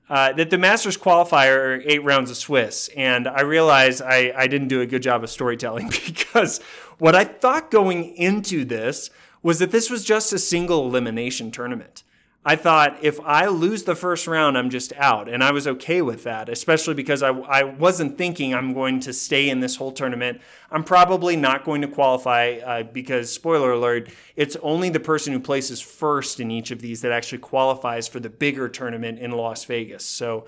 uh, 0.08 0.32
that 0.32 0.48
the 0.48 0.56
Masters 0.58 0.96
qualifier 0.96 1.56
are 1.56 1.82
eight 1.84 2.02
rounds 2.02 2.30
of 2.30 2.38
Swiss. 2.38 2.88
And 2.96 3.28
I 3.28 3.42
realize 3.42 4.00
I, 4.00 4.32
I 4.34 4.46
didn't 4.46 4.68
do 4.68 4.80
a 4.80 4.86
good 4.86 5.02
job 5.02 5.22
of 5.22 5.30
storytelling 5.30 5.88
because 6.06 6.60
what 6.98 7.14
I 7.14 7.24
thought 7.24 7.70
going 7.70 8.16
into 8.16 8.64
this 8.64 9.10
was 9.42 9.58
that 9.58 9.70
this 9.70 9.90
was 9.90 10.02
just 10.04 10.32
a 10.32 10.38
single 10.38 10.86
elimination 10.86 11.50
tournament. 11.50 12.02
I 12.46 12.56
thought 12.56 12.98
if 13.02 13.18
I 13.20 13.46
lose 13.46 13.84
the 13.84 13.94
first 13.94 14.26
round, 14.26 14.58
I'm 14.58 14.68
just 14.68 14.92
out. 14.96 15.30
And 15.30 15.42
I 15.42 15.50
was 15.50 15.66
okay 15.66 16.02
with 16.02 16.24
that, 16.24 16.50
especially 16.50 16.92
because 16.92 17.22
I, 17.22 17.30
I 17.30 17.64
wasn't 17.64 18.18
thinking 18.18 18.54
I'm 18.54 18.74
going 18.74 19.00
to 19.00 19.14
stay 19.14 19.48
in 19.48 19.60
this 19.60 19.76
whole 19.76 19.92
tournament. 19.92 20.42
I'm 20.70 20.84
probably 20.84 21.36
not 21.36 21.64
going 21.64 21.80
to 21.80 21.88
qualify 21.88 22.58
uh, 22.64 22.82
because, 22.82 23.32
spoiler 23.32 23.72
alert, 23.72 24.10
it's 24.36 24.56
only 24.56 24.90
the 24.90 25.00
person 25.00 25.32
who 25.32 25.40
places 25.40 25.80
first 25.80 26.38
in 26.38 26.50
each 26.50 26.70
of 26.70 26.82
these 26.82 27.00
that 27.00 27.12
actually 27.12 27.38
qualifies 27.38 28.08
for 28.08 28.20
the 28.20 28.30
bigger 28.30 28.68
tournament 28.68 29.20
in 29.20 29.30
Las 29.30 29.64
Vegas. 29.64 30.04
So, 30.04 30.44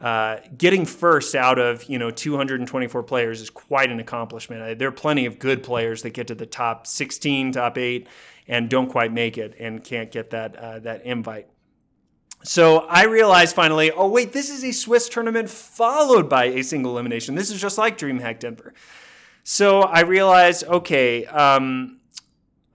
uh, 0.00 0.36
getting 0.56 0.86
first 0.86 1.34
out 1.34 1.58
of 1.58 1.84
you 1.84 1.98
know 1.98 2.10
224 2.10 3.02
players 3.02 3.40
is 3.40 3.50
quite 3.50 3.90
an 3.90 4.00
accomplishment. 4.00 4.78
There 4.78 4.88
are 4.88 4.92
plenty 4.92 5.26
of 5.26 5.38
good 5.38 5.62
players 5.62 6.02
that 6.02 6.10
get 6.10 6.28
to 6.28 6.34
the 6.34 6.46
top 6.46 6.86
16, 6.86 7.52
top 7.52 7.78
eight, 7.78 8.06
and 8.46 8.70
don't 8.70 8.88
quite 8.88 9.12
make 9.12 9.38
it 9.38 9.56
and 9.58 9.82
can't 9.82 10.10
get 10.10 10.30
that 10.30 10.56
uh, 10.56 10.78
that 10.80 11.04
invite. 11.04 11.48
So 12.44 12.86
I 12.88 13.04
realized 13.04 13.56
finally, 13.56 13.90
oh 13.90 14.08
wait, 14.08 14.32
this 14.32 14.50
is 14.50 14.62
a 14.62 14.72
Swiss 14.72 15.08
tournament 15.08 15.50
followed 15.50 16.28
by 16.28 16.44
a 16.44 16.62
single 16.62 16.92
elimination. 16.92 17.34
This 17.34 17.50
is 17.50 17.60
just 17.60 17.78
like 17.78 17.98
DreamHack 17.98 18.38
Denver. 18.38 18.74
So 19.42 19.80
I 19.80 20.00
realized, 20.00 20.64
okay, 20.64 21.24
um, 21.26 21.97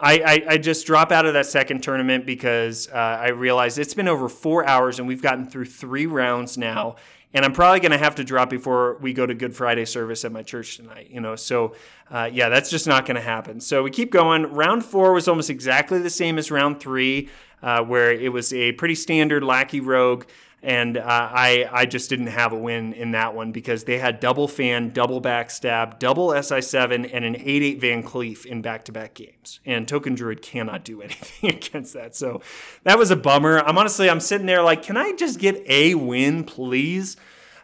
I, 0.03 0.13
I, 0.15 0.43
I, 0.49 0.57
just 0.57 0.85
drop 0.85 1.13
out 1.13 1.25
of 1.25 1.33
that 1.33 1.45
second 1.45 1.81
tournament 1.81 2.25
because 2.25 2.89
uh, 2.89 2.97
I 2.97 3.29
realized 3.29 3.79
it's 3.79 3.93
been 3.93 4.09
over 4.09 4.27
four 4.27 4.67
hours 4.67 4.99
and 4.99 5.07
we've 5.07 5.21
gotten 5.21 5.45
through 5.45 5.65
three 5.65 6.07
rounds 6.07 6.57
now, 6.57 6.97
and 7.33 7.45
I'm 7.45 7.53
probably 7.53 7.79
going 7.79 7.93
to 7.93 7.97
have 7.97 8.15
to 8.15 8.25
drop 8.25 8.49
before 8.49 8.97
we 8.99 9.13
go 9.13 9.25
to 9.25 9.33
Good 9.33 9.55
Friday 9.55 9.85
service 9.85 10.25
at 10.25 10.33
my 10.33 10.43
church 10.43 10.75
tonight. 10.75 11.07
You 11.09 11.21
know, 11.21 11.37
so 11.37 11.75
uh, 12.11 12.29
yeah, 12.31 12.49
that's 12.49 12.69
just 12.69 12.85
not 12.85 13.05
going 13.05 13.15
to 13.15 13.21
happen. 13.21 13.61
So 13.61 13.81
we 13.81 13.91
keep 13.91 14.11
going. 14.11 14.43
Round 14.53 14.83
four 14.83 15.13
was 15.13 15.29
almost 15.29 15.49
exactly 15.49 15.99
the 15.99 16.09
same 16.09 16.37
as 16.37 16.51
round 16.51 16.81
three, 16.81 17.29
uh, 17.61 17.81
where 17.81 18.11
it 18.11 18.33
was 18.33 18.51
a 18.53 18.73
pretty 18.73 18.95
standard 18.95 19.41
lackey 19.41 19.79
rogue. 19.79 20.25
And 20.63 20.97
uh, 20.97 21.04
I, 21.06 21.67
I 21.69 21.86
just 21.86 22.10
didn't 22.10 22.28
have 22.28 22.54
a 22.54 22.58
win 22.58 22.93
in 22.93 23.12
that 23.12 23.36
one 23.36 23.52
because 23.52 23.84
they 23.84 23.97
had 23.97 24.21
double 24.21 24.47
fan, 24.47 24.91
double 24.91 25.21
backstab, 25.21 25.99
double 25.99 26.30
SI7, 26.30 27.10
and 27.13 27.26
an 27.26 27.36
8 27.36 27.45
8 27.45 27.82
Van 27.82 28.02
Cleef 28.02 28.45
in 28.45 28.62
back 28.62 28.86
to 28.86 28.93
back 28.93 29.13
games. 29.13 29.60
And 29.65 29.86
Token 29.86 30.15
Druid 30.15 30.41
cannot 30.41 30.86
do 30.86 31.02
anything 31.04 31.49
against 31.49 31.93
that. 31.93 32.15
So 32.15 32.41
that 32.84 32.97
was 32.97 33.12
a 33.12 33.17
bummer. 33.17 33.60
I'm 33.60 33.78
honestly, 33.78 34.10
I'm 34.10 34.21
sitting 34.21 34.47
there 34.47 34.63
like, 34.63 34.84
can 34.84 34.95
I 34.95 35.12
just 35.12 35.38
get 35.38 35.62
a 35.67 35.95
win, 35.95 36.45
please? 36.45 37.17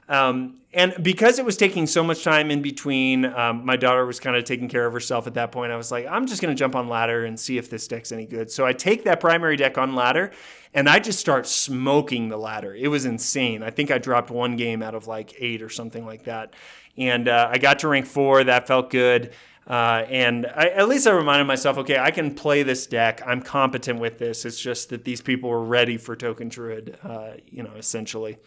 Um, 0.10 0.56
and 0.74 0.94
because 1.02 1.40
it 1.40 1.46
was 1.46 1.56
taking 1.56 1.88
so 1.88 2.04
much 2.04 2.24
time 2.24 2.52
in 2.52 2.62
between, 2.62 3.26
um, 3.26 3.66
my 3.66 3.76
daughter 3.76 4.06
was 4.06 4.20
kind 4.20 4.36
of 4.36 4.44
taking 4.44 4.68
care 4.68 4.86
of 4.86 4.94
herself 4.94 5.28
at 5.28 5.36
that 5.36 5.52
point. 5.52 5.72
I 5.72 5.78
was 5.78 5.92
like, 5.92 6.06
I'm 6.08 6.26
just 6.28 6.42
going 6.42 6.54
to 6.54 6.58
jump 6.58 6.76
on 6.76 6.88
ladder 6.88 7.26
and 7.26 7.40
see 7.40 7.58
if 7.58 7.70
this 7.70 7.88
deck's 7.88 8.12
any 8.12 8.26
good. 8.26 8.52
So 8.52 8.66
I 8.66 8.74
take 8.74 9.04
that 9.06 9.20
primary 9.20 9.56
deck 9.56 9.78
on 9.78 9.96
ladder 9.96 10.32
and 10.74 10.90
I 10.90 11.00
just 11.00 11.20
start 11.20 11.48
smoking 11.48 12.30
the 12.30 12.38
ladder. 12.38 12.76
It 12.76 12.88
was 12.88 13.06
insane. 13.06 13.64
I 13.64 13.70
think 13.70 13.90
I 13.90 13.98
dropped 13.98 14.30
one 14.30 14.58
game 14.58 14.84
out 14.84 14.94
of 14.94 15.08
like 15.08 15.34
eight 15.40 15.62
or 15.62 15.70
something 15.70 16.06
like 16.06 16.26
that. 16.26 16.54
And 16.98 17.28
uh, 17.28 17.50
I 17.52 17.58
got 17.58 17.80
to 17.80 17.88
rank 17.88 18.06
four. 18.06 18.44
That 18.44 18.68
felt 18.68 18.90
good. 18.90 19.32
Uh, 19.66 20.06
and 20.10 20.48
I, 20.48 20.70
at 20.70 20.88
least 20.88 21.06
I 21.06 21.12
reminded 21.12 21.46
myself, 21.46 21.78
okay, 21.80 21.98
I 22.00 22.10
can 22.10 22.34
play 22.34 22.64
this 22.64 22.88
deck. 22.88 23.22
I'm 23.26 23.42
competent 23.42 24.00
with 24.00 24.18
this. 24.18 24.44
It's 24.46 24.60
just 24.60 24.90
that 24.90 25.04
these 25.04 25.22
people 25.22 25.50
were 25.50 25.64
ready 25.64 25.98
for 25.98 26.16
Token 26.16 26.50
Druid, 26.50 26.98
uh, 27.04 27.34
you 27.48 27.62
know, 27.62 27.74
essentially. 27.78 28.38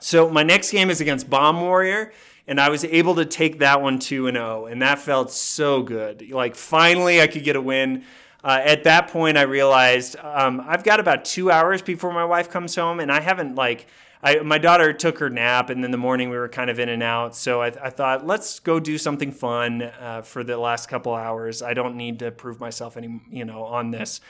So 0.00 0.30
my 0.30 0.42
next 0.42 0.70
game 0.70 0.90
is 0.90 1.00
against 1.00 1.30
Bomb 1.30 1.60
Warrior 1.60 2.12
and 2.46 2.60
I 2.60 2.68
was 2.68 2.84
able 2.84 3.14
to 3.16 3.24
take 3.24 3.60
that 3.60 3.80
one 3.80 3.98
2 3.98 4.26
and 4.26 4.36
0 4.36 4.66
and 4.66 4.82
that 4.82 4.98
felt 4.98 5.30
so 5.30 5.82
good. 5.82 6.30
Like 6.30 6.56
finally 6.56 7.20
I 7.20 7.26
could 7.26 7.44
get 7.44 7.56
a 7.56 7.60
win. 7.60 8.04
Uh, 8.42 8.60
at 8.64 8.84
that 8.84 9.08
point, 9.08 9.36
I 9.36 9.42
realized 9.42 10.16
um, 10.16 10.62
I've 10.66 10.82
got 10.82 10.98
about 10.98 11.24
two 11.24 11.50
hours 11.50 11.82
before 11.82 12.12
my 12.12 12.24
wife 12.24 12.48
comes 12.48 12.74
home, 12.74 13.00
and 13.00 13.10
I 13.10 13.20
haven't 13.20 13.54
like. 13.54 13.86
I, 14.22 14.40
my 14.40 14.58
daughter 14.58 14.92
took 14.92 15.18
her 15.18 15.30
nap, 15.30 15.70
and 15.70 15.82
then 15.82 15.92
the 15.92 15.98
morning 15.98 16.28
we 16.28 16.36
were 16.36 16.48
kind 16.48 16.68
of 16.68 16.78
in 16.78 16.90
and 16.90 17.02
out. 17.02 17.34
So 17.34 17.62
I, 17.62 17.68
I 17.68 17.88
thought, 17.88 18.26
let's 18.26 18.60
go 18.60 18.78
do 18.78 18.98
something 18.98 19.32
fun 19.32 19.80
uh, 19.82 20.20
for 20.20 20.44
the 20.44 20.58
last 20.58 20.90
couple 20.90 21.14
hours. 21.14 21.62
I 21.62 21.72
don't 21.72 21.96
need 21.96 22.18
to 22.18 22.30
prove 22.30 22.60
myself 22.60 22.98
any, 22.98 23.22
you 23.30 23.46
know, 23.46 23.64
on 23.64 23.90
this. 23.90 24.20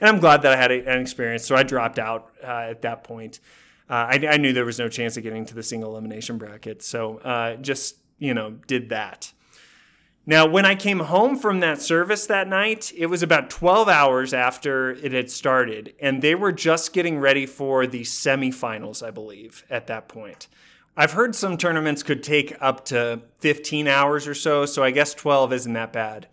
And 0.00 0.08
I'm 0.08 0.20
glad 0.20 0.42
that 0.42 0.52
I 0.52 0.56
had 0.56 0.70
a, 0.70 0.88
an 0.88 1.00
experience. 1.00 1.46
So 1.46 1.56
I 1.56 1.64
dropped 1.64 1.98
out 1.98 2.30
uh, 2.44 2.46
at 2.46 2.82
that 2.82 3.02
point. 3.02 3.40
Uh, 3.90 4.06
I, 4.08 4.28
I, 4.30 4.36
knew 4.36 4.52
there 4.52 4.64
was 4.64 4.78
no 4.78 4.88
chance 4.88 5.16
of 5.16 5.24
getting 5.24 5.44
to 5.46 5.54
the 5.54 5.64
single 5.64 5.90
elimination 5.90 6.38
bracket, 6.38 6.80
so 6.80 7.18
uh, 7.18 7.56
just 7.56 7.96
you 8.20 8.32
know 8.34 8.52
did 8.68 8.90
that. 8.90 9.32
Now, 10.26 10.46
when 10.46 10.64
I 10.64 10.76
came 10.76 11.00
home 11.00 11.36
from 11.36 11.58
that 11.58 11.82
service 11.82 12.26
that 12.26 12.46
night, 12.46 12.92
it 12.96 13.06
was 13.06 13.24
about 13.24 13.50
12 13.50 13.88
hours 13.88 14.32
after 14.32 14.92
it 14.92 15.12
had 15.12 15.28
started, 15.28 15.94
and 15.98 16.22
they 16.22 16.36
were 16.36 16.52
just 16.52 16.92
getting 16.92 17.18
ready 17.18 17.46
for 17.46 17.84
the 17.84 18.02
semifinals, 18.02 19.04
I 19.04 19.10
believe, 19.10 19.64
at 19.68 19.88
that 19.88 20.08
point. 20.08 20.46
I've 20.96 21.12
heard 21.12 21.34
some 21.34 21.56
tournaments 21.56 22.04
could 22.04 22.22
take 22.22 22.54
up 22.60 22.84
to 22.86 23.22
15 23.38 23.88
hours 23.88 24.28
or 24.28 24.34
so, 24.34 24.66
so 24.66 24.84
I 24.84 24.92
guess 24.92 25.14
12 25.14 25.52
isn't 25.52 25.72
that 25.72 25.92
bad. 25.92 26.28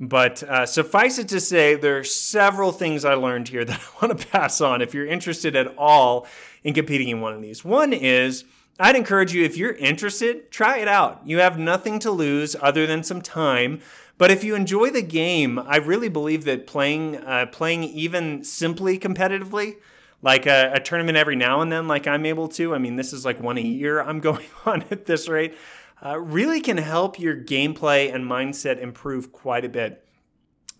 But 0.00 0.42
uh, 0.42 0.66
suffice 0.66 1.18
it 1.18 1.28
to 1.28 1.40
say, 1.40 1.74
there 1.74 1.98
are 1.98 2.04
several 2.04 2.72
things 2.72 3.04
I 3.04 3.14
learned 3.14 3.48
here 3.48 3.64
that 3.64 3.80
I 3.80 4.06
want 4.06 4.18
to 4.18 4.26
pass 4.26 4.60
on 4.60 4.82
if 4.82 4.92
you're 4.92 5.06
interested 5.06 5.56
at 5.56 5.74
all 5.78 6.26
in 6.64 6.74
competing 6.74 7.08
in 7.08 7.20
one 7.20 7.34
of 7.34 7.42
these. 7.42 7.64
One 7.64 7.92
is 7.92 8.44
I'd 8.80 8.96
encourage 8.96 9.32
you, 9.32 9.44
if 9.44 9.56
you're 9.56 9.72
interested, 9.72 10.50
try 10.52 10.78
it 10.78 10.86
out. 10.86 11.22
You 11.24 11.38
have 11.38 11.58
nothing 11.58 11.98
to 12.00 12.10
lose 12.12 12.54
other 12.60 12.86
than 12.86 13.02
some 13.02 13.20
time. 13.20 13.80
But 14.18 14.30
if 14.30 14.44
you 14.44 14.54
enjoy 14.54 14.90
the 14.90 15.02
game, 15.02 15.58
I 15.58 15.76
really 15.76 16.08
believe 16.08 16.44
that 16.44 16.66
playing 16.66 17.16
uh, 17.16 17.46
playing 17.46 17.84
even 17.84 18.44
simply 18.44 18.98
competitively, 18.98 19.76
like 20.22 20.46
a, 20.46 20.72
a, 20.74 20.80
tournament 20.80 21.16
every 21.16 21.36
now 21.36 21.60
and 21.60 21.70
then, 21.70 21.86
like 21.86 22.06
I'm 22.06 22.26
able 22.26 22.48
to. 22.48 22.74
I 22.74 22.78
mean, 22.78 22.96
this 22.96 23.12
is 23.12 23.24
like 23.24 23.40
one 23.40 23.58
a 23.58 23.62
year 23.62 24.00
I'm 24.02 24.20
going 24.20 24.46
on 24.66 24.84
at 24.90 25.06
this 25.06 25.28
rate. 25.28 25.56
Uh, 26.04 26.18
really 26.18 26.60
can 26.60 26.76
help 26.76 27.18
your 27.18 27.36
gameplay 27.36 28.12
and 28.12 28.24
mindset 28.24 28.78
improve 28.78 29.32
quite 29.32 29.64
a 29.64 29.68
bit 29.68 30.04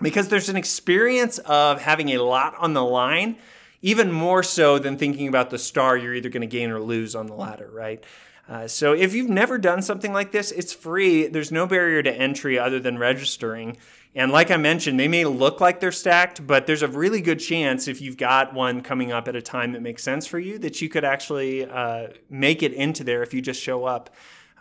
because 0.01 0.29
there's 0.29 0.49
an 0.49 0.57
experience 0.57 1.39
of 1.39 1.81
having 1.81 2.11
a 2.11 2.19
lot 2.19 2.55
on 2.59 2.73
the 2.73 2.85
line 2.85 3.37
even 3.83 4.11
more 4.13 4.43
so 4.43 4.79
than 4.79 4.97
thinking 4.97 5.29
about 5.29 5.51
the 5.51 5.59
star 5.59 5.97
you're 5.97 6.15
either 6.15 6.29
going 6.29 6.41
to 6.41 6.47
gain 6.47 6.71
or 6.71 6.81
lose 6.81 7.15
on 7.15 7.27
the 7.27 7.35
ladder, 7.35 7.71
right? 7.73 8.05
Uh, 8.49 8.67
so 8.67 8.93
if 8.95 9.15
you've 9.15 9.29
never 9.29 9.59
done 9.59 9.83
something 9.83 10.13
like 10.13 10.33
this, 10.33 10.51
it's 10.53 10.73
free. 10.73 11.27
There's 11.27 11.53
no 11.53 11.67
barrier 11.67 12.03
to 12.03 12.13
entry 12.13 12.59
other 12.59 12.81
than 12.81 12.99
registering. 12.99 13.77
And 14.15 14.33
like 14.33 14.51
I 14.51 14.57
mentioned, 14.57 14.99
they 14.99 15.07
may 15.07 15.27
look 15.27 15.61
like 15.61 15.81
they're 15.81 15.93
stacked, 15.93 16.47
but 16.47 16.67
there's 16.67 16.83
a 16.83 16.89
really 16.89 17.21
good 17.21 17.41
chance 17.41 17.87
if 17.87 18.01
you've 18.01 18.17
got 18.17 18.55
one 18.55 18.81
coming 18.81 19.13
up 19.13 19.29
at 19.29 19.37
a 19.37 19.43
time 19.43 19.73
that 19.73 19.83
makes 19.83 20.03
sense 20.03 20.27
for 20.27 20.39
you 20.39 20.59
that 20.61 20.81
you 20.81 20.89
could 20.89 21.05
actually 21.05 21.67
uh, 21.67 22.09
make 22.31 22.63
it 22.63 22.73
into 22.73 23.05
there 23.05 23.23
if 23.23 23.35
you 23.35 23.43
just 23.43 23.63
show 23.63 23.85
up 23.85 24.11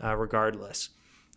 uh, 0.03 0.15
regardless. 0.15 0.89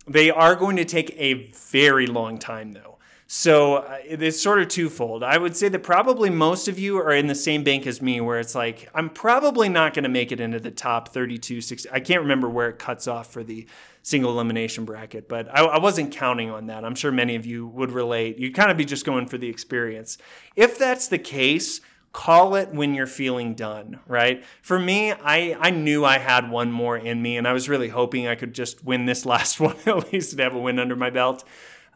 They 0.07 0.29
are 0.29 0.55
going 0.55 0.75
to 0.75 0.85
take 0.85 1.15
a 1.17 1.51
very 1.51 2.05
long 2.05 2.37
time 2.37 2.73
though. 2.73 2.97
So 3.33 3.75
uh, 3.75 3.99
it's 4.03 4.41
sort 4.41 4.61
of 4.61 4.67
twofold. 4.67 5.23
I 5.23 5.37
would 5.37 5.55
say 5.55 5.69
that 5.69 5.79
probably 5.79 6.29
most 6.29 6.67
of 6.67 6.77
you 6.77 6.97
are 6.97 7.13
in 7.13 7.27
the 7.27 7.33
same 7.33 7.63
bank 7.63 7.87
as 7.87 8.01
me, 8.01 8.19
where 8.19 8.41
it's 8.41 8.55
like, 8.55 8.89
I'm 8.93 9.09
probably 9.09 9.69
not 9.69 9.93
going 9.93 10.03
to 10.03 10.09
make 10.09 10.33
it 10.33 10.41
into 10.41 10.59
the 10.59 10.69
top 10.69 11.13
32, 11.13 11.61
60. 11.61 11.89
I 11.93 12.01
can't 12.01 12.23
remember 12.23 12.49
where 12.49 12.67
it 12.67 12.77
cuts 12.77 13.07
off 13.07 13.31
for 13.31 13.41
the 13.41 13.67
single 14.03 14.31
elimination 14.31 14.83
bracket, 14.83 15.29
but 15.29 15.47
I, 15.47 15.63
I 15.63 15.79
wasn't 15.79 16.11
counting 16.11 16.49
on 16.49 16.65
that. 16.65 16.83
I'm 16.83 16.93
sure 16.93 17.09
many 17.09 17.37
of 17.37 17.45
you 17.45 17.67
would 17.67 17.93
relate. 17.93 18.37
You'd 18.37 18.53
kind 18.53 18.69
of 18.69 18.75
be 18.75 18.83
just 18.83 19.05
going 19.05 19.27
for 19.27 19.37
the 19.37 19.47
experience. 19.47 20.17
If 20.57 20.77
that's 20.77 21.07
the 21.07 21.17
case, 21.17 21.79
call 22.11 22.55
it 22.55 22.73
when 22.73 22.93
you're 22.93 23.07
feeling 23.07 23.53
done, 23.53 24.01
right? 24.07 24.43
For 24.61 24.77
me, 24.77 25.13
I, 25.13 25.55
I 25.57 25.69
knew 25.69 26.03
I 26.03 26.17
had 26.17 26.51
one 26.51 26.69
more 26.69 26.97
in 26.97 27.21
me, 27.21 27.37
and 27.37 27.47
I 27.47 27.53
was 27.53 27.69
really 27.69 27.87
hoping 27.87 28.27
I 28.27 28.35
could 28.35 28.53
just 28.53 28.83
win 28.83 29.05
this 29.05 29.25
last 29.25 29.61
one, 29.61 29.77
at 29.85 30.11
least 30.11 30.35
to 30.35 30.43
have 30.43 30.53
a 30.53 30.59
win 30.59 30.79
under 30.79 30.97
my 30.97 31.09
belt. 31.11 31.45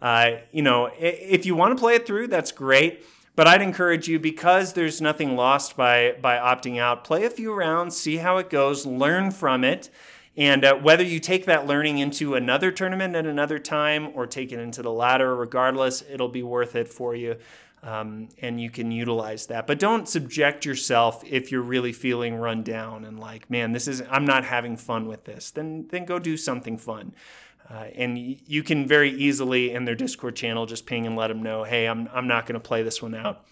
Uh, 0.06 0.38
you 0.52 0.62
know, 0.62 0.88
if 1.00 1.48
you 1.48 1.56
want 1.56 1.76
to 1.76 1.82
play 1.82 1.96
it 1.96 2.06
through, 2.06 2.28
that's 2.28 2.52
great. 2.52 3.04
But 3.36 3.48
I'd 3.48 3.64
encourage 3.64 4.08
you 4.08 4.20
because 4.20 4.74
there's 4.74 5.02
nothing 5.02 5.36
lost 5.36 5.76
by 5.76 6.16
by 6.22 6.38
opting 6.38 6.78
out. 6.80 7.04
Play 7.04 7.26
a 7.26 7.30
few 7.32 7.52
rounds, 7.52 7.98
see 7.98 8.18
how 8.18 8.38
it 8.38 8.52
goes, 8.52 8.86
learn 8.86 9.32
from 9.32 9.64
it, 9.64 9.90
and 10.38 10.64
uh, 10.64 10.76
whether 10.76 11.04
you 11.04 11.20
take 11.20 11.48
that 11.48 11.66
learning 11.66 11.98
into 11.98 12.36
another 12.36 12.72
tournament 12.72 13.16
at 13.16 13.26
another 13.26 13.58
time 13.58 14.12
or 14.14 14.28
take 14.28 14.52
it 14.52 14.60
into 14.60 14.84
the 14.84 14.92
ladder, 14.92 15.36
regardless, 15.36 16.04
it'll 16.08 16.30
be 16.30 16.44
worth 16.44 16.76
it 16.76 16.88
for 16.88 17.16
you. 17.16 17.38
Um, 17.82 18.30
and 18.40 18.62
you 18.62 18.70
can 18.70 18.92
utilize 18.92 19.48
that. 19.48 19.66
But 19.66 19.80
don't 19.80 20.08
subject 20.08 20.66
yourself 20.66 21.24
if 21.26 21.52
you're 21.52 21.62
really 21.62 21.94
feeling 21.94 22.36
run 22.36 22.62
down 22.62 23.06
and 23.06 23.20
like, 23.20 23.50
man, 23.50 23.72
this 23.72 23.88
is 23.88 24.04
I'm 24.08 24.26
not 24.26 24.44
having 24.44 24.78
fun 24.78 25.08
with 25.08 25.24
this. 25.24 25.50
Then 25.50 25.88
then 25.90 26.06
go 26.06 26.20
do 26.20 26.38
something 26.38 26.78
fun. 26.78 27.14
Uh, 27.70 27.86
and 27.96 28.18
you 28.18 28.62
can 28.64 28.88
very 28.88 29.12
easily 29.12 29.72
in 29.72 29.86
their 29.86 29.96
Discord 29.96 30.36
channel 30.36 30.66
just 30.66 30.86
ping 30.86 31.08
and 31.08 31.16
let 31.16 31.28
them 31.28 31.42
know, 31.42 31.64
hey, 31.64 31.88
I'm, 31.88 32.08
I'm 32.14 32.28
not 32.28 32.46
going 32.46 32.54
to 32.54 32.60
play 32.60 32.84
this 32.84 33.02
one 33.02 33.16
out. 33.16 33.44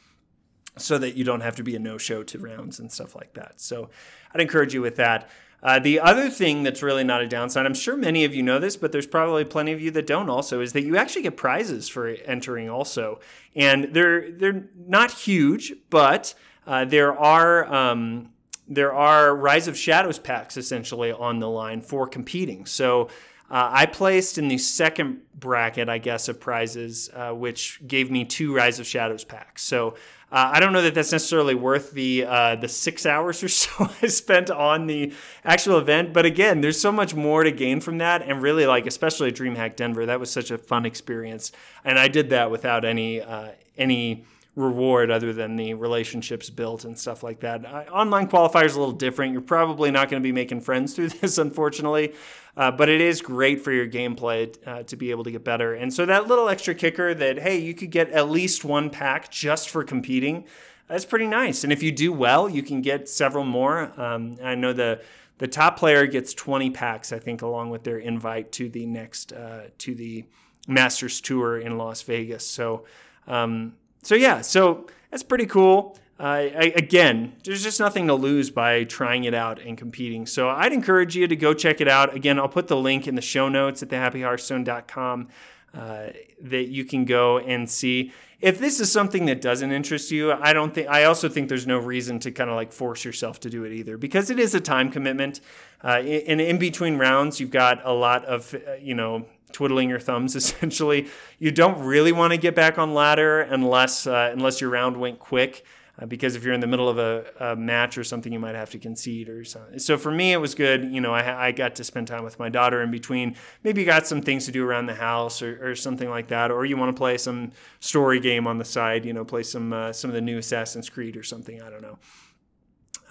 so 0.78 0.98
that 0.98 1.16
you 1.16 1.24
don't 1.24 1.42
have 1.42 1.56
to 1.58 1.64
be 1.64 1.76
a 1.76 1.80
no 1.80 1.98
show 1.98 2.24
to 2.24 2.40
rounds 2.40 2.80
and 2.80 2.92
stuff 2.92 3.16
like 3.16 3.34
that. 3.34 3.62
So 3.62 3.90
I'd 4.34 4.42
encourage 4.42 4.74
you 4.74 4.82
with 4.82 4.96
that. 4.96 5.30
Uh, 5.62 5.80
the 5.80 6.00
other 6.00 6.30
thing 6.30 6.64
that's 6.64 6.84
really 6.84 7.06
not 7.06 7.22
a 7.22 7.28
downside, 7.28 7.66
I'm 7.66 7.74
sure 7.74 7.96
many 7.96 8.26
of 8.26 8.36
you 8.36 8.44
know 8.44 8.60
this, 8.60 8.76
but 8.76 8.92
there's 8.92 9.08
probably 9.08 9.46
plenty 9.46 9.72
of 9.72 9.80
you 9.80 9.92
that 9.92 10.08
don't 10.08 10.30
also, 10.30 10.60
is 10.60 10.74
that 10.74 10.82
you 10.84 10.98
actually 10.98 11.22
get 11.22 11.38
prizes 11.38 11.88
for 11.88 12.08
entering 12.08 12.70
also. 12.70 13.20
And 13.56 13.94
they're, 13.94 14.32
they're 14.32 14.66
not 14.76 15.12
huge, 15.12 15.74
but 15.90 16.34
uh, 16.68 16.86
there 16.86 17.18
are. 17.18 17.74
Um, 17.74 18.30
there 18.66 18.94
are 18.94 19.36
Rise 19.36 19.68
of 19.68 19.78
Shadows 19.78 20.18
packs 20.18 20.56
essentially 20.56 21.12
on 21.12 21.40
the 21.40 21.50
line 21.50 21.82
for 21.82 22.08
competing. 22.08 22.66
So 22.66 23.10
uh, 23.52 23.70
I 23.72 23.86
placed 23.86 24.38
in 24.38 24.48
the 24.48 24.58
second 24.58 25.22
bracket, 25.36 25.90
I 25.90 25.98
guess, 25.98 26.28
of 26.28 26.40
prizes, 26.40 27.10
uh, 27.14 27.32
which 27.32 27.80
gave 27.86 28.10
me 28.10 28.26
two 28.26 28.56
Rise 28.56 28.80
of 28.80 28.88
Shadows 28.88 29.24
packs. 29.24 29.64
So 29.64 29.96
uh, 30.32 30.50
I 30.54 30.60
don't 30.60 30.74
know 30.74 30.82
that 30.82 30.96
that's 30.96 31.12
necessarily 31.12 31.54
worth 31.54 31.92
the 31.92 32.26
uh, 32.26 32.56
the 32.56 32.68
six 32.68 33.06
hours 33.14 33.44
or 33.44 33.50
so 33.50 33.90
I 34.02 34.08
spent 34.08 34.50
on 34.50 34.88
the 34.88 35.14
actual 35.46 35.78
event, 35.78 36.14
but 36.14 36.26
again, 36.26 36.62
there's 36.62 36.82
so 36.82 36.92
much 36.92 37.14
more 37.14 37.44
to 37.44 37.52
gain 37.52 37.80
from 37.82 38.00
that, 38.00 38.24
and 38.24 38.42
really, 38.42 38.66
like 38.66 38.88
especially 38.88 39.32
DreamHack 39.32 39.76
Denver, 39.76 40.08
that 40.08 40.20
was 40.20 40.32
such 40.32 40.50
a 40.50 40.58
fun 40.58 40.86
experience, 40.86 41.52
and 41.86 42.00
I 42.00 42.08
did 42.08 42.32
that 42.32 42.50
without 42.50 42.84
any 42.84 43.22
uh, 43.22 43.50
any 43.78 44.26
reward 44.56 45.10
other 45.10 45.34
than 45.34 45.56
the 45.56 45.74
relationships 45.74 46.50
built 46.50 46.86
and 46.86 46.98
stuff 46.98 47.24
like 47.24 47.40
that. 47.40 47.66
Online 47.92 48.28
qualifier 48.28 48.66
is 48.66 48.76
a 48.76 48.80
little 48.80 48.94
different. 48.94 49.34
You're 49.34 49.42
probably 49.42 49.90
not 49.90 50.10
going 50.10 50.22
to 50.22 50.24
be 50.24 50.32
making 50.32 50.62
friends 50.62 50.94
through 50.94 51.10
this, 51.22 51.38
unfortunately, 51.38 52.14
uh, 52.56 52.72
but 52.72 52.90
it 52.90 53.02
is 53.02 53.22
great 53.22 53.62
for 53.62 53.72
your 53.72 53.88
gameplay 53.88 54.56
uh, 54.68 54.84
to 54.84 54.96
be 54.96 55.12
able 55.12 55.24
to 55.24 55.32
get 55.32 55.44
better. 55.44 55.74
And 55.74 55.94
so 55.94 56.06
that 56.06 56.28
little 56.28 56.50
extra 56.50 56.76
kicker 56.76 57.14
that 57.14 57.40
hey, 57.40 57.58
you 57.58 57.74
could 57.74 57.92
get 57.92 58.10
at 58.12 58.30
least 58.30 58.64
one 58.64 58.90
pack 58.90 59.32
just 59.32 59.70
for 59.70 59.84
competing. 59.84 60.46
That's 60.88 61.06
pretty 61.06 61.28
nice. 61.28 61.64
And 61.64 61.74
if 61.74 61.82
you 61.82 61.92
do 61.92 62.12
well, 62.14 62.50
you 62.50 62.62
can 62.62 62.82
get 62.82 63.10
several 63.10 63.46
more. 63.46 64.00
Um, 64.00 64.38
I 64.44 64.56
know 64.56 64.74
the 64.74 65.02
the 65.40 65.48
top 65.48 65.78
player 65.78 66.06
gets 66.06 66.34
20 66.34 66.70
packs, 66.70 67.12
I 67.12 67.20
think, 67.20 67.42
along 67.42 67.72
with 67.72 67.84
their 67.84 67.98
invite 67.98 68.52
to 68.54 68.70
the 68.70 68.86
next 68.86 69.34
uh, 69.34 69.64
to 69.80 69.96
the 69.96 70.26
Masters 70.68 71.22
Tour 71.22 71.60
in 71.60 71.78
Las 71.78 72.02
Vegas. 72.04 72.48
So. 72.48 72.86
Um, 73.26 73.76
so 74.04 74.16
yeah, 74.16 74.42
so 74.42 74.86
that's 75.10 75.24
pretty 75.24 75.46
cool. 75.46 75.98
I, 76.28 76.74
again, 76.76 77.36
there's 77.44 77.64
just 77.64 77.80
nothing 77.80 78.08
to 78.08 78.14
lose 78.14 78.50
by 78.50 78.86
trying 78.86 79.26
it 79.26 79.34
out 79.34 79.60
and 79.60 79.78
competing. 79.78 80.26
So 80.26 80.50
I'd 80.50 80.72
encourage 80.72 81.16
you 81.16 81.28
to 81.28 81.36
go 81.36 81.54
check 81.54 81.82
it 81.82 81.88
out. 81.88 82.16
Again, 82.16 82.40
I'll 82.40 82.48
put 82.48 82.68
the 82.68 82.78
link 82.78 83.08
in 83.08 83.16
the 83.16 83.22
show 83.22 83.50
notes 83.50 83.84
at 83.84 83.90
thehappyhearthstone.com 83.90 85.28
uh, 85.74 86.08
that 86.42 86.68
you 86.70 86.86
can 86.86 87.06
go 87.06 87.40
and 87.40 87.70
see. 87.70 88.14
If 88.40 88.60
this 88.60 88.80
is 88.80 88.92
something 88.92 89.26
that 89.26 89.42
doesn't 89.42 89.72
interest 89.72 90.12
you, 90.12 90.32
I 90.32 90.54
don't 90.54 90.74
think. 90.74 90.88
I 90.88 91.06
also 91.06 91.30
think 91.30 91.50
there's 91.50 91.66
no 91.68 91.78
reason 91.78 92.20
to 92.20 92.32
kind 92.32 92.50
of 92.50 92.56
like 92.56 92.72
force 92.72 93.04
yourself 93.04 93.40
to 93.42 93.50
do 93.50 93.64
it 93.64 93.74
either, 93.74 93.98
because 93.98 94.30
it 94.30 94.40
is 94.40 94.54
a 94.54 94.60
time 94.60 94.92
commitment. 94.92 95.42
Uh, 95.84 96.00
and 96.00 96.40
in 96.40 96.58
between 96.58 96.98
rounds, 96.98 97.40
you've 97.40 97.52
got 97.52 97.82
a 97.86 97.92
lot 97.92 98.26
of 98.26 98.54
uh, 98.54 98.74
you 98.82 98.94
know 98.94 99.26
twiddling 99.52 99.90
your 99.90 100.00
thumbs 100.00 100.36
essentially. 100.38 101.08
You 101.40 101.52
don't 101.52 101.84
really 101.84 102.12
want 102.12 102.32
to 102.32 102.38
get 102.38 102.54
back 102.54 102.78
on 102.78 102.94
ladder 102.94 103.42
unless 103.42 104.06
uh, 104.06 104.30
unless 104.34 104.62
your 104.62 104.70
round 104.70 104.98
went 104.98 105.20
quick. 105.20 105.66
Uh, 106.00 106.08
because 106.08 106.36
if 106.36 106.44
you're 106.44 106.56
in 106.56 106.60
the 106.60 106.68
middle 106.68 106.90
of 106.90 106.98
a, 106.98 107.26
a, 107.40 107.56
match 107.56 108.00
or 108.00 108.04
something, 108.04 108.34
you 108.34 108.40
might 108.40 108.56
have 108.56 108.72
to 108.72 108.80
concede 108.80 109.30
or 109.30 109.44
something. 109.44 109.78
So 109.78 109.96
for 109.96 110.12
me, 110.12 110.34
it 110.34 110.38
was 110.38 110.56
good. 110.56 110.92
You 110.92 111.00
know, 111.00 111.14
I, 111.14 111.48
I 111.48 111.52
got 111.52 111.76
to 111.76 111.84
spend 111.84 112.08
time 112.08 112.24
with 112.24 112.40
my 112.40 112.50
daughter 112.50 112.82
in 112.82 112.90
between. 112.90 113.36
Maybe 113.64 113.82
you 113.82 113.86
got 113.86 114.08
some 114.08 114.20
things 114.20 114.46
to 114.46 114.52
do 114.52 114.66
around 114.66 114.88
the 114.88 114.96
house 114.96 115.44
or, 115.44 115.70
or 115.70 115.76
something 115.76 116.10
like 116.10 116.30
that, 116.30 116.50
or 116.50 116.66
you 116.66 116.78
want 116.78 116.96
to 116.96 117.00
play 117.00 117.20
some 117.20 117.52
story 117.80 118.20
game 118.20 118.48
on 118.48 118.58
the 118.58 118.66
side. 118.66 119.06
You 119.06 119.14
know, 119.14 119.24
play 119.24 119.44
some 119.44 119.72
uh, 119.72 119.94
some 119.94 120.10
of 120.10 120.16
the 120.16 120.22
new 120.22 120.40
Assassin's 120.40 120.90
Creed 120.90 121.16
or 121.16 121.24
something. 121.24 121.62
I 121.62 121.70
don't 121.70 121.84
know 121.84 122.00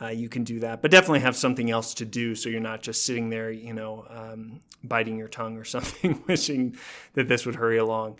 uh, 0.02 0.08
you 0.08 0.28
can 0.28 0.44
do 0.44 0.60
that. 0.60 0.82
But 0.82 0.90
definitely 0.90 1.20
have 1.20 1.36
something 1.36 1.70
else 1.70 1.94
to 1.94 2.04
do 2.04 2.34
so 2.34 2.48
you're 2.48 2.60
not 2.60 2.82
just 2.82 3.04
sitting 3.04 3.30
there, 3.30 3.50
you 3.50 3.72
know, 3.72 4.04
um, 4.08 4.60
biting 4.82 5.16
your 5.16 5.28
tongue 5.28 5.56
or 5.56 5.64
something, 5.76 6.22
wishing 6.26 6.76
that 7.14 7.28
this 7.28 7.46
would 7.46 7.56
hurry 7.56 7.78
along. 7.78 8.18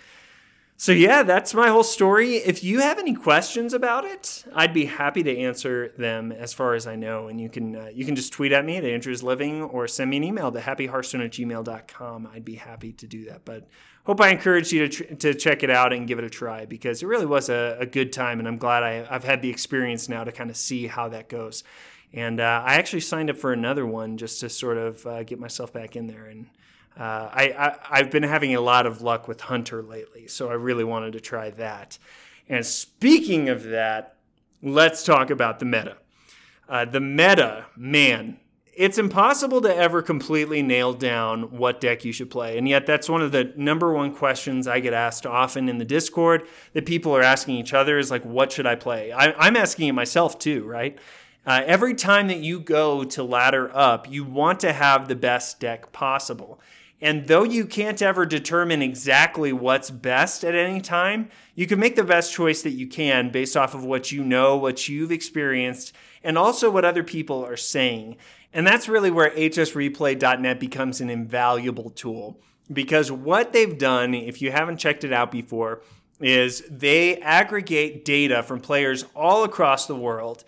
So, 0.83 0.91
yeah, 0.91 1.23
that's 1.23 1.55
my 1.55 1.69
whole 1.69 1.85
story. 1.85 2.39
If 2.39 2.65
you 2.65 2.81
have 2.81 2.99
any 2.99 3.15
questions 3.15 3.73
about 3.73 4.05
it, 4.05 4.45
I'd 4.53 4.75
be 4.75 4.87
happy 4.87 5.23
to 5.23 5.39
answer 5.39 5.93
them 5.97 6.33
as 6.33 6.53
far 6.53 6.75
as 6.75 6.89
I 6.89 6.97
know. 6.97 7.29
And 7.29 7.41
you 7.41 7.49
can 7.49 7.77
uh, 7.77 7.91
you 7.95 8.05
can 8.05 8.17
just 8.17 8.33
tweet 8.33 8.51
at 8.51 8.65
me 8.65 8.79
at 8.79 8.85
Andrew's 8.85 9.23
Living 9.23 9.63
or 9.63 9.87
send 9.87 10.11
me 10.11 10.17
an 10.17 10.25
email 10.25 10.51
to 10.51 10.59
happyhearthstone 10.59 11.25
at 11.25 11.31
gmail.com. 11.31 12.29
I'd 12.35 12.45
be 12.45 12.57
happy 12.57 12.95
to 12.95 13.07
do 13.07 13.27
that. 13.27 13.45
But 13.45 13.69
hope 14.05 14.21
I 14.21 14.31
encourage 14.31 14.73
you 14.73 14.89
to, 14.89 15.05
tr- 15.05 15.15
to 15.15 15.35
check 15.35 15.63
it 15.63 15.71
out 15.71 15.93
and 15.93 16.09
give 16.09 16.19
it 16.19 16.25
a 16.25 16.31
try 16.31 16.67
because 16.67 17.01
it 17.01 17.07
really 17.07 17.27
was 17.27 17.49
a, 17.49 17.77
a 17.79 17.87
good 17.87 18.13
time. 18.13 18.41
And 18.41 18.49
I'm 18.49 18.59
glad 18.59 18.83
I, 18.83 19.05
have 19.05 19.23
had 19.23 19.41
the 19.41 19.51
experience 19.51 20.09
now 20.09 20.25
to 20.25 20.33
kind 20.33 20.51
of 20.51 20.57
see 20.57 20.89
how 20.89 21.11
that 21.11 21.29
goes. 21.29 21.63
And 22.13 22.41
uh, 22.41 22.65
I 22.67 22.75
actually 22.75 23.03
signed 23.03 23.31
up 23.31 23.37
for 23.37 23.53
another 23.53 23.87
one 23.87 24.17
just 24.17 24.41
to 24.41 24.49
sort 24.49 24.79
of 24.79 25.07
uh, 25.07 25.23
get 25.23 25.39
myself 25.39 25.73
back 25.73 25.95
in 25.95 26.09
there 26.09 26.25
and 26.25 26.49
uh, 26.99 27.31
I, 27.33 27.79
I, 27.91 27.99
have 27.99 28.11
been 28.11 28.23
having 28.23 28.55
a 28.55 28.61
lot 28.61 28.87
of 28.87 29.01
luck 29.01 29.27
with 29.27 29.41
Hunter 29.41 29.83
lately, 29.83 30.27
so 30.27 30.51
I 30.51 30.55
really 30.55 30.85
wanted 30.85 31.15
to 31.15 31.21
try 31.21 31.51
that. 31.51 31.99
And 32.49 32.67
speaking 32.67 33.49
of 33.49 33.65
that, 33.65 34.17
let's 34.63 35.03
talk 35.03 35.31
about 35.31 35.59
the 35.59 35.65
meta. 35.65 35.97
Uh, 36.69 36.85
the 36.85 37.01
meta, 37.01 37.67
man, 37.77 38.39
it's 38.75 38.99
impossible 38.99 39.61
to 39.63 39.75
ever 39.75 40.01
completely 40.01 40.63
nail 40.63 40.93
down 40.93 41.57
what 41.57 41.81
deck 41.81 42.05
you 42.05 42.13
should 42.13 42.31
play. 42.31 42.57
And 42.57 42.69
yet, 42.69 42.87
that's 42.87 43.09
one 43.09 43.23
of 43.23 43.33
the 43.33 43.53
number 43.57 43.93
one 43.93 44.15
questions 44.15 44.67
I 44.67 44.81
get 44.81 44.95
asked 44.95 45.27
often 45.27 45.69
in 45.69 45.79
the 45.79 45.85
Discord 45.85 46.47
that 46.73 46.87
people 46.87 47.15
are 47.15 47.23
asking 47.23 47.57
each 47.57 47.75
other 47.75 47.99
is 47.99 48.11
like, 48.11 48.25
what 48.25 48.53
should 48.53 48.67
I 48.67 48.75
play? 48.75 49.13
I, 49.13 49.47
am 49.47 49.57
asking 49.57 49.89
it 49.89 49.93
myself 49.93 50.39
too, 50.39 50.65
right? 50.65 50.99
Uh, 51.45 51.63
every 51.67 51.95
time 51.95 52.29
that 52.29 52.39
you 52.39 52.61
go 52.61 53.05
to 53.05 53.23
ladder 53.23 53.71
up, 53.75 54.11
you 54.11 54.25
want 54.25 54.61
to 54.61 54.73
have 54.73 55.09
the 55.09 55.17
best 55.17 55.59
deck 55.59 55.93
possible. 55.93 56.61
And 57.03 57.27
though 57.27 57.43
you 57.43 57.67
can't 57.67 58.01
ever 58.01 58.25
determine 58.25 58.81
exactly 58.81 59.53
what's 59.53 59.91
best 59.91 60.45
at 60.45 60.55
any 60.55 60.81
time, 60.81 61.31
you 61.57 61.67
can 61.67 61.81
make 61.81 61.97
the 61.97 62.05
best 62.05 62.33
choice 62.33 62.63
that 62.63 62.71
you 62.71 62.87
can 62.87 63.31
based 63.31 63.57
off 63.57 63.75
of 63.75 63.85
what 63.85 64.13
you 64.13 64.23
know, 64.23 64.57
what 64.57 64.89
you've 64.89 65.11
experienced, 65.11 65.93
and 66.23 66.39
also 66.39 66.71
what 66.71 66.85
other 66.85 67.03
people 67.03 67.45
are 67.45 67.57
saying. 67.57 68.17
And 68.53 68.65
that's 68.65 68.89
really 68.89 69.11
where 69.11 69.31
hsreplay.net 69.31 70.61
becomes 70.61 71.01
an 71.01 71.11
invaluable 71.11 71.91
tool. 71.91 72.41
Because 72.73 73.11
what 73.11 73.53
they've 73.53 73.77
done, 73.77 74.15
if 74.15 74.41
you 74.41 74.53
haven't 74.53 74.77
checked 74.77 75.03
it 75.03 75.13
out 75.13 75.33
before, 75.33 75.83
is 76.21 76.63
they 76.71 77.17
aggregate 77.17 78.05
data 78.05 78.45
from 78.45 78.61
players 78.61 79.05
all 79.17 79.43
across 79.43 79.87
the 79.87 79.97
world 79.97 80.45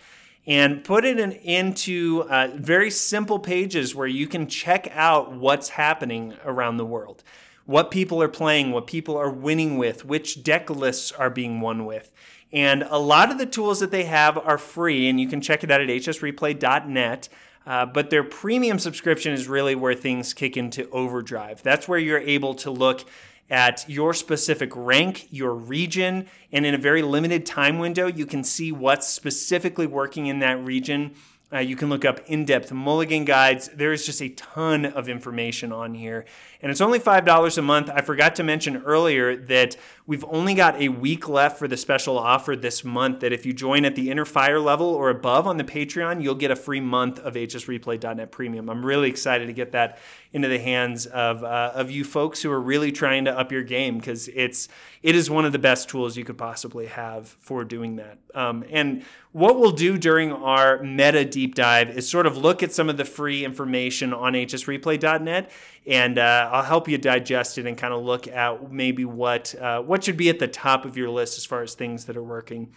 and 0.46 0.84
put 0.84 1.04
it 1.04 1.18
in, 1.18 1.32
into 1.32 2.24
uh, 2.28 2.48
very 2.54 2.90
simple 2.90 3.38
pages 3.38 3.94
where 3.94 4.06
you 4.06 4.26
can 4.26 4.46
check 4.46 4.88
out 4.92 5.32
what's 5.32 5.70
happening 5.70 6.34
around 6.44 6.76
the 6.76 6.84
world. 6.84 7.22
What 7.66 7.90
people 7.90 8.20
are 8.20 8.28
playing, 8.28 8.72
what 8.72 8.86
people 8.86 9.16
are 9.16 9.30
winning 9.30 9.78
with, 9.78 10.04
which 10.04 10.42
deck 10.42 10.68
lists 10.68 11.12
are 11.12 11.30
being 11.30 11.60
won 11.60 11.86
with. 11.86 12.12
And 12.52 12.84
a 12.88 12.98
lot 12.98 13.32
of 13.32 13.38
the 13.38 13.46
tools 13.46 13.80
that 13.80 13.90
they 13.90 14.04
have 14.04 14.36
are 14.36 14.58
free, 14.58 15.08
and 15.08 15.18
you 15.18 15.26
can 15.26 15.40
check 15.40 15.64
it 15.64 15.70
out 15.70 15.80
at 15.80 15.88
hsreplay.net. 15.88 17.28
Uh, 17.66 17.86
but 17.86 18.10
their 18.10 18.22
premium 18.22 18.78
subscription 18.78 19.32
is 19.32 19.48
really 19.48 19.74
where 19.74 19.94
things 19.94 20.34
kick 20.34 20.56
into 20.56 20.88
overdrive. 20.90 21.62
That's 21.62 21.88
where 21.88 21.98
you're 21.98 22.18
able 22.18 22.54
to 22.56 22.70
look 22.70 23.04
at 23.50 23.88
your 23.88 24.14
specific 24.14 24.70
rank, 24.74 25.26
your 25.30 25.54
region, 25.54 26.26
and 26.52 26.64
in 26.64 26.74
a 26.74 26.78
very 26.78 27.02
limited 27.02 27.44
time 27.44 27.78
window, 27.78 28.06
you 28.06 28.26
can 28.26 28.42
see 28.42 28.72
what's 28.72 29.06
specifically 29.06 29.86
working 29.86 30.26
in 30.26 30.38
that 30.40 30.62
region 30.64 31.14
uh, 31.54 31.58
you 31.60 31.76
can 31.76 31.88
look 31.88 32.04
up 32.04 32.20
in 32.26 32.44
depth 32.44 32.72
mulligan 32.72 33.24
guides. 33.24 33.70
There's 33.72 34.04
just 34.04 34.20
a 34.20 34.30
ton 34.30 34.86
of 34.86 35.08
information 35.08 35.72
on 35.72 35.94
here. 35.94 36.24
And 36.64 36.70
it's 36.70 36.80
only 36.80 36.98
$5 36.98 37.58
a 37.58 37.62
month. 37.62 37.90
I 37.94 38.00
forgot 38.00 38.36
to 38.36 38.42
mention 38.42 38.78
earlier 38.84 39.36
that 39.36 39.76
we've 40.06 40.24
only 40.24 40.54
got 40.54 40.80
a 40.80 40.88
week 40.88 41.28
left 41.28 41.58
for 41.58 41.68
the 41.68 41.76
special 41.76 42.18
offer 42.18 42.56
this 42.56 42.82
month. 42.82 43.20
That 43.20 43.34
if 43.34 43.44
you 43.44 43.52
join 43.52 43.84
at 43.84 43.96
the 43.96 44.10
inner 44.10 44.24
fire 44.24 44.58
level 44.58 44.86
or 44.86 45.10
above 45.10 45.46
on 45.46 45.58
the 45.58 45.64
Patreon, 45.64 46.22
you'll 46.22 46.34
get 46.34 46.50
a 46.50 46.56
free 46.56 46.80
month 46.80 47.18
of 47.18 47.34
hsreplay.net 47.34 48.32
premium. 48.32 48.70
I'm 48.70 48.82
really 48.82 49.10
excited 49.10 49.44
to 49.48 49.52
get 49.52 49.72
that 49.72 49.98
into 50.32 50.48
the 50.48 50.58
hands 50.58 51.04
of, 51.04 51.44
uh, 51.44 51.72
of 51.74 51.90
you 51.90 52.02
folks 52.02 52.40
who 52.40 52.50
are 52.50 52.60
really 52.60 52.90
trying 52.90 53.26
to 53.26 53.38
up 53.38 53.52
your 53.52 53.62
game 53.62 53.98
because 53.98 54.28
it's 54.28 54.70
it 55.02 55.14
is 55.14 55.28
one 55.28 55.44
of 55.44 55.52
the 55.52 55.58
best 55.58 55.90
tools 55.90 56.16
you 56.16 56.24
could 56.24 56.38
possibly 56.38 56.86
have 56.86 57.28
for 57.28 57.62
doing 57.62 57.96
that. 57.96 58.16
Um, 58.34 58.64
and 58.70 59.04
what 59.32 59.60
we'll 59.60 59.72
do 59.72 59.98
during 59.98 60.32
our 60.32 60.82
meta 60.82 61.26
deep 61.26 61.54
dive 61.54 61.90
is 61.90 62.08
sort 62.08 62.24
of 62.26 62.38
look 62.38 62.62
at 62.62 62.72
some 62.72 62.88
of 62.88 62.96
the 62.96 63.04
free 63.04 63.44
information 63.44 64.14
on 64.14 64.32
hsreplay.net 64.32 65.50
and 65.86 66.18
uh, 66.18 66.50
I'll 66.52 66.62
help 66.62 66.88
you 66.88 66.98
digest 66.98 67.58
it 67.58 67.66
and 67.66 67.76
kind 67.76 67.92
of 67.92 68.02
look 68.02 68.26
at 68.28 68.72
maybe 68.72 69.04
what 69.04 69.54
uh, 69.54 69.80
what 69.82 70.04
should 70.04 70.16
be 70.16 70.28
at 70.28 70.38
the 70.38 70.48
top 70.48 70.84
of 70.84 70.96
your 70.96 71.10
list 71.10 71.36
as 71.38 71.44
far 71.44 71.62
as 71.62 71.74
things 71.74 72.06
that 72.06 72.16
are 72.16 72.22
working. 72.22 72.72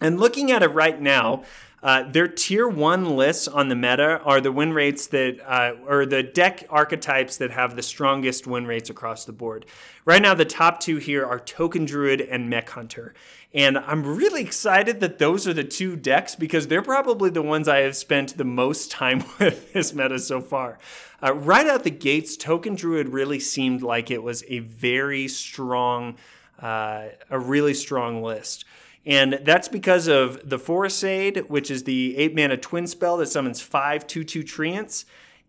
And 0.00 0.18
looking 0.18 0.50
at 0.50 0.62
it 0.62 0.68
right 0.68 1.00
now, 1.00 1.44
Uh, 1.82 2.04
their 2.08 2.28
tier 2.28 2.68
one 2.68 3.16
lists 3.16 3.48
on 3.48 3.68
the 3.68 3.74
meta 3.74 4.20
are 4.22 4.40
the 4.40 4.52
win 4.52 4.72
rates 4.72 5.08
that, 5.08 5.40
uh, 5.44 5.72
or 5.88 6.06
the 6.06 6.22
deck 6.22 6.64
archetypes 6.70 7.38
that 7.38 7.50
have 7.50 7.74
the 7.74 7.82
strongest 7.82 8.46
win 8.46 8.66
rates 8.66 8.88
across 8.88 9.24
the 9.24 9.32
board. 9.32 9.66
Right 10.04 10.22
now, 10.22 10.32
the 10.32 10.44
top 10.44 10.78
two 10.78 10.98
here 10.98 11.26
are 11.26 11.40
Token 11.40 11.84
Druid 11.84 12.20
and 12.20 12.48
Mech 12.48 12.70
Hunter. 12.70 13.14
And 13.52 13.76
I'm 13.76 14.16
really 14.16 14.42
excited 14.42 15.00
that 15.00 15.18
those 15.18 15.48
are 15.48 15.52
the 15.52 15.64
two 15.64 15.96
decks 15.96 16.36
because 16.36 16.68
they're 16.68 16.82
probably 16.82 17.30
the 17.30 17.42
ones 17.42 17.66
I 17.66 17.78
have 17.78 17.96
spent 17.96 18.36
the 18.36 18.44
most 18.44 18.92
time 18.92 19.24
with 19.40 19.72
this 19.72 19.92
meta 19.92 20.20
so 20.20 20.40
far. 20.40 20.78
Uh, 21.22 21.34
right 21.34 21.68
out 21.68 21.84
the 21.84 21.90
gates, 21.90 22.36
Token 22.36 22.74
Druid 22.74 23.10
really 23.10 23.38
seemed 23.38 23.82
like 23.82 24.10
it 24.10 24.22
was 24.22 24.42
a 24.48 24.58
very 24.58 25.28
strong, 25.28 26.16
uh, 26.60 27.08
a 27.30 27.38
really 27.38 27.74
strong 27.74 28.22
list. 28.22 28.64
And 29.04 29.40
that's 29.42 29.68
because 29.68 30.08
of 30.08 30.48
the 30.48 30.58
Forest's 30.58 31.04
Aid, 31.04 31.44
which 31.48 31.70
is 31.70 31.84
the 31.84 32.16
8 32.16 32.34
mana 32.34 32.56
twin 32.56 32.86
spell 32.86 33.16
that 33.18 33.26
summons 33.26 33.60
5 33.60 34.06
2 34.06 34.24
2 34.24 34.42
treants, 34.42 35.04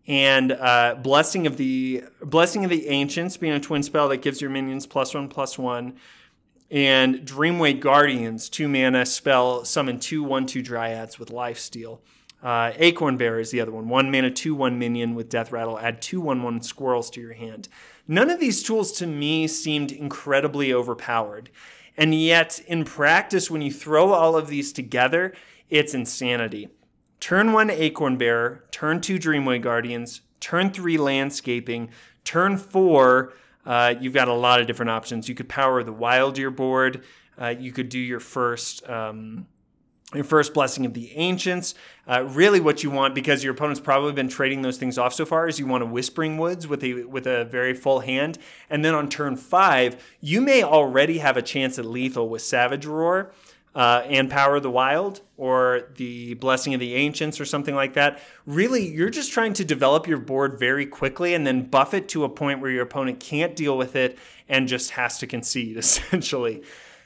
and 0.07 0.51
uh, 0.51 0.95
Blessing 1.01 1.47
of 1.47 1.57
the 1.57 2.03
Blessing 2.21 2.63
of 2.63 2.69
the 2.69 2.87
Ancients 2.87 3.37
being 3.37 3.53
a 3.53 3.59
twin 3.59 3.83
spell 3.83 4.09
that 4.09 4.17
gives 4.17 4.41
your 4.41 4.49
minions 4.49 4.85
plus 4.85 5.13
1 5.13 5.27
plus 5.29 5.57
1. 5.57 5.93
And 6.71 7.19
Dreamway 7.19 7.79
Guardians, 7.79 8.49
2 8.49 8.67
mana 8.67 9.05
spell, 9.05 9.65
summon 9.65 9.99
2 9.99 10.23
1 10.23 10.45
2 10.47 10.63
dryads 10.63 11.19
with 11.19 11.29
lifesteal. 11.29 11.99
Uh, 12.43 12.73
Acorn 12.75 13.15
Bear 13.15 13.39
is 13.39 13.51
the 13.51 13.61
other 13.61 13.71
one. 13.71 13.87
1 13.87 14.11
mana 14.11 14.29
2 14.29 14.53
1 14.53 14.77
minion 14.77 15.15
with 15.15 15.29
Death 15.29 15.51
Rattle, 15.51 15.79
add 15.79 16.01
2 16.01 16.19
1 16.19 16.43
1 16.43 16.61
squirrels 16.61 17.09
to 17.11 17.21
your 17.21 17.33
hand. 17.33 17.69
None 18.05 18.29
of 18.29 18.39
these 18.39 18.61
tools 18.61 18.91
to 18.93 19.07
me 19.07 19.47
seemed 19.47 19.93
incredibly 19.93 20.73
overpowered. 20.73 21.49
And 21.95 22.13
yet, 22.13 22.59
in 22.67 22.83
practice, 22.83 23.49
when 23.49 23.61
you 23.61 23.71
throw 23.71 24.11
all 24.11 24.35
of 24.35 24.47
these 24.47 24.73
together, 24.73 25.33
it's 25.69 25.93
insanity. 25.93 26.67
Turn 27.21 27.53
one 27.53 27.69
Acorn 27.69 28.17
Bearer, 28.17 28.65
turn 28.71 28.99
two 28.99 29.17
Dreamway 29.17 29.61
Guardians, 29.61 30.21
turn 30.41 30.71
three 30.71 30.97
Landscaping, 30.97 31.89
turn 32.25 32.57
four. 32.57 33.31
Uh, 33.65 33.95
you've 34.01 34.13
got 34.13 34.27
a 34.27 34.33
lot 34.33 34.59
of 34.59 34.67
different 34.67 34.89
options. 34.89 35.29
You 35.29 35.35
could 35.35 35.47
power 35.47 35.83
the 35.83 35.93
Wild 35.93 36.37
Year 36.37 36.51
board. 36.51 37.05
Uh, 37.39 37.55
you 37.57 37.71
could 37.71 37.87
do 37.87 37.99
your 37.99 38.19
first 38.19 38.87
um, 38.89 39.47
your 40.13 40.23
first 40.23 40.53
blessing 40.53 40.85
of 40.85 40.93
the 40.93 41.11
ancients. 41.15 41.75
Uh, 42.07 42.23
really, 42.23 42.59
what 42.59 42.83
you 42.83 42.91
want, 42.91 43.15
because 43.15 43.43
your 43.43 43.53
opponent's 43.53 43.79
probably 43.79 44.11
been 44.11 44.27
trading 44.27 44.61
those 44.61 44.77
things 44.77 44.97
off 44.97 45.13
so 45.13 45.25
far, 45.25 45.47
is 45.47 45.59
you 45.59 45.67
want 45.67 45.83
a 45.83 45.85
Whispering 45.85 46.37
Woods 46.37 46.67
with 46.67 46.83
a 46.83 47.03
with 47.03 47.25
a 47.27 47.45
very 47.45 47.73
full 47.73 48.01
hand, 48.01 48.37
and 48.69 48.83
then 48.83 48.93
on 48.93 49.09
turn 49.09 49.35
five, 49.35 50.03
you 50.19 50.41
may 50.41 50.63
already 50.63 51.19
have 51.19 51.37
a 51.37 51.41
chance 51.41 51.79
at 51.79 51.85
lethal 51.85 52.27
with 52.29 52.41
Savage 52.41 52.85
Roar. 52.85 53.31
Uh, 53.75 54.05
and 54.07 54.29
Power 54.29 54.57
of 54.57 54.61
the 54.61 54.69
Wild 54.69 55.21
or 55.35 55.89
the 55.95 56.35
Blessing 56.35 56.75
of 56.75 56.79
the 56.79 56.93
Ancients 56.93 57.41
or 57.41 57.45
something 57.45 57.73
like 57.73 57.95
that. 57.95 58.21
Really, 58.45 58.87
you're 58.87 59.09
just 59.09 59.31
trying 59.31 59.53
to 59.53 59.65
develop 59.65 60.07
your 60.07 60.19
board 60.19 60.59
very 60.59 60.85
quickly 60.85 61.33
and 61.33 61.47
then 61.47 61.65
buff 61.65 61.95
it 61.95 62.07
to 62.09 62.23
a 62.23 62.29
point 62.29 62.59
where 62.59 62.69
your 62.69 62.83
opponent 62.83 63.19
can't 63.19 63.55
deal 63.55 63.75
with 63.75 63.95
it 63.95 64.19
and 64.47 64.67
just 64.67 64.91
has 64.91 65.17
to 65.17 65.25
concede, 65.25 65.75
essentially. 65.77 66.61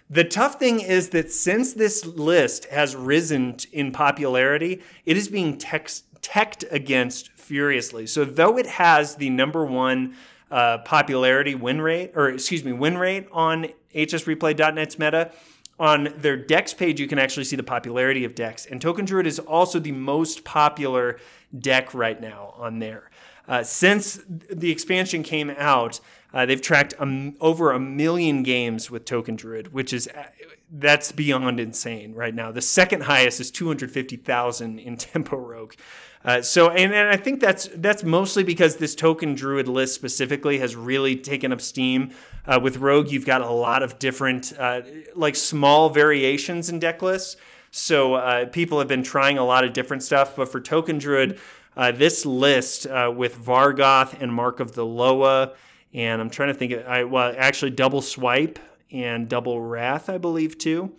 The 0.10 0.24
tough 0.24 0.58
thing 0.58 0.80
is 0.80 1.10
that 1.10 1.32
since 1.32 1.74
this 1.74 2.05
list 2.05 2.66
has 2.66 2.95
risen 2.95 3.58
in 3.74 3.91
popularity, 3.91 4.82
it 5.05 5.18
is 5.18 5.28
being 5.28 5.58
teched 5.58 6.64
against 6.72 7.32
furiously. 7.32 8.08
So 8.08 8.24
though 8.24 8.58
it 8.58 8.68
has 8.68 9.16
the 9.16 9.30
number 9.30 9.66
one 9.66 10.16
uh, 10.49 10.78
popularity 10.80 11.55
win 11.55 11.82
rate, 11.82 12.12
or 12.16 12.30
excuse 12.30 12.64
me, 12.64 12.72
win 12.72 12.97
rate 12.97 13.28
on 13.34 13.68
hsreplay.net's 13.93 14.97
meta, 14.97 15.32
on 15.80 16.14
their 16.18 16.38
decks 16.38 16.74
page, 16.74 16.99
you 16.99 17.08
can 17.08 17.20
actually 17.20 17.43
see 17.43 17.55
the 17.55 17.64
popularity 17.64 18.24
of 18.24 18.34
decks. 18.34 18.66
And 18.66 18.82
Token 18.82 19.05
Druid 19.05 19.28
is 19.28 19.39
also 19.39 19.78
the 19.78 19.91
most 19.91 20.43
popular 20.43 21.20
deck 21.58 21.93
right 21.93 22.20
now 22.20 22.53
on 22.58 22.80
there. 22.80 23.12
Uh, 23.47 23.64
since 23.64 24.20
the 24.28 24.72
expansion 24.72 25.24
came 25.24 25.49
out, 25.51 25.99
uh, 26.34 26.45
they've 26.45 26.61
tracked 26.61 26.93
over 27.39 27.71
a 27.71 27.80
million 27.80 28.43
games 28.43 28.91
with 28.91 29.05
Token 29.05 29.36
Druid, 29.36 29.73
which 29.73 29.93
is 29.93 30.07
uh, 30.07 30.25
that's 30.69 31.11
beyond 31.11 31.59
insane 31.59 32.13
right 32.13 32.36
now. 32.36 32.51
The 32.51 32.61
second 32.61 33.03
highest 33.03 33.39
is 33.39 33.49
250,000 33.51 34.80
in 34.80 34.97
Tempo 34.97 35.38
Rogue. 35.38 35.73
Uh, 36.25 36.41
so, 36.41 36.69
and, 36.69 36.93
and 36.93 37.07
I 37.07 37.15
think 37.15 37.39
that's 37.39 37.69
that's 37.75 38.03
mostly 38.03 38.43
because 38.43 38.75
this 38.75 38.95
Token 38.95 39.36
Druid 39.36 39.69
list 39.69 39.95
specifically 39.95 40.59
has 40.59 40.75
really 40.75 41.15
taken 41.15 41.53
up 41.53 41.61
steam. 41.61 42.11
Uh, 42.45 42.59
with 42.61 42.78
Rogue, 42.78 43.09
you've 43.11 43.25
got 43.25 43.41
a 43.41 43.49
lot 43.49 43.84
of 43.84 43.99
different, 43.99 44.53
uh, 44.57 44.82
like 45.15 45.36
small 45.36 45.89
variations 45.89 46.69
in 46.69 46.80
deck 46.80 47.01
lists. 47.01 47.38
So 47.71 48.15
uh, 48.15 48.45
people 48.47 48.80
have 48.80 48.88
been 48.88 49.03
trying 49.03 49.38
a 49.38 49.45
lot 49.45 49.63
of 49.63 49.73
different 49.73 50.03
stuff. 50.03 50.36
But 50.36 50.49
for 50.49 50.59
Token 50.59 50.97
Druid, 50.97 51.39
this 51.93 52.25
list 52.25 52.86
with 52.86 53.38
Vargoth 53.38 54.21
and 54.21 54.34
Mark 54.34 54.59
of 54.59 54.73
the 54.73 54.86
Loa 54.86 55.53
and 55.93 56.21
I'm 56.21 56.29
trying 56.29 56.49
to 56.49 56.53
think. 56.53 56.73
I 56.73 57.03
well, 57.03 57.33
actually, 57.38 57.71
double 57.71 58.01
swipe 58.01 58.59
and 58.91 59.27
double 59.27 59.61
wrath, 59.61 60.09
I 60.09 60.17
believe, 60.17 60.57
too, 60.57 60.93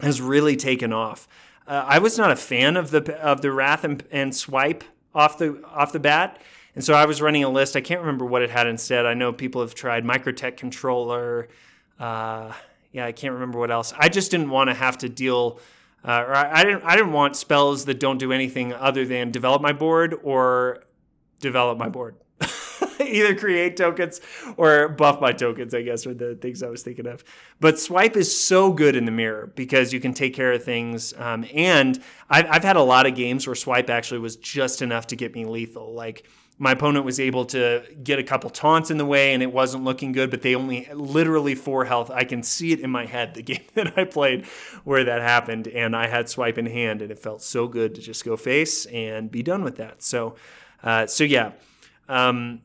has 0.00 0.20
really 0.20 0.56
taken 0.56 0.92
off. 0.92 1.28
Uh, 1.66 1.84
I 1.86 1.98
was 1.98 2.18
not 2.18 2.30
a 2.30 2.36
fan 2.36 2.76
of 2.76 2.90
the 2.90 3.16
of 3.20 3.40
the 3.42 3.52
wrath 3.52 3.84
and, 3.84 4.02
and 4.10 4.34
swipe 4.34 4.84
off 5.14 5.38
the 5.38 5.62
off 5.64 5.92
the 5.92 6.00
bat, 6.00 6.40
and 6.74 6.84
so 6.84 6.94
I 6.94 7.06
was 7.06 7.22
running 7.22 7.44
a 7.44 7.48
list. 7.48 7.76
I 7.76 7.80
can't 7.80 8.00
remember 8.00 8.24
what 8.24 8.42
it 8.42 8.50
had 8.50 8.66
instead. 8.66 9.06
I 9.06 9.14
know 9.14 9.32
people 9.32 9.60
have 9.60 9.74
tried 9.74 10.04
Microtech 10.04 10.56
controller. 10.56 11.48
Uh, 11.98 12.52
yeah, 12.92 13.06
I 13.06 13.12
can't 13.12 13.34
remember 13.34 13.58
what 13.58 13.70
else. 13.70 13.92
I 13.96 14.08
just 14.08 14.30
didn't 14.30 14.50
want 14.50 14.68
to 14.68 14.74
have 14.74 14.98
to 14.98 15.08
deal. 15.08 15.60
Uh, 16.02 16.24
or 16.26 16.34
I, 16.34 16.60
I, 16.60 16.64
didn't. 16.64 16.82
I 16.82 16.96
didn't 16.96 17.12
want 17.12 17.36
spells 17.36 17.84
that 17.84 18.00
don't 18.00 18.18
do 18.18 18.32
anything 18.32 18.72
other 18.72 19.04
than 19.04 19.30
develop 19.30 19.62
my 19.62 19.72
board 19.72 20.18
or 20.22 20.82
develop 21.40 21.78
my 21.78 21.88
board. 21.88 22.16
either 23.00 23.34
create 23.34 23.76
tokens 23.76 24.20
or 24.56 24.88
buff 24.88 25.20
my 25.20 25.32
tokens, 25.32 25.74
I 25.74 25.82
guess, 25.82 26.06
are 26.06 26.14
the 26.14 26.34
things 26.34 26.62
I 26.62 26.68
was 26.68 26.82
thinking 26.82 27.06
of. 27.06 27.24
But 27.60 27.78
swipe 27.78 28.16
is 28.16 28.38
so 28.38 28.72
good 28.72 28.96
in 28.96 29.04
the 29.04 29.10
mirror 29.10 29.52
because 29.54 29.92
you 29.92 30.00
can 30.00 30.14
take 30.14 30.34
care 30.34 30.52
of 30.52 30.64
things. 30.64 31.14
Um, 31.16 31.44
and 31.54 32.02
I've, 32.28 32.46
I've 32.50 32.64
had 32.64 32.76
a 32.76 32.82
lot 32.82 33.06
of 33.06 33.14
games 33.14 33.46
where 33.46 33.56
swipe 33.56 33.90
actually 33.90 34.20
was 34.20 34.36
just 34.36 34.82
enough 34.82 35.08
to 35.08 35.16
get 35.16 35.34
me 35.34 35.44
lethal. 35.44 35.92
Like 35.94 36.26
my 36.60 36.72
opponent 36.72 37.06
was 37.06 37.18
able 37.18 37.46
to 37.46 37.82
get 38.04 38.18
a 38.18 38.22
couple 38.22 38.50
taunts 38.50 38.90
in 38.90 38.98
the 38.98 39.06
way 39.06 39.32
and 39.32 39.42
it 39.42 39.50
wasn't 39.50 39.82
looking 39.82 40.12
good, 40.12 40.30
but 40.30 40.42
they 40.42 40.54
only 40.54 40.86
literally 40.92 41.54
four 41.54 41.86
health. 41.86 42.10
I 42.10 42.24
can 42.24 42.42
see 42.42 42.72
it 42.72 42.80
in 42.80 42.90
my 42.90 43.06
head, 43.06 43.32
the 43.32 43.42
game 43.42 43.64
that 43.74 43.98
I 43.98 44.04
played 44.04 44.44
where 44.84 45.04
that 45.04 45.22
happened. 45.22 45.68
And 45.68 45.96
I 45.96 46.06
had 46.06 46.28
swipe 46.28 46.58
in 46.58 46.66
hand 46.66 47.00
and 47.00 47.10
it 47.10 47.18
felt 47.18 47.40
so 47.40 47.66
good 47.66 47.94
to 47.94 48.02
just 48.02 48.26
go 48.26 48.36
face 48.36 48.84
and 48.86 49.30
be 49.30 49.42
done 49.42 49.64
with 49.64 49.76
that. 49.76 50.02
So, 50.02 50.36
uh, 50.82 51.06
so 51.06 51.24
yeah. 51.24 51.52
Um, 52.10 52.60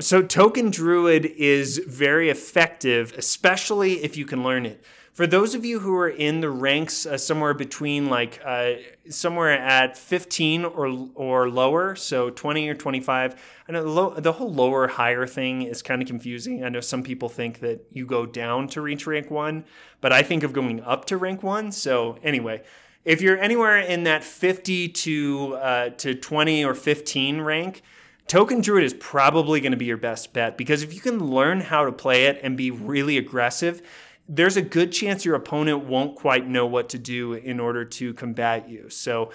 so, 0.00 0.22
Token 0.22 0.70
Druid 0.70 1.26
is 1.26 1.78
very 1.78 2.30
effective, 2.30 3.12
especially 3.16 4.04
if 4.04 4.16
you 4.16 4.24
can 4.26 4.42
learn 4.44 4.64
it. 4.64 4.84
For 5.18 5.26
those 5.26 5.56
of 5.56 5.64
you 5.64 5.80
who 5.80 5.96
are 5.96 6.08
in 6.08 6.40
the 6.40 6.48
ranks 6.48 7.04
uh, 7.04 7.18
somewhere 7.18 7.52
between 7.52 8.08
like 8.08 8.40
uh, 8.44 8.74
somewhere 9.10 9.50
at 9.50 9.98
15 9.98 10.64
or 10.64 11.08
or 11.16 11.50
lower, 11.50 11.96
so 11.96 12.30
20 12.30 12.68
or 12.68 12.74
25, 12.74 13.34
I 13.68 13.72
know 13.72 13.82
the, 13.82 13.90
low, 13.90 14.14
the 14.14 14.30
whole 14.30 14.54
lower 14.54 14.86
higher 14.86 15.26
thing 15.26 15.62
is 15.62 15.82
kind 15.82 16.00
of 16.00 16.06
confusing. 16.06 16.62
I 16.62 16.68
know 16.68 16.78
some 16.78 17.02
people 17.02 17.28
think 17.28 17.58
that 17.58 17.84
you 17.90 18.06
go 18.06 18.26
down 18.26 18.68
to 18.68 18.80
reach 18.80 19.08
rank 19.08 19.28
one, 19.28 19.64
but 20.00 20.12
I 20.12 20.22
think 20.22 20.44
of 20.44 20.52
going 20.52 20.80
up 20.82 21.06
to 21.06 21.16
rank 21.16 21.42
one. 21.42 21.72
So 21.72 22.20
anyway, 22.22 22.62
if 23.04 23.20
you're 23.20 23.38
anywhere 23.38 23.78
in 23.78 24.04
that 24.04 24.22
50 24.22 24.90
to 24.90 25.54
uh, 25.56 25.88
to 25.88 26.14
20 26.14 26.64
or 26.64 26.74
15 26.74 27.40
rank, 27.40 27.82
Token 28.28 28.60
Druid 28.60 28.84
is 28.84 28.92
probably 28.94 29.60
going 29.60 29.72
to 29.72 29.78
be 29.78 29.86
your 29.86 29.96
best 29.96 30.34
bet 30.34 30.58
because 30.58 30.82
if 30.82 30.92
you 30.92 31.00
can 31.00 31.30
learn 31.30 31.60
how 31.60 31.86
to 31.86 31.92
play 31.92 32.26
it 32.26 32.38
and 32.42 32.58
be 32.58 32.70
really 32.70 33.16
aggressive, 33.16 33.80
there's 34.28 34.58
a 34.58 34.62
good 34.62 34.92
chance 34.92 35.24
your 35.24 35.34
opponent 35.34 35.86
won't 35.86 36.14
quite 36.14 36.46
know 36.46 36.66
what 36.66 36.90
to 36.90 36.98
do 36.98 37.32
in 37.32 37.58
order 37.58 37.86
to 37.86 38.12
combat 38.12 38.68
you. 38.68 38.90
So, 38.90 39.30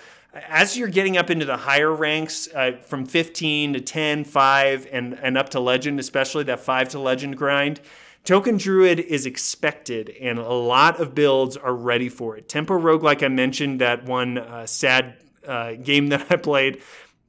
as 0.48 0.78
you're 0.78 0.88
getting 0.88 1.18
up 1.18 1.30
into 1.30 1.46
the 1.46 1.58
higher 1.58 1.92
ranks 1.94 2.48
uh, 2.56 2.78
from 2.84 3.06
15 3.06 3.74
to 3.74 3.80
10, 3.80 4.24
5, 4.24 4.88
and, 4.92 5.14
and 5.22 5.38
up 5.38 5.50
to 5.50 5.60
legend, 5.60 6.00
especially 6.00 6.44
that 6.46 6.60
5 6.60 6.90
to 6.90 7.00
legend 7.00 7.38
grind, 7.38 7.82
Token 8.24 8.58
Druid 8.58 9.00
is 9.00 9.26
expected, 9.26 10.10
and 10.22 10.40
a 10.40 10.54
lot 10.54 11.00
of 11.00 11.14
builds 11.14 11.58
are 11.58 11.76
ready 11.76 12.10
for 12.10 12.38
it. 12.38 12.48
Tempo 12.48 12.76
Rogue, 12.76 13.04
like 13.04 13.22
I 13.22 13.28
mentioned, 13.28 13.82
that 13.82 14.06
one 14.06 14.38
uh, 14.38 14.66
sad 14.66 15.16
uh, 15.48 15.74
game 15.74 16.08
that 16.10 16.26
I 16.32 16.38
played, 16.38 16.82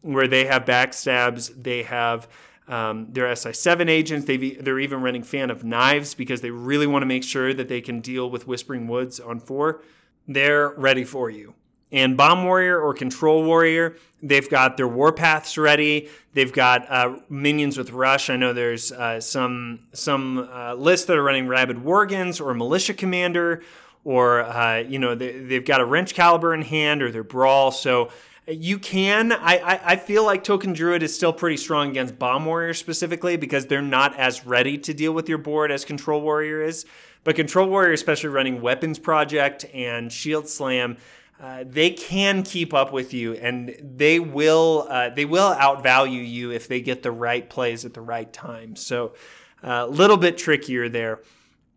where 0.05 0.29
they 0.29 0.45
have 0.45 0.65
backstabs, 0.65 1.51
they 1.61 1.83
have 1.83 2.29
um, 2.69 3.09
their 3.11 3.27
SI7 3.27 3.89
agents. 3.89 4.27
they 4.27 4.37
they're 4.37 4.79
even 4.79 5.03
running 5.03 5.23
Fan 5.23 5.51
of 5.51 5.65
Knives 5.65 6.15
because 6.15 6.41
they 6.41 6.51
really 6.51 6.87
want 6.87 7.03
to 7.03 7.07
make 7.07 7.25
sure 7.25 7.53
that 7.55 7.69
they 7.69 7.81
can 7.81 8.01
deal 8.01 8.31
with 8.31 8.47
Whispering 8.47 8.87
Woods 8.87 9.19
on 9.19 9.41
four. 9.41 9.83
They're 10.29 10.71
ready 10.71 11.05
for 11.05 11.31
you. 11.31 11.55
And 11.91 12.17
Bomb 12.17 12.45
Warrior 12.45 12.81
or 12.81 12.93
Control 12.93 13.45
Warrior, 13.45 13.97
they've 14.23 14.49
got 14.49 14.77
their 14.77 14.89
Warpaths 14.89 15.63
ready. 15.63 16.09
They've 16.33 16.53
got 16.53 16.91
uh, 16.91 17.19
minions 17.29 17.79
with 17.79 17.91
Rush. 17.91 18.31
I 18.31 18.37
know 18.37 18.53
there's 18.53 18.93
uh, 18.93 19.21
some 19.21 19.87
some 19.93 20.49
uh, 20.53 20.75
lists 20.75 21.07
that 21.07 21.17
are 21.17 21.23
running 21.23 21.49
Rabid 21.49 21.79
Worgens 21.79 22.45
or 22.45 22.53
Militia 22.53 22.95
Commander 22.95 23.63
or 24.05 24.43
uh, 24.43 24.79
you 24.79 24.99
know 24.99 25.15
they, 25.15 25.55
have 25.55 25.65
got 25.65 25.81
a 25.81 25.85
Wrenchcalibur 25.85 26.55
in 26.55 26.63
hand 26.63 27.03
or 27.03 27.11
their 27.11 27.25
brawl. 27.25 27.71
So 27.71 28.11
you 28.47 28.79
can. 28.79 29.33
I, 29.33 29.57
I, 29.57 29.81
I 29.93 29.97
feel 29.97 30.25
like 30.25 30.45
Token 30.45 30.73
Druid 30.73 31.03
is 31.03 31.15
still 31.15 31.33
pretty 31.33 31.57
strong 31.57 31.91
against 31.91 32.19
Bomb 32.19 32.45
Warrior 32.45 32.75
specifically 32.75 33.37
because 33.37 33.67
they're 33.67 33.83
not 33.83 34.17
as 34.19 34.45
ready 34.45 34.77
to 34.79 34.93
deal 34.93 35.13
with 35.13 35.29
your 35.29 35.39
board 35.39 35.71
as 35.71 35.85
Control 35.85 36.21
Warrior 36.21 36.63
is. 36.63 36.85
But 37.25 37.37
Control 37.37 37.69
Warrior, 37.69 37.93
especially 37.93 38.29
running 38.29 38.61
Weapons 38.61 38.99
Project 38.99 39.65
and 39.73 40.13
Shield 40.13 40.47
Slam, 40.47 40.99
uh, 41.41 41.65
they 41.67 41.91
can 41.91 42.43
keep 42.43 42.73
up 42.75 42.93
with 42.93 43.13
you, 43.13 43.35
and 43.35 43.75
they 43.81 44.21
will 44.21 44.87
uh, 44.89 45.09
they 45.11 45.25
will 45.25 45.53
outvalue 45.55 46.27
you 46.27 46.53
if 46.53 46.69
they 46.69 46.81
get 46.81 47.03
the 47.03 47.11
right 47.11 47.49
plays 47.49 47.85
at 47.85 47.95
the 47.95 48.01
right 48.01 48.33
time. 48.33 48.77
So 48.77 49.15
a 49.63 49.71
uh, 49.71 49.87
little 49.87 50.17
bit 50.17 50.39
trickier 50.39 50.89
there 50.89 51.21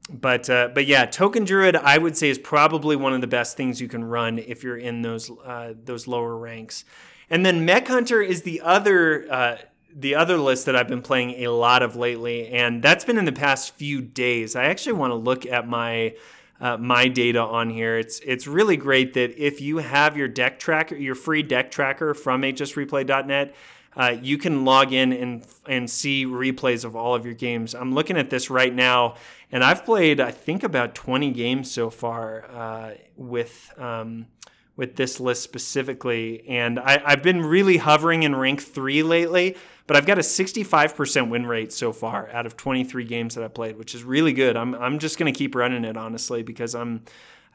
but 0.09 0.49
uh, 0.49 0.69
but 0.73 0.85
yeah, 0.85 1.05
Token 1.05 1.43
Druid 1.43 1.75
I 1.75 1.97
would 1.97 2.15
say 2.17 2.29
is 2.29 2.37
probably 2.37 2.95
one 2.95 3.13
of 3.13 3.21
the 3.21 3.27
best 3.27 3.57
things 3.57 3.81
you 3.81 3.87
can 3.87 4.03
run 4.03 4.39
if 4.39 4.63
you're 4.63 4.77
in 4.77 5.01
those 5.01 5.29
uh, 5.45 5.73
those 5.83 6.07
lower 6.07 6.35
ranks. 6.37 6.85
And 7.29 7.45
then 7.45 7.65
Mech 7.65 7.87
Hunter 7.87 8.21
is 8.21 8.43
the 8.43 8.61
other 8.61 9.31
uh, 9.31 9.57
the 9.93 10.15
other 10.15 10.37
list 10.37 10.65
that 10.67 10.75
I've 10.75 10.87
been 10.87 11.01
playing 11.01 11.43
a 11.43 11.47
lot 11.47 11.81
of 11.81 11.95
lately, 11.95 12.47
and 12.49 12.81
that's 12.81 13.03
been 13.03 13.17
in 13.17 13.25
the 13.25 13.31
past 13.31 13.75
few 13.75 14.01
days. 14.01 14.55
I 14.55 14.65
actually 14.65 14.93
want 14.93 15.11
to 15.11 15.15
look 15.15 15.45
at 15.45 15.67
my 15.67 16.15
uh, 16.59 16.77
my 16.77 17.07
data 17.07 17.41
on 17.41 17.69
here. 17.69 17.97
It's 17.97 18.19
it's 18.19 18.47
really 18.47 18.77
great 18.77 19.13
that 19.13 19.37
if 19.37 19.61
you 19.61 19.77
have 19.77 20.15
your 20.15 20.27
deck 20.27 20.59
tracker, 20.59 20.95
your 20.95 21.15
free 21.15 21.43
deck 21.43 21.71
tracker 21.71 22.13
from 22.13 22.41
hsreplay.net, 22.41 23.55
uh, 23.95 24.15
you 24.21 24.37
can 24.37 24.65
log 24.65 24.93
in 24.93 25.11
and 25.13 25.45
and 25.67 25.89
see 25.89 26.25
replays 26.25 26.85
of 26.85 26.95
all 26.95 27.15
of 27.15 27.25
your 27.25 27.35
games. 27.35 27.75
I'm 27.75 27.93
looking 27.93 28.17
at 28.17 28.29
this 28.29 28.49
right 28.49 28.73
now, 28.73 29.15
and 29.51 29.63
I've 29.63 29.85
played 29.85 30.19
I 30.19 30.31
think 30.31 30.63
about 30.63 30.95
20 30.95 31.31
games 31.31 31.71
so 31.71 31.89
far 31.89 32.45
uh, 32.49 32.91
with. 33.15 33.73
Um, 33.77 34.27
with 34.75 34.95
this 34.95 35.19
list 35.19 35.41
specifically, 35.41 36.47
and 36.47 36.77
I, 36.77 37.01
I've 37.03 37.23
been 37.23 37.41
really 37.41 37.77
hovering 37.77 38.21
in 38.21 38.35
rank 38.35 38.61
three 38.61 39.01
lately, 39.01 39.57
but 39.87 39.97
I've 39.97 40.05
got 40.05 40.19
a 40.19 40.21
65% 40.21 41.29
win 41.31 41.47
rate 41.47 41.73
so 41.73 41.91
far 41.91 42.29
out 42.29 42.45
of 42.45 42.55
23 42.55 43.03
games 43.05 43.33
that 43.33 43.43
I 43.43 43.47
played, 43.47 43.75
which 43.75 43.95
is 43.95 44.03
really 44.03 44.33
good. 44.33 44.55
I'm, 44.55 44.75
I'm 44.75 44.99
just 44.99 45.17
going 45.17 45.33
to 45.33 45.35
keep 45.35 45.55
running 45.55 45.83
it 45.83 45.97
honestly 45.97 46.43
because 46.43 46.75
I'm 46.75 47.01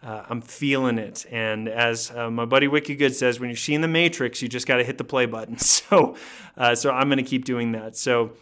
uh, 0.03 0.25
I'm 0.29 0.41
feeling 0.41 0.99
it. 0.99 1.27
And 1.31 1.69
as 1.69 2.11
uh, 2.11 2.31
my 2.31 2.45
buddy 2.45 2.67
Wicked 2.67 2.99
Good 2.99 3.15
says, 3.15 3.39
when 3.39 3.49
you're 3.49 3.57
seeing 3.57 3.83
the 3.83 3.89
Matrix, 3.89 4.43
you 4.43 4.49
just 4.49 4.67
got 4.67 4.79
to 4.79 4.85
hit 4.85 4.99
the 4.99 5.05
play 5.05 5.27
button. 5.27 5.57
So, 5.63 6.17
uh, 6.57 6.75
so 6.75 6.91
I'm 6.91 7.09
going 7.09 7.19
to 7.19 7.23
keep 7.23 7.45
doing 7.45 7.73
that. 7.73 7.97
So, 7.97 8.33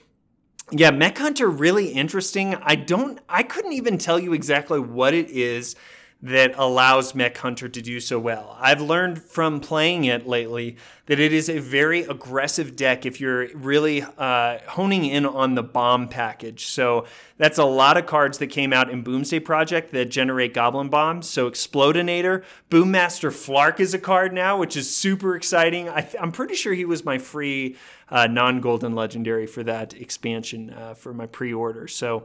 yeah, 0.71 0.91
Mech 0.91 1.18
Hunter 1.18 1.49
really 1.49 1.89
interesting. 1.89 2.55
I 2.62 2.77
don't, 2.77 3.18
I 3.29 3.43
couldn't 3.43 3.73
even 3.73 3.99
tell 3.99 4.18
you 4.18 4.33
exactly 4.33 4.79
what 4.79 5.14
it 5.14 5.31
is 5.31 5.77
that 6.23 6.53
allows 6.59 7.14
Mech 7.14 7.37
Hunter 7.39 7.68
to 7.68 7.81
do 7.81 7.99
so 7.99 8.18
well. 8.18 8.57
I've 8.61 8.83
learned 8.83 9.23
from 9.23 9.59
playing 9.59 10.05
it 10.05 10.27
lately 10.27 10.77
that 11.07 11.18
it 11.18 11.33
is 11.33 11.49
a 11.49 11.59
very 11.59 12.03
aggressive 12.03 12.77
deck 12.77 13.07
if 13.07 13.21
you're 13.21 13.49
really 13.55 14.05
uh, 14.18 14.59
honing 14.68 15.07
in 15.07 15.25
on 15.25 15.55
the 15.55 15.62
bomb 15.62 16.09
package. 16.09 16.66
So 16.66 17.07
that's 17.39 17.57
a 17.57 17.64
lot 17.64 17.97
of 17.97 18.05
cards 18.05 18.37
that 18.39 18.49
came 18.49 18.73
out 18.75 18.91
in 18.91 19.03
Boomsday 19.03 19.41
Project 19.41 19.93
that 19.93 20.11
generate 20.11 20.53
Goblin 20.53 20.91
Bombs. 20.91 21.27
So 21.27 21.51
Explodinator, 21.51 22.45
Boommaster 22.71 23.31
Flark 23.31 23.81
is 23.81 23.95
a 23.95 23.99
card 23.99 24.35
now, 24.35 24.59
which 24.59 24.77
is 24.77 24.95
super 24.95 25.35
exciting. 25.35 25.89
I 25.89 26.07
am 26.18 26.33
pretty 26.33 26.55
sure 26.55 26.75
he 26.75 26.85
was 26.85 27.03
my 27.03 27.16
free 27.16 27.77
uh, 28.11 28.27
non-golden 28.27 28.95
legendary 28.95 29.47
for 29.47 29.62
that 29.62 29.95
expansion 29.95 30.71
uh, 30.71 30.93
for 30.93 31.14
my 31.14 31.27
pre-order. 31.27 31.89
So 31.89 32.25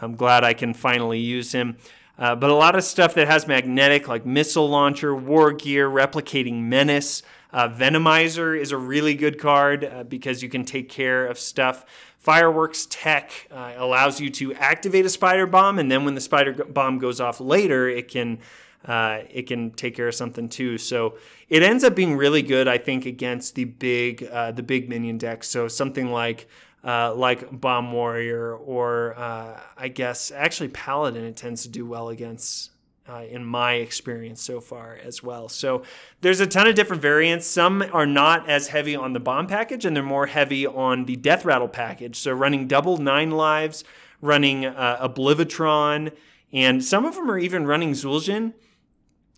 I'm 0.00 0.16
glad 0.16 0.44
I 0.44 0.54
can 0.54 0.72
finally 0.72 1.20
use 1.20 1.52
him. 1.52 1.76
Uh, 2.18 2.34
but 2.34 2.50
a 2.50 2.54
lot 2.54 2.76
of 2.76 2.84
stuff 2.84 3.14
that 3.14 3.26
has 3.26 3.46
magnetic, 3.46 4.06
like 4.06 4.24
missile 4.24 4.68
launcher, 4.68 5.14
war 5.14 5.52
gear, 5.52 5.88
replicating 5.88 6.62
menace. 6.62 7.22
Uh, 7.52 7.68
Venomizer 7.68 8.58
is 8.58 8.72
a 8.72 8.76
really 8.76 9.14
good 9.14 9.38
card 9.38 9.84
uh, 9.84 10.04
because 10.04 10.42
you 10.42 10.48
can 10.48 10.64
take 10.64 10.88
care 10.88 11.26
of 11.26 11.38
stuff. 11.38 11.84
Fireworks 12.18 12.86
Tech 12.88 13.48
uh, 13.50 13.74
allows 13.76 14.20
you 14.20 14.30
to 14.30 14.54
activate 14.54 15.04
a 15.04 15.08
spider 15.08 15.46
bomb, 15.46 15.78
and 15.78 15.90
then 15.90 16.04
when 16.04 16.14
the 16.14 16.20
spider 16.20 16.52
bomb 16.52 16.98
goes 16.98 17.20
off 17.20 17.40
later, 17.40 17.88
it 17.88 18.08
can 18.08 18.38
uh, 18.84 19.20
it 19.30 19.46
can 19.46 19.70
take 19.70 19.94
care 19.94 20.08
of 20.08 20.14
something 20.14 20.48
too. 20.48 20.78
So 20.78 21.16
it 21.48 21.62
ends 21.62 21.84
up 21.84 21.94
being 21.94 22.16
really 22.16 22.42
good, 22.42 22.68
I 22.68 22.78
think, 22.78 23.06
against 23.06 23.54
the 23.54 23.64
big 23.64 24.24
uh, 24.24 24.52
the 24.52 24.62
big 24.62 24.88
minion 24.88 25.18
decks. 25.18 25.48
So 25.48 25.68
something 25.68 26.10
like 26.10 26.48
uh, 26.84 27.14
like 27.14 27.60
Bomb 27.60 27.92
Warrior 27.92 28.54
or 28.54 29.14
uh, 29.18 29.60
I 29.76 29.88
guess 29.88 30.30
actually 30.30 30.68
Paladin 30.68 31.24
it 31.24 31.36
tends 31.36 31.62
to 31.62 31.68
do 31.68 31.86
well 31.86 32.10
against 32.10 32.70
uh, 33.08 33.22
in 33.28 33.44
my 33.44 33.74
experience 33.74 34.40
so 34.40 34.60
far 34.60 34.98
as 35.02 35.22
well. 35.22 35.48
So 35.48 35.82
there's 36.20 36.40
a 36.40 36.46
ton 36.46 36.66
of 36.66 36.74
different 36.74 37.02
variants. 37.02 37.46
Some 37.46 37.84
are 37.92 38.06
not 38.06 38.48
as 38.48 38.68
heavy 38.68 38.96
on 38.96 39.12
the 39.12 39.20
bomb 39.20 39.46
package 39.46 39.84
and 39.84 39.94
they're 39.94 40.02
more 40.02 40.26
heavy 40.26 40.66
on 40.66 41.04
the 41.04 41.16
death 41.16 41.44
rattle 41.44 41.68
package. 41.68 42.16
So 42.16 42.32
running 42.32 42.66
double 42.66 42.96
nine 42.96 43.30
lives, 43.30 43.84
running 44.20 44.64
uh, 44.64 45.06
Oblivitron, 45.06 46.12
and 46.52 46.84
some 46.84 47.04
of 47.04 47.14
them 47.14 47.30
are 47.30 47.38
even 47.38 47.66
running 47.66 47.92
Zul'jin 47.92 48.54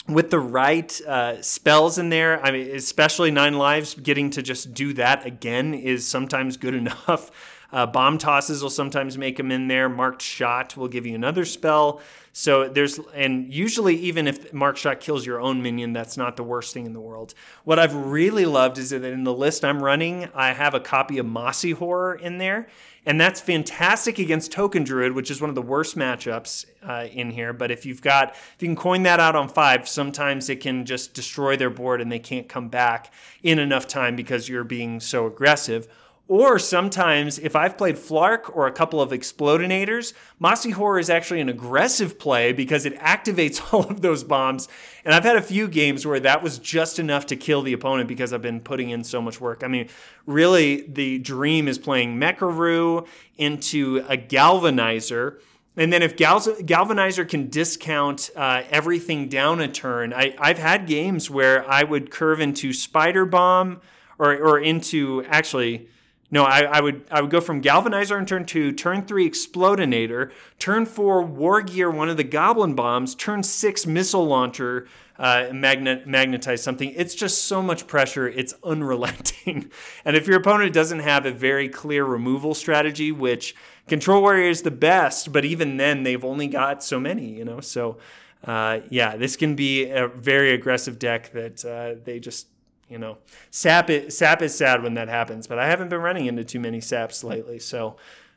with 0.08 0.30
the 0.30 0.38
right 0.38 1.00
uh, 1.02 1.42
spells 1.42 1.98
in 1.98 2.10
there, 2.10 2.44
I 2.44 2.50
mean, 2.50 2.74
especially 2.74 3.30
Nine 3.30 3.54
Lives, 3.54 3.94
getting 3.94 4.30
to 4.30 4.42
just 4.42 4.72
do 4.72 4.92
that 4.94 5.26
again 5.26 5.74
is 5.74 6.06
sometimes 6.06 6.56
good 6.56 6.74
enough. 6.82 7.30
Uh, 7.72 7.84
bomb 7.84 8.16
tosses 8.16 8.62
will 8.62 8.70
sometimes 8.70 9.18
make 9.18 9.36
them 9.36 9.50
in 9.50 9.66
there. 9.68 9.88
Marked 9.88 10.22
shot 10.22 10.76
will 10.76 10.88
give 10.88 11.04
you 11.04 11.14
another 11.14 11.44
spell. 11.44 12.00
So 12.32 12.68
there's, 12.68 13.00
and 13.14 13.52
usually 13.52 13.96
even 13.96 14.28
if 14.28 14.52
marked 14.52 14.78
shot 14.78 15.00
kills 15.00 15.26
your 15.26 15.40
own 15.40 15.62
minion, 15.62 15.92
that's 15.92 16.16
not 16.16 16.36
the 16.36 16.42
worst 16.44 16.74
thing 16.74 16.86
in 16.86 16.92
the 16.92 17.00
world. 17.00 17.34
What 17.64 17.78
I've 17.78 17.94
really 17.94 18.44
loved 18.44 18.78
is 18.78 18.90
that 18.90 19.04
in 19.04 19.24
the 19.24 19.32
list 19.32 19.64
I'm 19.64 19.82
running, 19.82 20.28
I 20.34 20.52
have 20.52 20.74
a 20.74 20.80
copy 20.80 21.18
of 21.18 21.26
Mossy 21.26 21.72
Horror 21.72 22.14
in 22.14 22.38
there. 22.38 22.68
And 23.06 23.20
that's 23.20 23.40
fantastic 23.40 24.18
against 24.18 24.50
Token 24.50 24.82
Druid, 24.82 25.12
which 25.12 25.30
is 25.30 25.40
one 25.40 25.48
of 25.48 25.54
the 25.54 25.62
worst 25.62 25.96
matchups 25.96 26.66
uh, 26.82 27.06
in 27.12 27.30
here. 27.30 27.52
But 27.52 27.70
if 27.70 27.86
you've 27.86 28.02
got, 28.02 28.30
if 28.34 28.56
you 28.58 28.66
can 28.66 28.74
coin 28.74 29.04
that 29.04 29.20
out 29.20 29.36
on 29.36 29.48
five, 29.48 29.88
sometimes 29.88 30.50
it 30.50 30.60
can 30.60 30.84
just 30.84 31.14
destroy 31.14 31.56
their 31.56 31.70
board 31.70 32.00
and 32.00 32.10
they 32.10 32.18
can't 32.18 32.48
come 32.48 32.68
back 32.68 33.12
in 33.44 33.60
enough 33.60 33.86
time 33.86 34.16
because 34.16 34.48
you're 34.48 34.64
being 34.64 34.98
so 34.98 35.24
aggressive. 35.26 35.86
Or 36.28 36.58
sometimes, 36.58 37.38
if 37.38 37.54
I've 37.54 37.78
played 37.78 37.94
Flark 37.94 38.54
or 38.54 38.66
a 38.66 38.72
couple 38.72 39.00
of 39.00 39.10
Explodinators, 39.10 40.12
Mossy 40.40 40.70
Horror 40.72 40.98
is 40.98 41.08
actually 41.08 41.40
an 41.40 41.48
aggressive 41.48 42.18
play 42.18 42.52
because 42.52 42.84
it 42.84 42.98
activates 42.98 43.62
all 43.72 43.84
of 43.84 44.00
those 44.00 44.24
bombs. 44.24 44.66
And 45.04 45.14
I've 45.14 45.22
had 45.22 45.36
a 45.36 45.42
few 45.42 45.68
games 45.68 46.04
where 46.04 46.18
that 46.18 46.42
was 46.42 46.58
just 46.58 46.98
enough 46.98 47.26
to 47.26 47.36
kill 47.36 47.62
the 47.62 47.72
opponent 47.72 48.08
because 48.08 48.32
I've 48.32 48.42
been 48.42 48.60
putting 48.60 48.90
in 48.90 49.04
so 49.04 49.22
much 49.22 49.40
work. 49.40 49.62
I 49.62 49.68
mean, 49.68 49.88
really, 50.26 50.88
the 50.88 51.18
dream 51.18 51.68
is 51.68 51.78
playing 51.78 52.18
Mecharoo 52.18 53.06
into 53.38 54.04
a 54.08 54.16
Galvanizer. 54.16 55.38
And 55.76 55.92
then 55.92 56.02
if 56.02 56.16
Gal- 56.16 56.40
Galvanizer 56.40 57.28
can 57.28 57.50
discount 57.50 58.30
uh, 58.34 58.64
everything 58.70 59.28
down 59.28 59.60
a 59.60 59.68
turn, 59.68 60.12
I, 60.12 60.34
I've 60.40 60.58
had 60.58 60.88
games 60.88 61.30
where 61.30 61.68
I 61.70 61.84
would 61.84 62.10
curve 62.10 62.40
into 62.40 62.72
Spider 62.72 63.26
Bomb 63.26 63.80
or, 64.18 64.34
or 64.34 64.58
into 64.58 65.22
actually 65.28 65.88
no, 66.30 66.44
I, 66.44 66.62
I, 66.62 66.80
would 66.80 67.04
I 67.10 67.20
would 67.20 67.30
go 67.30 67.40
from 67.40 67.62
Galvanizer 67.62 68.18
in 68.18 68.26
turn 68.26 68.44
two, 68.46 68.72
turn 68.72 69.06
three 69.06 69.28
Explodinator, 69.28 70.32
turn 70.58 70.86
four 70.86 71.22
War 71.22 71.62
Gear, 71.62 71.90
one 71.90 72.08
of 72.08 72.16
the 72.16 72.24
Goblin 72.24 72.74
Bombs, 72.74 73.14
turn 73.14 73.42
six 73.42 73.86
Missile 73.86 74.26
Launcher, 74.26 74.88
uh, 75.18 75.48
magnet, 75.52 76.06
magnetize 76.06 76.62
something. 76.62 76.92
It's 76.96 77.14
just 77.14 77.44
so 77.44 77.62
much 77.62 77.86
pressure. 77.86 78.28
It's 78.28 78.54
unrelenting. 78.64 79.70
and 80.04 80.16
if 80.16 80.26
your 80.26 80.38
opponent 80.38 80.72
doesn't 80.72 81.00
have 81.00 81.26
a 81.26 81.32
very 81.32 81.68
clear 81.68 82.04
removal 82.04 82.54
strategy, 82.54 83.12
which 83.12 83.54
Control 83.86 84.20
Warrior 84.20 84.50
is 84.50 84.62
the 84.62 84.70
best, 84.72 85.32
but 85.32 85.44
even 85.44 85.76
then 85.76 86.02
they've 86.02 86.24
only 86.24 86.48
got 86.48 86.82
so 86.82 86.98
many, 86.98 87.28
you 87.28 87.44
know. 87.44 87.60
So 87.60 87.98
uh, 88.44 88.80
yeah, 88.90 89.16
this 89.16 89.36
can 89.36 89.54
be 89.54 89.88
a 89.90 90.08
very 90.08 90.52
aggressive 90.52 90.98
deck 90.98 91.32
that 91.32 91.64
uh, 91.64 92.00
they 92.04 92.18
just 92.18 92.48
you 92.88 92.98
know, 92.98 93.18
sap 93.50 93.90
it, 93.90 94.12
sap 94.12 94.42
is 94.42 94.54
sad 94.54 94.82
when 94.82 94.94
that 94.94 95.08
happens, 95.08 95.46
but 95.46 95.58
I 95.58 95.66
haven't 95.66 95.88
been 95.88 96.00
running 96.00 96.26
into 96.26 96.44
too 96.44 96.60
many 96.60 96.80
saps 96.80 97.24
lately. 97.24 97.58
So, 97.58 97.96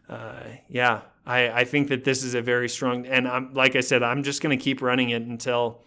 uh, 0.10 0.42
yeah, 0.68 1.02
I, 1.26 1.50
I 1.50 1.64
think 1.66 1.90
that 1.90 2.04
this 2.04 2.24
is 2.24 2.34
a 2.34 2.42
very 2.42 2.68
strong, 2.68 3.06
and 3.06 3.28
I'm, 3.28 3.54
like 3.54 3.76
I 3.76 3.82
said, 3.82 4.02
I'm 4.02 4.24
just 4.24 4.42
going 4.42 4.58
to 4.58 4.64
keep 4.64 4.82
running 4.82 5.12
it 5.12 5.22
until, 5.22 5.84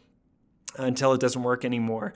until 0.78 1.12
it 1.12 1.20
doesn't 1.20 1.42
work 1.42 1.64
anymore. 1.64 2.14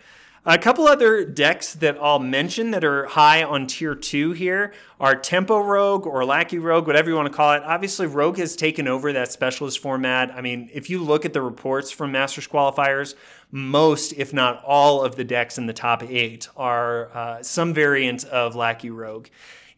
A 0.48 0.58
couple 0.58 0.86
other 0.86 1.24
decks 1.24 1.74
that 1.74 1.98
I'll 2.00 2.20
mention 2.20 2.70
that 2.70 2.84
are 2.84 3.06
high 3.06 3.42
on 3.42 3.66
tier 3.66 3.96
two 3.96 4.30
here 4.30 4.72
are 5.00 5.16
Tempo 5.16 5.58
Rogue 5.58 6.06
or 6.06 6.24
Lackey 6.24 6.60
Rogue, 6.60 6.86
whatever 6.86 7.10
you 7.10 7.16
want 7.16 7.26
to 7.26 7.34
call 7.36 7.54
it. 7.54 7.64
Obviously, 7.64 8.06
Rogue 8.06 8.38
has 8.38 8.54
taken 8.54 8.86
over 8.86 9.12
that 9.12 9.32
specialist 9.32 9.80
format. 9.80 10.30
I 10.30 10.42
mean, 10.42 10.70
if 10.72 10.88
you 10.88 11.02
look 11.02 11.24
at 11.24 11.32
the 11.32 11.42
reports 11.42 11.90
from 11.90 12.12
Masters 12.12 12.46
qualifiers, 12.46 13.16
most, 13.50 14.12
if 14.12 14.32
not 14.32 14.62
all, 14.64 15.02
of 15.02 15.16
the 15.16 15.24
decks 15.24 15.58
in 15.58 15.66
the 15.66 15.72
top 15.72 16.02
eight 16.02 16.48
are 16.56 17.10
uh, 17.14 17.42
some 17.42 17.72
variant 17.72 18.24
of 18.24 18.54
Lackey 18.54 18.90
Rogue 18.90 19.28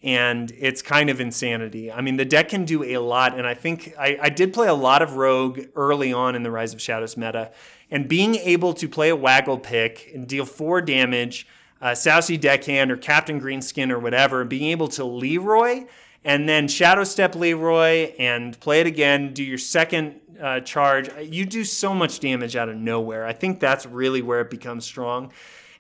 and 0.02 0.52
it's 0.56 0.80
kind 0.80 1.10
of 1.10 1.20
insanity. 1.20 1.90
I 1.90 2.00
mean, 2.00 2.16
the 2.16 2.24
deck 2.24 2.50
can 2.50 2.64
do 2.64 2.84
a 2.84 2.98
lot, 2.98 3.36
and 3.36 3.46
I 3.46 3.54
think 3.54 3.94
I, 3.98 4.18
I, 4.22 4.28
did 4.28 4.52
play 4.52 4.68
a 4.68 4.74
lot 4.74 5.02
of 5.02 5.16
Rogue 5.16 5.60
early 5.74 6.12
on 6.12 6.36
in 6.36 6.44
the 6.44 6.52
Rise 6.52 6.72
of 6.72 6.80
Shadows 6.80 7.16
meta, 7.16 7.50
And 7.90 8.08
being 8.08 8.36
able 8.36 8.74
to 8.74 8.88
play 8.88 9.08
a 9.08 9.16
waggle 9.16 9.58
pick 9.58 10.12
and 10.14 10.28
deal 10.28 10.44
four 10.44 10.80
damage, 10.80 11.48
uh, 11.80 11.96
Southsea 11.96 12.38
Deckhand 12.38 12.92
or 12.92 12.96
Captain 12.96 13.40
Greenskin 13.40 13.90
or 13.90 13.98
whatever, 13.98 14.44
being 14.44 14.70
able 14.70 14.88
to 14.88 15.04
Leroy 15.04 15.86
and 16.24 16.48
then 16.48 16.68
Shadow 16.68 17.04
Step 17.04 17.34
Leroy 17.34 18.12
and 18.18 18.58
play 18.60 18.80
it 18.80 18.86
again, 18.86 19.32
do 19.32 19.42
your 19.42 19.58
second 19.58 20.20
uh, 20.40 20.60
charge. 20.60 21.10
You 21.20 21.44
do 21.44 21.64
so 21.64 21.94
much 21.94 22.20
damage 22.20 22.56
out 22.56 22.68
of 22.68 22.76
nowhere. 22.76 23.26
I 23.26 23.32
think 23.32 23.60
that's 23.60 23.86
really 23.86 24.22
where 24.22 24.40
it 24.40 24.50
becomes 24.50 24.84
strong. 24.84 25.32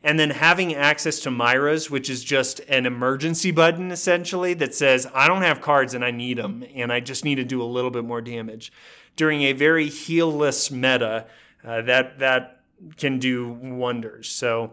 And 0.02 0.18
then 0.18 0.30
having 0.30 0.74
access 0.74 1.20
to 1.20 1.30
Myra's, 1.30 1.90
which 1.90 2.08
is 2.08 2.22
just 2.22 2.60
an 2.68 2.86
emergency 2.86 3.50
button 3.50 3.90
essentially 3.90 4.54
that 4.54 4.74
says, 4.74 5.08
I 5.12 5.26
don't 5.26 5.42
have 5.42 5.60
cards 5.60 5.94
and 5.94 6.04
I 6.04 6.12
need 6.12 6.38
them, 6.38 6.64
and 6.74 6.92
I 6.92 7.00
just 7.00 7.24
need 7.24 7.34
to 7.36 7.44
do 7.44 7.60
a 7.60 7.64
little 7.64 7.90
bit 7.90 8.04
more 8.04 8.20
damage. 8.20 8.72
During 9.16 9.42
a 9.42 9.52
very 9.52 9.88
healless 9.88 10.70
meta, 10.70 11.26
uh, 11.64 11.82
that, 11.82 12.20
that 12.20 12.60
can 12.96 13.18
do 13.18 13.48
wonders. 13.48 14.28
So, 14.28 14.72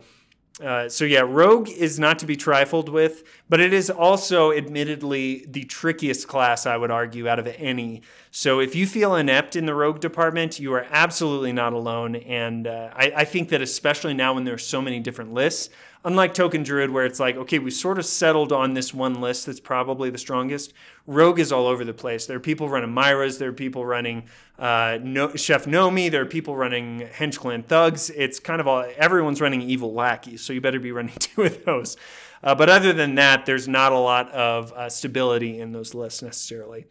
uh, 0.64 0.88
so 0.90 1.06
yeah, 1.06 1.22
Rogue 1.22 1.70
is 1.70 2.00
not 2.00 2.20
to 2.20 2.28
be 2.28 2.36
trifled 2.36 2.88
with, 2.88 3.24
but 3.50 3.60
it 3.60 3.74
is 3.74 3.90
also 3.90 4.52
admittedly 4.52 5.46
the 5.48 5.64
trickiest 5.64 6.28
class 6.28 6.66
I 6.66 6.78
would 6.78 6.92
argue 6.92 7.28
out 7.28 7.40
of 7.40 7.48
any. 7.58 8.02
So 8.32 8.60
if 8.60 8.76
you 8.76 8.88
feel 8.88 9.16
inept 9.16 9.56
in 9.56 9.66
the 9.66 9.76
Rogue 9.76 10.00
department, 10.00 10.60
you 10.60 10.74
are 10.74 10.86
absolutely 10.90 11.52
not 11.52 11.74
alone. 11.74 12.16
And 12.16 12.68
uh, 12.68 12.90
I, 12.94 13.14
I 13.18 13.26
think 13.26 13.50
that 13.50 13.62
especially 13.62 14.14
now 14.14 14.34
when 14.34 14.46
there's 14.46 14.66
so 14.66 14.82
many 14.82 15.00
different 15.00 15.34
lists, 15.34 15.70
Unlike 16.06 16.36
Token 16.36 16.62
Druid, 16.62 16.92
where 16.92 17.04
it's 17.04 17.20
like, 17.20 17.36
okay, 17.36 17.58
we 17.58 17.72
sort 17.72 17.98
of 17.98 18.06
settled 18.06 18.52
on 18.52 18.76
this 18.76 18.94
one 18.94 19.22
list 19.22 19.48
that's 19.48 19.60
probably 19.60 20.12
the 20.12 20.20
strongest. 20.20 20.72
Rogue 21.08 21.40
is 21.40 21.52
all 21.52 21.66
over 21.66 21.84
the 21.84 21.96
place. 21.96 22.28
There 22.28 22.38
are 22.38 22.40
people 22.40 22.70
running 22.70 22.92
Myras. 22.92 23.40
There 23.40 23.50
are 23.50 23.54
people 23.54 23.84
running 23.84 24.26
uh, 24.60 25.00
no, 25.02 25.36
Chef 25.36 25.66
Nomi. 25.66 26.12
There 26.12 26.22
are 26.22 26.28
people 26.28 26.56
running 26.56 27.00
Hench 27.00 27.40
Clan 27.40 27.64
Thugs. 27.64 28.12
It's 28.12 28.40
kind 28.40 28.62
of 28.62 28.68
all, 28.68 28.86
everyone's 28.98 29.42
running 29.42 29.64
evil 29.64 29.96
lackeys, 29.96 30.42
so 30.42 30.54
you 30.54 30.62
better 30.62 30.80
be 30.80 30.92
running 30.92 31.16
two 31.20 31.42
of 31.42 31.66
those. 31.66 31.98
Uh, 32.46 32.54
but 32.54 32.70
other 32.70 32.94
than 32.94 33.16
that, 33.16 33.48
there's 33.48 33.68
not 33.68 33.92
a 33.92 33.98
lot 33.98 34.32
of 34.32 34.72
uh, 34.74 34.88
stability 34.88 35.60
in 35.60 35.72
those 35.72 35.96
lists 35.96 36.22
necessarily. 36.22 36.86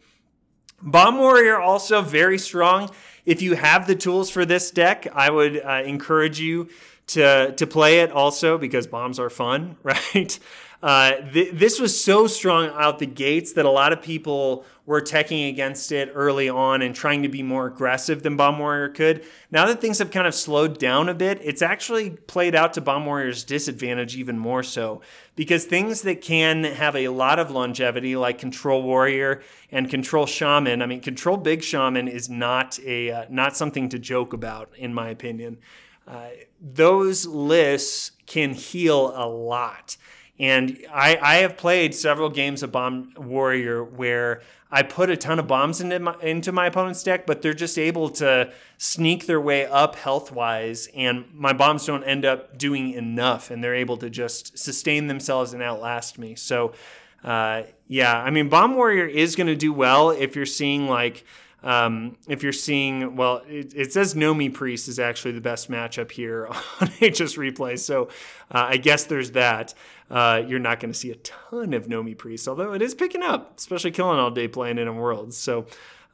Bomb 0.81 1.17
Warrior 1.17 1.59
also 1.59 2.01
very 2.01 2.37
strong. 2.37 2.91
If 3.25 3.41
you 3.41 3.55
have 3.55 3.87
the 3.87 3.95
tools 3.95 4.29
for 4.29 4.45
this 4.45 4.69
deck, 4.69 5.07
I 5.13 5.31
would 5.31 5.63
uh, 5.63 5.81
encourage 5.85 6.39
you 6.39 6.69
to 7.07 7.53
to 7.53 7.67
play 7.67 7.99
it 7.99 8.11
also 8.11 8.57
because 8.57 8.85
bombs 8.85 9.17
are 9.19 9.29
fun, 9.29 9.77
right? 9.83 10.37
Uh, 10.85 11.19
th- 11.33 11.51
this 11.51 11.79
was 11.79 11.99
so 11.99 12.27
strong 12.27 12.69
out 12.75 12.99
the 12.99 13.07
gates 13.07 13.53
that 13.53 13.65
a 13.65 13.69
lot 13.71 13.91
of 13.91 14.03
people 14.03 14.63
were 14.85 15.01
teching 15.01 15.49
against 15.49 15.91
it 15.91 16.11
early 16.13 16.47
on 16.47 16.83
and 16.83 16.93
trying 16.93 17.23
to 17.23 17.27
be 17.27 17.41
more 17.41 17.65
aggressive 17.65 18.21
than 18.21 18.37
Bomb 18.37 18.59
Warrior 18.59 18.89
could. 18.89 19.25
Now 19.49 19.65
that 19.65 19.81
things 19.81 19.97
have 19.97 20.11
kind 20.11 20.27
of 20.27 20.35
slowed 20.35 20.77
down 20.77 21.09
a 21.09 21.15
bit, 21.15 21.39
it's 21.41 21.63
actually 21.63 22.11
played 22.11 22.53
out 22.53 22.73
to 22.73 22.81
Bomb 22.81 23.03
Warrior's 23.03 23.43
disadvantage 23.43 24.15
even 24.15 24.37
more 24.37 24.61
so 24.61 25.01
because 25.35 25.65
things 25.65 26.03
that 26.03 26.21
can 26.21 26.63
have 26.65 26.95
a 26.95 27.07
lot 27.07 27.39
of 27.39 27.49
longevity, 27.49 28.15
like 28.15 28.37
Control 28.37 28.83
Warrior 28.83 29.41
and 29.71 29.89
Control 29.89 30.27
Shaman, 30.27 30.83
I 30.83 30.85
mean, 30.85 31.01
Control 31.01 31.37
Big 31.37 31.63
Shaman 31.63 32.07
is 32.07 32.29
not 32.29 32.77
a 32.85 33.09
uh, 33.09 33.25
not 33.31 33.57
something 33.57 33.89
to 33.89 33.97
joke 33.97 34.33
about, 34.33 34.69
in 34.77 34.93
my 34.93 35.09
opinion. 35.09 35.57
Uh, 36.07 36.27
those 36.61 37.25
lists 37.25 38.11
can 38.27 38.53
heal 38.53 39.11
a 39.15 39.25
lot. 39.27 39.97
And 40.37 40.85
I, 40.93 41.17
I 41.21 41.35
have 41.37 41.57
played 41.57 41.95
several 41.95 42.29
games 42.29 42.61
of 42.61 42.71
Bomb 42.71 43.13
Warrior 43.17 43.83
where 43.83 44.41
I 44.69 44.83
put 44.83 45.09
a 45.09 45.15
ton 45.15 45.39
of 45.39 45.47
bombs 45.47 45.79
into 45.79 45.99
my, 45.99 46.15
into 46.21 46.51
my 46.51 46.65
opponent's 46.65 47.01
deck, 47.03 47.25
but 47.25 47.41
they're 47.41 47.53
just 47.53 47.77
able 47.77 48.09
to 48.09 48.51
sneak 48.77 49.25
their 49.25 49.39
way 49.39 49.65
up 49.65 49.95
health 49.95 50.33
wise, 50.33 50.89
and 50.93 51.25
my 51.33 51.53
bombs 51.53 51.85
don't 51.85 52.03
end 52.03 52.25
up 52.25 52.57
doing 52.57 52.91
enough, 52.91 53.51
and 53.51 53.63
they're 53.63 53.75
able 53.75 53.95
to 53.97 54.09
just 54.09 54.57
sustain 54.57 55.07
themselves 55.07 55.53
and 55.53 55.63
outlast 55.63 56.19
me. 56.19 56.35
So, 56.35 56.73
uh, 57.23 57.63
yeah, 57.87 58.19
I 58.21 58.31
mean, 58.31 58.49
Bomb 58.49 58.75
Warrior 58.75 59.05
is 59.05 59.37
going 59.37 59.47
to 59.47 59.55
do 59.55 59.71
well 59.71 60.09
if 60.09 60.35
you're 60.35 60.45
seeing 60.45 60.87
like 60.89 61.23
um, 61.65 62.15
if 62.27 62.43
you're 62.43 62.53
seeing, 62.53 63.15
well, 63.15 63.41
it, 63.49 63.73
it, 63.75 63.91
says 63.91 64.13
Nomi 64.13 64.53
Priest 64.53 64.87
is 64.87 64.99
actually 64.99 65.31
the 65.31 65.41
best 65.41 65.69
matchup 65.69 66.11
here 66.11 66.45
on 66.79 66.87
HS 66.99 67.37
Replay. 67.37 67.79
So 67.79 68.09
uh, 68.51 68.67
I 68.69 68.77
guess 68.77 69.05
there's 69.05 69.31
that. 69.31 69.73
Uh, 70.09 70.43
you're 70.45 70.59
not 70.59 70.79
going 70.79 70.91
to 70.91 70.97
see 70.97 71.11
a 71.11 71.15
ton 71.15 71.73
of 71.73 71.87
Nomi 71.87 72.17
Priest, 72.17 72.47
although 72.47 72.73
it 72.73 72.81
is 72.81 72.93
picking 72.93 73.23
up, 73.23 73.57
especially 73.57 73.91
killing 73.91 74.19
all 74.19 74.29
day 74.29 74.47
playing 74.47 74.77
in 74.77 74.87
a 74.87 74.93
world. 74.93 75.33
So 75.33 75.65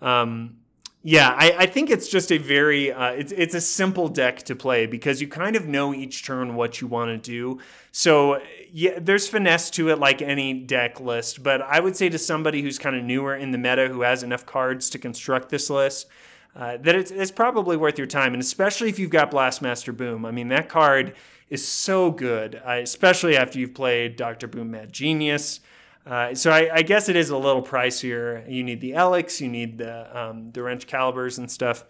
um, 0.01 0.57
yeah, 1.03 1.35
I, 1.35 1.55
I, 1.59 1.65
think 1.65 1.89
it's 1.89 2.07
just 2.07 2.31
a 2.31 2.37
very 2.37 2.91
uh, 2.91 3.11
it's 3.11 3.31
it's 3.31 3.55
a 3.55 3.61
simple 3.61 4.07
deck 4.07 4.43
to 4.43 4.55
play 4.55 4.85
because 4.85 5.19
you 5.19 5.27
kind 5.27 5.55
of 5.55 5.67
know 5.67 5.95
each 5.95 6.23
turn 6.23 6.53
what 6.55 6.79
you 6.79 6.85
want 6.85 7.09
to 7.09 7.17
do. 7.17 7.59
So 7.91 8.39
yeah, 8.71 8.99
there's 8.99 9.27
finesse 9.27 9.71
to 9.71 9.89
it 9.89 9.97
like 9.97 10.21
any 10.21 10.53
deck 10.53 10.99
list, 10.99 11.41
but 11.41 11.61
I 11.61 11.79
would 11.79 11.95
say 11.95 12.09
to 12.09 12.19
somebody 12.19 12.61
who's 12.61 12.77
kind 12.77 12.95
of 12.95 13.03
newer 13.03 13.35
in 13.35 13.51
the 13.51 13.57
meta 13.57 13.87
who 13.87 14.01
has 14.01 14.21
enough 14.21 14.45
cards 14.45 14.91
to 14.91 14.99
construct 14.99 15.49
this 15.49 15.71
list. 15.71 16.07
Uh, 16.55 16.77
that 16.77 16.95
it's, 16.95 17.11
it's 17.11 17.31
probably 17.31 17.77
worth 17.77 17.97
your 17.97 18.07
time, 18.07 18.33
and 18.33 18.41
especially 18.41 18.89
if 18.89 18.99
you've 18.99 19.09
got 19.09 19.31
Blastmaster 19.31 19.95
Boom. 19.95 20.25
I 20.25 20.31
mean, 20.31 20.49
that 20.49 20.67
card 20.67 21.15
is 21.49 21.65
so 21.65 22.11
good, 22.11 22.61
uh, 22.65 22.79
especially 22.81 23.37
after 23.37 23.57
you've 23.57 23.73
played 23.73 24.15
Doctor 24.15 24.47
Boom 24.47 24.71
Mad 24.71 24.91
Genius. 24.91 25.61
Uh, 26.05 26.33
so 26.33 26.51
I, 26.51 26.77
I, 26.77 26.81
guess 26.81 27.09
it 27.09 27.15
is 27.15 27.29
a 27.29 27.37
little 27.37 27.61
pricier. 27.61 28.49
You 28.51 28.63
need 28.63 28.81
the 28.81 28.91
Elekks, 28.91 29.39
you 29.39 29.47
need 29.47 29.77
the 29.77 30.19
um, 30.19 30.51
the 30.51 30.61
Wrenchcaliburs 30.61 31.37
and 31.37 31.49
stuff. 31.49 31.85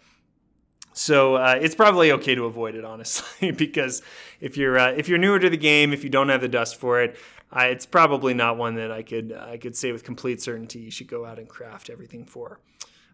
So 0.93 1.35
uh, 1.35 1.57
it's 1.61 1.75
probably 1.75 2.11
okay 2.11 2.35
to 2.35 2.45
avoid 2.45 2.75
it, 2.75 2.83
honestly, 2.93 3.51
because 3.51 4.01
if 4.41 4.57
you're 4.57 4.77
uh, 4.77 4.91
if 4.91 5.07
you're 5.07 5.17
newer 5.17 5.39
to 5.39 5.49
the 5.49 5.57
game, 5.57 5.93
if 5.93 6.03
you 6.03 6.09
don't 6.09 6.29
have 6.29 6.41
the 6.41 6.49
dust 6.49 6.75
for 6.75 7.01
it, 7.01 7.17
it's 7.55 7.85
probably 7.85 8.33
not 8.33 8.57
one 8.57 8.75
that 8.75 8.91
I 8.91 9.01
could 9.01 9.31
I 9.31 9.57
could 9.57 9.75
say 9.75 9.91
with 9.91 10.03
complete 10.03 10.41
certainty 10.41 10.79
you 10.79 10.91
should 10.91 11.07
go 11.07 11.25
out 11.25 11.39
and 11.39 11.47
craft 11.47 11.89
everything 11.89 12.25
for. 12.25 12.59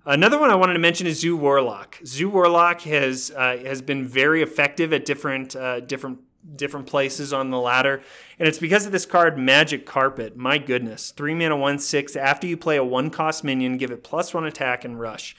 Another 0.09 0.39
one 0.39 0.49
I 0.49 0.55
wanted 0.55 0.71
to 0.71 0.79
mention 0.79 1.05
is 1.05 1.19
Zoo 1.19 1.35
Warlock. 1.35 1.99
Zoo 2.05 2.29
Warlock 2.29 2.79
has 2.83 3.29
uh, 3.35 3.57
has 3.57 3.81
been 3.81 4.07
very 4.07 4.41
effective 4.41 4.93
at 4.93 5.03
different 5.03 5.53
uh, 5.53 5.81
different 5.81 6.19
different 6.55 6.87
places 6.87 7.33
on 7.33 7.49
the 7.49 7.59
ladder. 7.59 8.01
And 8.39 8.47
it's 8.47 8.57
because 8.57 8.85
of 8.85 8.93
this 8.93 9.05
card, 9.05 9.37
Magic 9.37 9.85
Carpet. 9.85 10.37
My 10.37 10.59
goodness. 10.59 11.11
Three 11.11 11.35
mana, 11.35 11.57
one, 11.57 11.77
six. 11.77 12.15
After 12.15 12.47
you 12.47 12.55
play 12.55 12.77
a 12.77 12.85
one 12.85 13.09
cost 13.09 13.43
minion, 13.43 13.75
give 13.75 13.91
it 13.91 14.01
plus 14.01 14.33
one 14.33 14.45
attack 14.45 14.85
and 14.85 14.97
rush. 14.97 15.35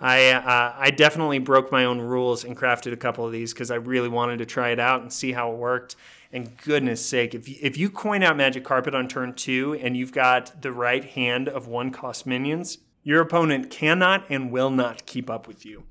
I, 0.00 0.30
uh, 0.30 0.74
I 0.78 0.90
definitely 0.92 1.40
broke 1.40 1.72
my 1.72 1.84
own 1.84 2.00
rules 2.00 2.44
and 2.44 2.56
crafted 2.56 2.92
a 2.92 2.96
couple 2.96 3.26
of 3.26 3.32
these 3.32 3.52
because 3.52 3.72
I 3.72 3.76
really 3.76 4.08
wanted 4.08 4.38
to 4.38 4.46
try 4.46 4.70
it 4.70 4.78
out 4.78 5.02
and 5.02 5.12
see 5.12 5.32
how 5.32 5.50
it 5.50 5.58
worked. 5.58 5.96
And 6.32 6.56
goodness 6.58 7.04
sake, 7.04 7.34
if 7.34 7.48
you, 7.48 7.56
if 7.60 7.76
you 7.76 7.90
coin 7.90 8.22
out 8.22 8.36
Magic 8.36 8.62
Carpet 8.62 8.94
on 8.94 9.08
turn 9.08 9.34
two 9.34 9.74
and 9.74 9.96
you've 9.96 10.12
got 10.12 10.62
the 10.62 10.70
right 10.70 11.04
hand 11.04 11.48
of 11.48 11.66
one 11.66 11.90
cost 11.90 12.24
minions, 12.24 12.78
your 13.02 13.20
opponent 13.20 13.70
cannot 13.70 14.24
and 14.28 14.50
will 14.50 14.70
not 14.70 15.06
keep 15.06 15.28
up 15.28 15.46
with 15.46 15.64
you. 15.66 15.84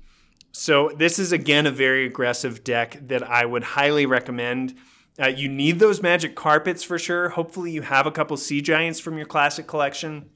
So 0.52 0.90
this 0.96 1.18
is 1.18 1.32
again 1.32 1.66
a 1.66 1.70
very 1.70 2.06
aggressive 2.06 2.62
deck 2.62 2.98
that 3.08 3.22
I 3.22 3.44
would 3.44 3.62
highly 3.62 4.06
recommend. 4.06 4.74
Uh, 5.20 5.28
you 5.28 5.48
need 5.48 5.78
those 5.78 6.02
magic 6.02 6.34
carpets 6.34 6.82
for 6.82 6.98
sure. 6.98 7.30
Hopefully, 7.30 7.70
you 7.70 7.82
have 7.82 8.06
a 8.06 8.10
couple 8.10 8.36
sea 8.36 8.60
giants 8.60 9.00
from 9.00 9.16
your 9.16 9.26
classic 9.26 9.66
collection. 9.66 10.30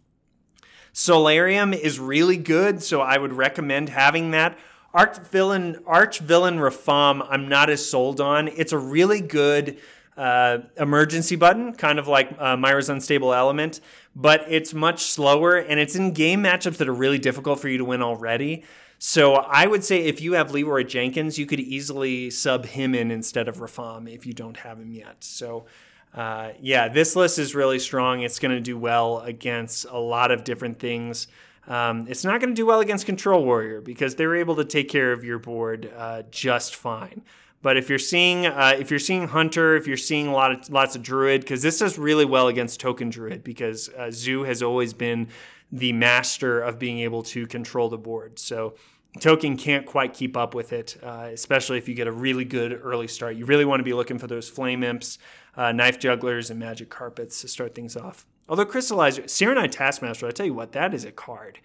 Solarium 0.93 1.75
is 1.75 2.01
really 2.01 2.39
good, 2.39 2.83
so 2.83 3.03
I 3.03 3.19
would 3.19 3.35
recommend 3.35 3.91
having 3.91 4.31
that. 4.31 4.59
Arch 4.95 5.19
villain, 5.19 5.83
Arch 5.87 6.21
villain 6.21 6.57
Rafaam, 6.57 7.27
I'm 7.29 7.49
not 7.49 7.69
as 7.69 7.87
sold 7.87 8.19
on. 8.19 8.49
It's 8.49 8.73
a 8.73 8.79
really 8.79 9.21
good 9.21 9.79
uh, 10.17 10.59
emergency 10.79 11.37
button, 11.37 11.75
kind 11.75 11.99
of 11.99 12.09
like 12.09 12.31
uh, 12.39 12.57
Myra's 12.57 12.89
Unstable 12.89 13.35
Element, 13.35 13.81
but 14.17 14.47
it's 14.49 14.73
much 14.73 15.05
slower 15.05 15.57
and 15.57 15.79
it's 15.79 15.95
in 15.95 16.13
game 16.13 16.43
matchups 16.43 16.79
that 16.79 16.89
are 16.89 16.95
really 16.95 17.19
difficult 17.19 17.61
for 17.61 17.69
you 17.69 17.77
to 17.77 17.85
win 17.85 18.03
already. 18.03 18.65
So 18.99 19.35
I 19.35 19.67
would 19.67 19.85
say 19.85 20.05
if 20.05 20.23
you 20.23 20.33
have 20.33 20.53
Leroy 20.53 20.85
Jenkins, 20.85 21.39
you 21.39 21.45
could 21.45 21.61
easily 21.61 22.31
sub 22.31 22.65
him 22.65 22.95
in 22.95 23.11
instead 23.11 23.47
of 23.47 23.59
Rafaam 23.59 24.11
if 24.11 24.25
you 24.25 24.33
don't 24.33 24.57
have 24.57 24.79
him 24.79 24.91
yet. 24.91 25.17
So 25.23 25.67
uh, 26.15 26.53
yeah, 26.63 26.89
this 26.89 27.15
list 27.15 27.39
is 27.39 27.55
really 27.55 27.79
strong. 27.79 28.23
It's 28.23 28.39
going 28.39 28.55
to 28.55 28.61
do 28.61 28.79
well 28.79 29.21
against 29.21 29.85
a 29.85 29.99
lot 29.99 30.31
of 30.31 30.45
different 30.45 30.79
things. 30.79 31.29
Um, 31.69 32.07
it's 32.09 32.25
not 32.25 32.41
going 32.41 32.55
to 32.55 32.57
do 32.57 32.65
well 32.65 32.81
against 32.81 33.05
Control 33.05 33.45
Warrior 33.45 33.83
because 33.83 34.15
they're 34.15 34.37
able 34.37 34.57
to 34.57 34.65
take 34.65 34.89
care 34.89 35.13
of 35.13 35.25
your 35.25 35.39
board 35.39 35.93
uh, 35.95 36.23
just 36.31 36.75
fine. 36.75 37.23
But 37.63 37.77
if 37.77 37.89
you're 37.89 37.99
seeing 37.99 38.47
uh, 38.47 38.77
if 38.79 38.91
you're 38.91 39.01
seeing 39.01 39.29
Hunter, 39.29 39.77
if 39.77 39.87
you're 39.87 39.97
seeing 39.97 40.29
a 40.29 40.33
lot 40.33 40.53
of 40.53 40.71
lots 40.71 40.95
of 40.95 41.03
Druid, 41.03 41.41
because 41.41 41.63
this 41.63 41.79
does 41.79 41.99
really 41.99 42.25
well 42.25 42.49
against 42.49 42.81
Token 42.81 43.11
Druid, 43.11 43.43
because 43.43 43.89
uh, 43.91 44.11
Zoo 44.11 44.45
has 44.45 44.63
always 44.63 44.93
been 44.93 45.29
the 45.73 45.93
master 45.93 46.61
of 46.61 46.79
being 46.79 47.01
able 47.01 47.23
to 47.25 47.47
control 47.47 47.89
the 47.89 47.99
board. 47.99 48.39
So 48.39 48.75
Token 49.21 49.57
can't 49.57 49.87
quite 49.87 50.15
keep 50.15 50.37
up 50.37 50.55
with 50.55 50.73
it, 50.73 50.97
uh, 51.03 51.29
especially 51.33 51.79
if 51.79 51.89
you 51.89 51.95
get 51.95 52.07
a 52.07 52.13
really 52.13 52.45
good 52.45 52.79
early 52.83 53.09
start. 53.09 53.37
You 53.37 53.47
really 53.47 53.65
want 53.65 53.81
to 53.81 53.85
be 53.85 53.95
looking 53.95 54.19
for 54.19 54.27
those 54.27 54.49
flame 54.49 54.85
imps, 54.85 55.19
uh, 55.57 55.73
knife 55.73 55.99
jugglers, 55.99 56.51
and 56.51 56.61
magic 56.61 56.91
carpets 56.91 57.41
to 57.41 57.49
start 57.49 57.75
things 57.75 57.97
off. 57.97 58.27
Although 58.49 58.67
Crystallizer, 58.67 59.25
Serenite 59.25 59.73
Taskmaster, 59.73 60.27
I 60.27 60.31
tell 60.31 60.47
you 60.47 60.55
what, 60.55 60.73
that 60.73 60.95
is 60.95 61.05
a 61.05 61.13
card. 61.13 61.59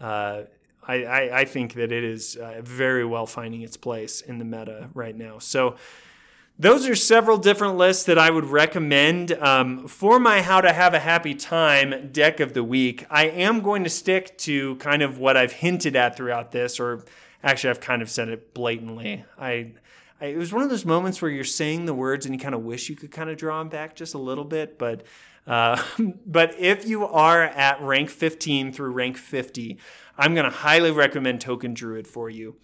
Uh, 0.00 0.42
I, 0.86 1.04
I, 1.04 1.40
I 1.40 1.44
think 1.44 1.74
that 1.74 1.92
it 1.92 2.04
is 2.04 2.36
uh, 2.36 2.60
very 2.62 3.04
well 3.04 3.26
finding 3.26 3.62
its 3.62 3.76
place 3.76 4.20
in 4.20 4.38
the 4.38 4.44
meta 4.44 4.88
right 4.94 5.16
now. 5.16 5.38
So 5.38 5.76
those 6.58 6.88
are 6.88 6.94
several 6.94 7.36
different 7.36 7.76
lists 7.76 8.04
that 8.04 8.16
I 8.16 8.30
would 8.30 8.46
recommend 8.46 9.32
um, 9.32 9.86
for 9.88 10.18
my 10.18 10.40
How 10.40 10.62
to 10.62 10.72
Have 10.72 10.94
a 10.94 10.98
Happy 10.98 11.34
Time 11.34 12.08
deck 12.12 12.40
of 12.40 12.54
the 12.54 12.64
week. 12.64 13.04
I 13.10 13.26
am 13.26 13.60
going 13.60 13.84
to 13.84 13.90
stick 13.90 14.38
to 14.38 14.76
kind 14.76 15.02
of 15.02 15.18
what 15.18 15.36
I've 15.36 15.52
hinted 15.52 15.96
at 15.96 16.16
throughout 16.16 16.52
this, 16.52 16.80
or 16.80 17.04
actually, 17.42 17.70
I've 17.70 17.80
kind 17.80 18.00
of 18.00 18.08
said 18.08 18.30
it 18.30 18.54
blatantly. 18.54 19.22
I, 19.38 19.72
I 20.18 20.26
it 20.28 20.38
was 20.38 20.50
one 20.50 20.62
of 20.62 20.70
those 20.70 20.86
moments 20.86 21.20
where 21.20 21.30
you're 21.30 21.44
saying 21.44 21.84
the 21.84 21.92
words 21.92 22.24
and 22.24 22.34
you 22.34 22.40
kind 22.40 22.54
of 22.54 22.62
wish 22.62 22.88
you 22.88 22.96
could 22.96 23.10
kind 23.10 23.28
of 23.28 23.36
draw 23.36 23.58
them 23.58 23.68
back 23.68 23.94
just 23.94 24.14
a 24.14 24.18
little 24.18 24.44
bit, 24.44 24.78
but. 24.78 25.02
Uh, 25.46 25.80
but 26.26 26.58
if 26.58 26.88
you 26.88 27.06
are 27.06 27.44
at 27.44 27.80
rank 27.80 28.10
15 28.10 28.72
through 28.72 28.90
rank 28.90 29.16
50, 29.16 29.78
I'm 30.18 30.34
going 30.34 30.44
to 30.44 30.56
highly 30.56 30.90
recommend 30.90 31.40
Token 31.40 31.74
Druid 31.74 32.06
for 32.06 32.30
you. 32.30 32.56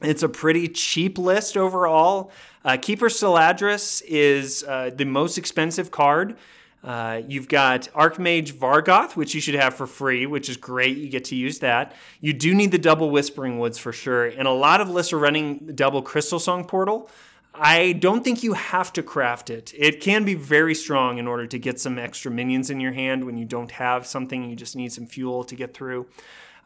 It's 0.00 0.22
a 0.22 0.28
pretty 0.28 0.68
cheap 0.68 1.16
list 1.16 1.56
overall. 1.56 2.32
Uh, 2.64 2.76
Keeper 2.80 3.08
Stalladris 3.08 4.02
is 4.06 4.64
uh, 4.64 4.90
the 4.94 5.04
most 5.04 5.38
expensive 5.38 5.90
card. 5.90 6.36
Uh, 6.82 7.22
you've 7.28 7.46
got 7.46 7.88
Archmage 7.94 8.52
Vargoth, 8.52 9.14
which 9.14 9.34
you 9.34 9.40
should 9.40 9.54
have 9.54 9.74
for 9.74 9.86
free, 9.86 10.26
which 10.26 10.48
is 10.48 10.56
great. 10.56 10.96
You 10.96 11.08
get 11.08 11.24
to 11.26 11.36
use 11.36 11.60
that. 11.60 11.94
You 12.20 12.32
do 12.32 12.52
need 12.54 12.72
the 12.72 12.78
double 12.78 13.10
Whispering 13.10 13.60
Woods 13.60 13.78
for 13.78 13.92
sure. 13.92 14.26
And 14.26 14.48
a 14.48 14.52
lot 14.52 14.80
of 14.80 14.88
lists 14.88 15.12
are 15.12 15.18
running 15.18 15.70
double 15.76 16.02
Crystal 16.02 16.40
Song 16.40 16.64
Portal. 16.64 17.08
I 17.54 17.92
don't 17.92 18.24
think 18.24 18.42
you 18.42 18.54
have 18.54 18.92
to 18.94 19.02
craft 19.02 19.50
it. 19.50 19.72
It 19.76 20.00
can 20.00 20.24
be 20.24 20.34
very 20.34 20.74
strong 20.74 21.18
in 21.18 21.28
order 21.28 21.46
to 21.46 21.58
get 21.58 21.78
some 21.78 21.98
extra 21.98 22.32
minions 22.32 22.70
in 22.70 22.80
your 22.80 22.92
hand 22.92 23.24
when 23.24 23.36
you 23.36 23.44
don't 23.44 23.70
have 23.72 24.06
something, 24.06 24.48
you 24.48 24.56
just 24.56 24.74
need 24.74 24.92
some 24.92 25.06
fuel 25.06 25.44
to 25.44 25.54
get 25.54 25.74
through. 25.74 26.06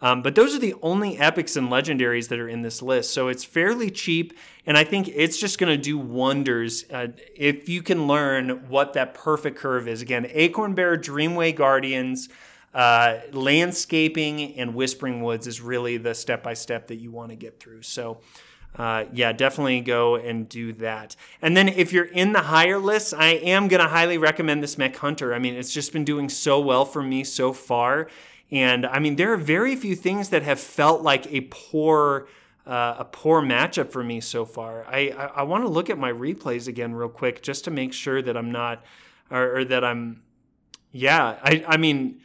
Um, 0.03 0.21
but 0.21 0.35
those 0.35 0.55
are 0.55 0.59
the 0.59 0.75
only 0.83 1.17
epics 1.19 1.57
and 1.57 1.69
legendaries 1.69 2.29
that 2.29 2.39
are 2.39 2.49
in 2.49 2.63
this 2.63 2.83
list. 2.83 3.15
So 3.15 3.29
it's 3.29 3.45
fairly 3.45 3.91
cheap, 3.91 4.37
and 4.67 4.77
I 4.77 4.85
think 4.85 5.09
it's 5.09 5.39
just 5.39 5.59
going 5.59 5.75
to 5.75 5.83
do 5.83 5.97
wonders 5.97 6.85
uh, 6.91 7.09
if 7.35 7.69
you 7.69 7.83
can 7.83 8.07
learn 8.07 8.69
what 8.69 8.93
that 8.93 9.15
perfect 9.15 9.57
curve 9.57 9.89
is. 9.89 10.03
Again, 10.03 10.27
Acorn 10.31 10.75
Bear, 10.75 10.99
Dreamway 10.99 11.57
Guardians, 11.57 12.29
uh, 12.75 13.21
landscaping, 13.33 14.55
and 14.57 14.75
Whispering 14.75 15.23
Woods 15.23 15.47
is 15.47 15.63
really 15.63 15.97
the 15.97 16.15
step 16.15 16.43
by 16.43 16.53
step 16.53 16.89
that 16.89 16.97
you 16.97 17.11
want 17.11 17.31
to 17.31 17.37
get 17.37 17.59
through. 17.59 17.83
So. 17.83 18.19
Uh, 18.79 19.07
yeah, 19.15 19.33
definitely 19.33 19.81
go 19.81 20.17
and 20.17 20.51
do 20.51 20.71
that. 20.75 21.17
And 21.41 21.57
then 21.57 21.67
if 21.67 21.95
you're 21.95 22.05
in 22.05 22.35
the 22.35 22.43
higher 22.43 22.79
lists, 22.79 23.15
I 23.15 23.29
am 23.29 23.69
going 23.69 23.81
to 23.81 23.89
highly 23.89 24.19
recommend 24.19 24.63
this 24.63 24.77
Mech 24.77 24.95
Hunter. 24.97 25.33
I 25.33 25.39
mean, 25.39 25.55
it's 25.55 25.73
just 25.73 25.95
been 25.95 26.05
doing 26.05 26.29
so 26.29 26.61
well 26.61 26.85
for 26.85 27.03
me 27.03 27.25
so 27.25 27.55
far. 27.55 28.09
And 28.51 28.87
I 28.87 28.99
mean, 28.99 29.17
there 29.17 29.33
are 29.33 29.37
very 29.37 29.77
few 29.77 29.97
things 29.97 30.29
that 30.31 30.43
have 30.43 30.61
felt 30.61 31.03
like 31.03 31.27
a 31.33 31.43
poor. 31.43 32.29
Uh, 32.67 32.97
a 32.99 33.05
poor 33.05 33.41
matchup 33.41 33.93
for 33.93 34.03
me 34.03 34.21
so 34.21 34.45
far. 34.45 34.85
I, 34.89 35.11
I, 35.17 35.27
I 35.27 35.43
want 35.45 35.63
to 35.63 35.71
look 35.71 35.89
at 35.89 35.99
my 35.99 36.11
replays 36.11 36.67
again 36.67 36.97
real 36.97 37.09
quick 37.09 37.41
just 37.41 37.63
to 37.67 37.71
make 37.71 37.93
sure 37.93 38.21
that 38.21 38.37
I'm 38.37 38.51
not, 38.51 38.85
or, 39.31 39.59
or 39.59 39.65
that 39.67 39.85
I'm, 39.85 40.25
yeah. 40.91 41.37
I, 41.45 41.65
I 41.69 41.77
mean, 41.77 42.23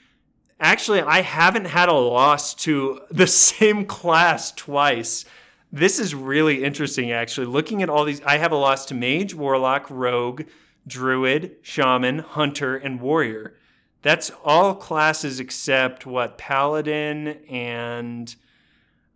actually, 0.60 1.02
I 1.02 1.22
haven't 1.22 1.66
had 1.66 1.90
a 1.90 1.94
loss 1.94 2.56
to 2.56 3.02
the 3.12 3.28
same 3.52 3.86
class 3.86 4.52
twice. 4.52 5.26
This 5.72 6.00
is 6.00 6.16
really 6.16 6.64
interesting, 6.64 7.12
actually. 7.12 7.46
Looking 7.46 7.84
at 7.84 7.90
all 7.90 8.04
these, 8.04 8.22
I 8.24 8.38
have 8.38 8.52
a 8.52 8.56
loss 8.56 8.88
to 8.88 8.96
Mage, 8.96 9.36
Warlock, 9.36 9.86
Rogue, 9.92 10.44
Druid, 10.88 11.58
Shaman, 11.62 12.20
Hunter, 12.20 12.76
and 12.76 13.00
Warrior. 13.00 13.54
That's 14.02 14.32
all 14.44 14.76
classes 14.76 15.40
except 15.40 16.06
what 16.06 16.38
Paladin 16.38 17.40
and 17.50 18.36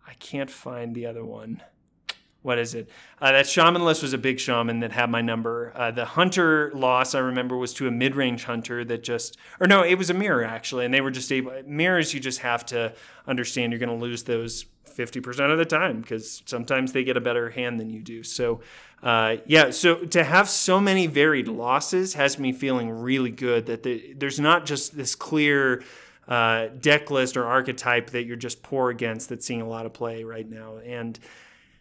I 0.08 0.14
can't 0.16 0.52
find 0.52 0.94
the 0.94 1.06
other 1.08 1.26
one. 1.26 1.62
What 2.46 2.60
is 2.60 2.76
it? 2.76 2.88
Uh, 3.20 3.32
that 3.32 3.48
shaman 3.48 3.84
list 3.84 4.04
was 4.04 4.14
a 4.14 4.20
big 4.20 4.40
shaman 4.40 4.82
that 4.82 4.92
had 4.92 5.10
my 5.10 5.22
number. 5.22 5.74
Uh, 5.76 5.90
the 5.90 6.06
hunter 6.06 6.72
loss 6.76 7.16
I 7.16 7.20
remember 7.20 7.58
was 7.58 7.74
to 7.74 7.88
a 7.88 7.92
mid-range 7.92 8.44
hunter 8.44 8.86
that 8.86 9.02
just, 9.02 9.38
or 9.60 9.66
no, 9.66 9.84
it 9.84 9.96
was 9.96 10.12
a 10.12 10.14
mirror 10.14 10.44
actually, 10.44 10.86
and 10.86 10.94
they 10.94 11.02
were 11.02 11.10
just 11.10 11.32
able. 11.32 11.52
Mirrors, 11.66 12.14
you 12.14 12.20
just 12.20 12.42
have 12.42 12.64
to 12.68 12.94
understand 13.26 13.72
you're 13.72 13.80
going 13.80 13.90
to 13.90 13.96
lose 13.96 14.22
those 14.26 14.68
50% 14.88 15.52
of 15.52 15.58
the 15.58 15.66
time 15.66 16.02
because 16.02 16.44
sometimes 16.46 16.94
they 16.94 17.04
get 17.04 17.18
a 17.18 17.22
better 17.22 17.50
hand 17.50 17.80
than 17.80 17.90
you 17.90 18.04
do. 18.04 18.22
So, 18.22 18.62
uh, 19.02 19.38
yeah, 19.48 19.72
so 19.72 19.96
to 19.96 20.24
have 20.24 20.48
so 20.48 20.80
many 20.80 21.08
varied 21.08 21.48
losses 21.48 22.14
has 22.14 22.38
me 22.38 22.54
feeling 22.54 22.92
really 22.92 23.32
good 23.32 23.66
that 23.66 23.82
the, 23.82 24.14
there's 24.16 24.40
not 24.40 24.68
just 24.68 24.96
this 24.96 25.16
clear 25.16 25.84
uh, 26.28 26.68
deck 26.80 27.10
list 27.10 27.38
or 27.38 27.46
archetype 27.46 28.12
that 28.12 28.26
you're 28.26 28.36
just 28.36 28.62
poor 28.62 28.92
against 28.92 29.30
that's 29.30 29.48
seeing 29.48 29.62
a 29.62 29.68
lot 29.68 29.88
of 29.88 29.94
play 29.94 30.24
right 30.24 30.48
now. 30.48 30.78
And 30.78 31.20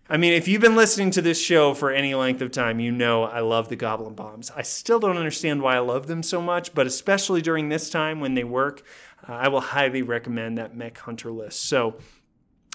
I 0.09 0.19
mean, 0.19 0.35
if 0.35 0.47
you've 0.47 0.61
been 0.61 0.77
listening 0.77 1.11
to 1.13 1.23
this 1.23 1.41
show 1.41 1.73
for 1.73 1.91
any 1.91 2.15
length 2.15 2.43
of 2.43 2.51
time, 2.51 2.79
you 2.79 2.93
know 2.93 3.25
I 3.25 3.41
love 3.41 3.71
the 3.71 3.77
Goblin 3.77 4.15
Bombs. 4.15 4.51
I 4.55 4.61
still 4.61 5.01
don't 5.01 5.17
understand 5.17 5.63
why 5.63 5.77
I 5.77 5.79
love 5.79 6.09
them 6.09 6.23
so 6.23 6.43
much, 6.43 6.75
but 6.75 6.87
especially 6.87 7.41
during 7.41 7.71
this 7.71 7.89
time 7.89 8.21
when 8.21 8.35
they 8.35 8.45
work, 8.45 8.83
uh, 9.27 9.33
I 9.33 9.49
will 9.49 9.63
highly 9.63 10.03
recommend 10.03 10.59
that 10.59 10.77
Mech 10.77 10.99
Hunter 10.99 11.31
list. 11.31 11.65
So, 11.65 11.97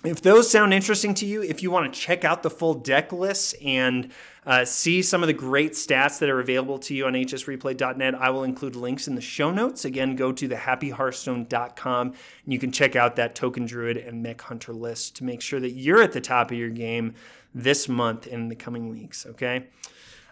if 0.03 0.21
those 0.21 0.49
sound 0.49 0.73
interesting 0.73 1.13
to 1.15 1.25
you, 1.25 1.43
if 1.43 1.61
you 1.61 1.69
want 1.69 1.93
to 1.93 1.99
check 1.99 2.23
out 2.23 2.41
the 2.41 2.49
full 2.49 2.73
deck 2.73 3.11
list 3.11 3.53
and 3.63 4.11
uh, 4.49 4.65
see 4.65 5.03
some 5.03 5.21
of 5.21 5.27
the 5.27 5.33
great 5.33 5.73
stats 5.73 6.17
that 6.17 6.27
are 6.27 6.39
available 6.39 6.79
to 6.79 6.95
you 6.95 7.05
on 7.05 7.13
hsreplay.net, 7.13 8.15
I 8.15 8.31
will 8.31 8.43
include 8.43 8.75
links 8.75 9.07
in 9.07 9.13
the 9.13 9.21
show 9.21 9.51
notes. 9.51 9.85
Again, 9.85 10.15
go 10.15 10.31
to 10.31 10.49
thehappyhearthstone.com 10.49 12.07
and 12.07 12.53
you 12.53 12.57
can 12.57 12.71
check 12.71 12.95
out 12.95 13.15
that 13.17 13.35
Token 13.35 13.67
Druid 13.67 13.97
and 13.97 14.23
Mech 14.23 14.41
Hunter 14.41 14.73
list 14.73 15.17
to 15.17 15.23
make 15.23 15.41
sure 15.41 15.59
that 15.59 15.73
you're 15.73 16.01
at 16.01 16.13
the 16.13 16.19
top 16.19 16.49
of 16.49 16.57
your 16.57 16.71
game 16.71 17.13
this 17.53 17.87
month 17.87 18.25
in 18.25 18.47
the 18.47 18.55
coming 18.55 18.89
weeks, 18.89 19.27
okay? 19.27 19.67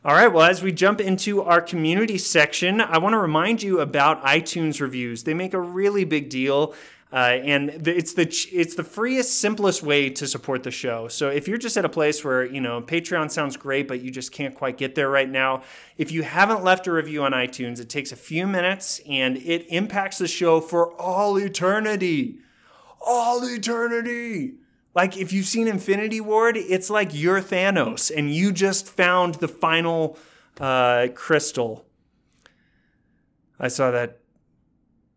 All 0.03 0.15
right, 0.15 0.33
well, 0.33 0.49
as 0.49 0.63
we 0.63 0.71
jump 0.71 0.99
into 0.99 1.43
our 1.43 1.61
community 1.61 2.17
section, 2.17 2.81
I 2.81 2.97
want 2.97 3.13
to 3.13 3.19
remind 3.19 3.61
you 3.61 3.81
about 3.81 4.23
iTunes 4.23 4.81
reviews. 4.81 5.25
They 5.25 5.35
make 5.35 5.53
a 5.53 5.61
really 5.61 6.05
big 6.05 6.29
deal. 6.29 6.73
Uh, 7.11 7.39
and 7.41 7.87
it's 7.87 8.13
the 8.13 8.23
it's 8.51 8.75
the 8.75 8.83
freest, 8.83 9.39
simplest 9.39 9.81
way 9.81 10.09
to 10.09 10.27
support 10.27 10.63
the 10.63 10.71
show. 10.71 11.07
So 11.07 11.29
if 11.29 11.47
you're 11.47 11.57
just 11.57 11.77
at 11.77 11.85
a 11.85 11.89
place 11.89 12.23
where 12.23 12.43
you 12.43 12.59
know 12.59 12.81
Patreon 12.81 13.31
sounds 13.31 13.55
great, 13.55 13.87
but 13.87 14.01
you 14.01 14.11
just 14.11 14.33
can't 14.33 14.53
quite 14.53 14.77
get 14.77 14.93
there 14.95 15.09
right 15.09 15.29
now, 15.29 15.63
if 15.97 16.11
you 16.11 16.23
haven't 16.23 16.65
left 16.65 16.85
a 16.85 16.91
review 16.91 17.23
on 17.23 17.31
iTunes, 17.31 17.79
it 17.79 17.87
takes 17.87 18.11
a 18.11 18.17
few 18.17 18.45
minutes 18.45 18.99
and 19.07 19.37
it 19.37 19.65
impacts 19.69 20.17
the 20.17 20.27
show 20.27 20.59
for 20.59 20.93
all 20.99 21.39
eternity, 21.39 22.39
all 22.99 23.41
eternity. 23.41 24.55
Like 24.93 25.15
if 25.15 25.31
you've 25.31 25.45
seen 25.45 25.69
Infinity 25.69 26.19
War, 26.19 26.51
it's 26.53 26.89
like 26.89 27.11
you're 27.13 27.39
Thanos 27.39 28.11
and 28.13 28.33
you 28.33 28.51
just 28.51 28.85
found 28.85 29.35
the 29.35 29.47
final 29.47 30.17
uh, 30.59 31.07
crystal. 31.15 31.85
I 33.59 33.69
saw 33.69 33.91
that. 33.91 34.19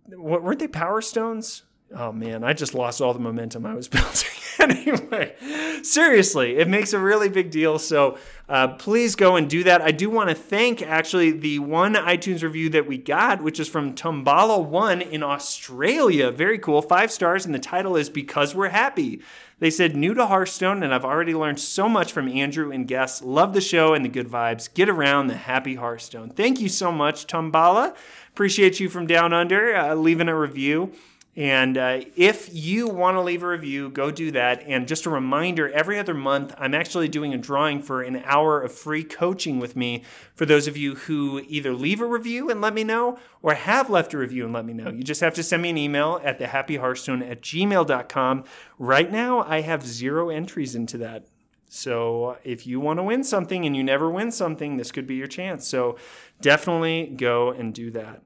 What 0.07 0.45
weren't 0.45 0.61
they 0.61 0.69
Power 0.69 1.01
Stones? 1.01 1.65
Oh 1.97 2.13
man, 2.13 2.45
I 2.45 2.53
just 2.53 2.75
lost 2.75 3.01
all 3.01 3.13
the 3.13 3.21
momentum 3.21 3.67
I 3.67 3.75
was 3.75 3.89
building. 3.89 4.29
anyway, 4.61 5.35
seriously, 5.83 6.57
it 6.57 6.69
makes 6.69 6.93
a 6.93 6.99
really 6.99 7.29
big 7.29 7.51
deal. 7.51 7.79
So 7.79 8.19
uh, 8.49 8.69
please 8.69 9.15
go 9.15 9.37
and 9.37 9.49
do 9.49 9.65
that. 9.65 9.81
I 9.81 9.91
do 9.91 10.11
want 10.11 10.29
to 10.29 10.35
thank 10.35 10.83
actually 10.83 11.31
the 11.31 11.59
one 11.61 11.95
iTunes 11.95 12.43
review 12.43 12.69
that 12.71 12.87
we 12.87 12.99
got, 12.99 13.43
which 13.43 13.59
is 13.59 13.69
from 13.69 13.95
Tumbala 13.95 14.65
One 14.65 15.01
in 15.01 15.23
Australia. 15.23 16.31
Very 16.31 16.59
cool, 16.59 16.83
five 16.83 17.11
stars, 17.11 17.47
and 17.47 17.55
the 17.55 17.59
title 17.59 17.97
is 17.97 18.11
Because 18.11 18.55
We're 18.55 18.69
Happy. 18.69 19.23
They 19.61 19.71
said, 19.71 19.95
new 19.95 20.15
to 20.15 20.27
Hearthstone, 20.27 20.83
and 20.83 20.95
I've 20.95 21.05
already 21.05 21.35
learned 21.35 21.61
so 21.61 21.87
much 21.87 22.13
from 22.13 22.29
Andrew 22.29 22.73
and 22.73 22.89
guests. 22.89 23.23
Love 23.23 23.53
the 23.53 23.61
show 23.61 23.93
and 23.93 24.03
the 24.03 24.09
good 24.09 24.27
vibes. 24.27 24.73
Get 24.73 24.89
around 24.89 25.27
the 25.27 25.37
happy 25.37 25.75
Hearthstone. 25.75 26.31
Thank 26.31 26.61
you 26.61 26.69
so 26.71 26.91
much, 26.91 27.27
Tumbala. 27.27 27.95
Appreciate 28.31 28.81
you 28.81 28.89
from 28.89 29.07
down 29.07 29.35
under 29.35 29.77
uh, 29.77 29.95
leaving 29.95 30.29
a 30.29 30.39
review. 30.39 30.93
And 31.41 31.79
uh, 31.79 32.03
if 32.17 32.51
you 32.53 32.87
want 32.87 33.17
to 33.17 33.23
leave 33.23 33.43
a 33.43 33.49
review, 33.49 33.89
go 33.89 34.11
do 34.11 34.31
that. 34.33 34.63
And 34.67 34.87
just 34.87 35.07
a 35.07 35.11
reminder 35.11 35.71
every 35.71 35.99
other 35.99 36.13
month, 36.13 36.55
I'm 36.59 36.75
actually 36.75 37.09
doing 37.09 37.33
a 37.33 37.39
drawing 37.39 37.81
for 37.81 38.03
an 38.03 38.23
hour 38.27 38.61
of 38.61 38.75
free 38.75 39.03
coaching 39.03 39.59
with 39.59 39.75
me 39.75 40.03
for 40.35 40.45
those 40.45 40.67
of 40.67 40.77
you 40.77 40.97
who 40.97 41.43
either 41.49 41.73
leave 41.73 42.03
a 42.03 42.07
review 42.07 42.51
and 42.51 42.61
let 42.61 42.75
me 42.75 42.85
know 42.85 43.19
or 43.41 43.55
have 43.55 43.89
left 43.89 44.13
a 44.13 44.19
review 44.19 44.45
and 44.45 44.53
let 44.53 44.67
me 44.67 44.75
know. 44.75 44.91
You 44.91 45.03
just 45.03 45.23
have 45.23 45.33
to 45.33 45.43
send 45.43 45.63
me 45.63 45.71
an 45.71 45.79
email 45.79 46.21
at 46.23 46.39
thehappyhearthstone 46.39 47.27
at 47.27 47.41
gmail.com. 47.41 48.45
Right 48.79 49.11
now, 49.11 49.41
I 49.41 49.63
have 49.63 49.87
zero 49.87 50.29
entries 50.29 50.75
into 50.75 50.99
that. 50.99 51.25
So 51.71 52.37
if 52.45 52.67
you 52.67 52.81
want 52.81 52.99
to 52.99 53.03
win 53.03 53.25
something 53.25 53.65
and 53.65 53.75
you 53.75 53.83
never 53.83 54.11
win 54.11 54.31
something, 54.31 54.77
this 54.77 54.93
could 54.93 55.07
be 55.07 55.15
your 55.15 55.27
chance. 55.27 55.67
So 55.67 55.97
definitely 56.43 57.15
go 57.17 57.51
and 57.51 57.73
do 57.73 57.91
that. 57.93 58.21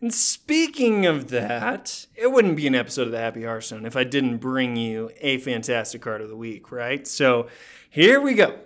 And 0.00 0.12
speaking 0.12 1.06
of 1.06 1.28
that, 1.30 2.06
it 2.14 2.30
wouldn't 2.30 2.56
be 2.56 2.66
an 2.66 2.74
episode 2.74 3.06
of 3.06 3.12
the 3.12 3.18
Happy 3.18 3.44
Hearthstone 3.44 3.86
if 3.86 3.96
I 3.96 4.04
didn't 4.04 4.38
bring 4.38 4.76
you 4.76 5.10
a 5.20 5.38
fantastic 5.38 6.02
card 6.02 6.20
of 6.20 6.28
the 6.28 6.36
week, 6.36 6.70
right? 6.70 7.06
So 7.06 7.48
here 7.88 8.20
we 8.20 8.34
go. 8.34 8.58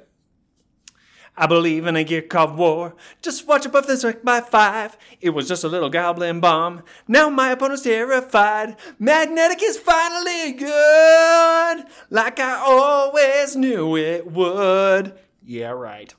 I 1.37 1.47
believe 1.47 1.87
in 1.87 1.97
a 1.97 2.05
gear 2.05 2.21
called 2.21 2.57
war. 2.57 2.97
Just 3.23 3.47
watch 3.47 3.65
above 3.65 3.87
the 3.87 3.97
strike 3.97 4.25
by 4.25 4.41
five. 4.41 4.99
It 5.21 5.31
was 5.31 5.49
just 5.49 5.65
a 5.65 5.69
little 5.69 5.89
goblin 5.89 6.41
bomb. 6.41 6.83
Now 7.07 7.31
my 7.31 7.53
opponent's 7.53 7.83
terrified. 7.83 8.77
Magnetic 8.99 9.63
is 9.63 9.79
finally 9.79 10.53
good, 10.53 11.87
like 12.11 12.41
I 12.41 12.57
always 12.59 13.55
knew 13.55 13.97
it 13.97 14.31
would. 14.31 15.19
Yeah, 15.43 15.71
right. 15.71 16.13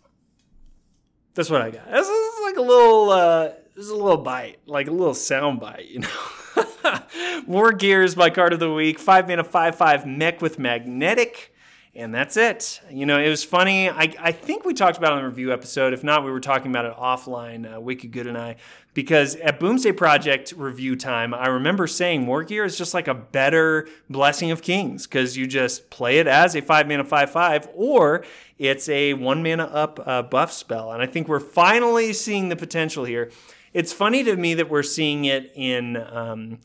That's 1.35 1.49
what 1.49 1.61
I 1.61 1.69
got. 1.69 1.91
This 1.91 2.07
is 2.07 2.41
like 2.43 2.57
a 2.57 2.61
little, 2.61 3.09
uh, 3.09 3.49
is 3.81 3.89
a 3.89 3.95
little 3.95 4.17
bite, 4.17 4.59
like 4.65 4.87
a 4.87 4.91
little 4.91 5.13
sound 5.13 5.59
bite, 5.59 5.87
you 5.87 5.99
know. 5.99 7.01
War 7.47 7.71
Gears, 7.71 8.15
my 8.15 8.29
card 8.29 8.53
of 8.53 8.59
the 8.59 8.73
week. 8.73 8.99
Five 8.99 9.27
mana, 9.27 9.43
five 9.43 9.75
five 9.75 10.05
mech 10.05 10.41
with 10.41 10.59
magnetic. 10.59 11.53
And 11.93 12.15
that's 12.15 12.37
it. 12.37 12.79
You 12.89 13.05
know, 13.05 13.19
it 13.19 13.27
was 13.27 13.43
funny. 13.43 13.89
I, 13.89 14.13
I 14.17 14.31
think 14.31 14.63
we 14.63 14.73
talked 14.73 14.97
about 14.97 15.11
it 15.11 15.15
on 15.15 15.23
the 15.23 15.27
review 15.27 15.51
episode. 15.51 15.91
If 15.91 16.05
not, 16.05 16.23
we 16.23 16.31
were 16.31 16.39
talking 16.39 16.71
about 16.71 16.85
it 16.85 16.93
offline, 16.93 17.75
uh, 17.75 17.81
Wicked 17.81 18.13
Good 18.13 18.27
and 18.27 18.37
I, 18.37 18.55
because 18.93 19.35
at 19.35 19.59
Boomsday 19.59 19.91
Project 19.91 20.53
review 20.55 20.95
time, 20.95 21.33
I 21.33 21.47
remember 21.47 21.87
saying 21.87 22.27
War 22.27 22.45
Gear 22.45 22.63
is 22.63 22.77
just 22.77 22.93
like 22.93 23.09
a 23.09 23.13
better 23.13 23.89
Blessing 24.09 24.51
of 24.51 24.61
Kings 24.61 25.05
because 25.05 25.35
you 25.35 25.47
just 25.47 25.89
play 25.89 26.19
it 26.19 26.27
as 26.27 26.55
a 26.55 26.61
five 26.61 26.87
mana 26.87 27.03
five 27.03 27.29
five, 27.29 27.67
or 27.75 28.23
it's 28.57 28.87
a 28.87 29.13
one 29.13 29.43
mana 29.43 29.65
up 29.65 29.99
uh, 30.05 30.21
buff 30.21 30.53
spell. 30.53 30.93
And 30.93 31.01
I 31.01 31.07
think 31.07 31.27
we're 31.27 31.41
finally 31.41 32.13
seeing 32.13 32.47
the 32.47 32.55
potential 32.55 33.03
here. 33.03 33.31
It's 33.73 33.93
funny 33.93 34.23
to 34.23 34.35
me 34.35 34.53
that 34.55 34.69
we're 34.69 34.83
seeing 34.83 35.25
it 35.25 35.51
in. 35.55 35.97
Um, 35.97 36.59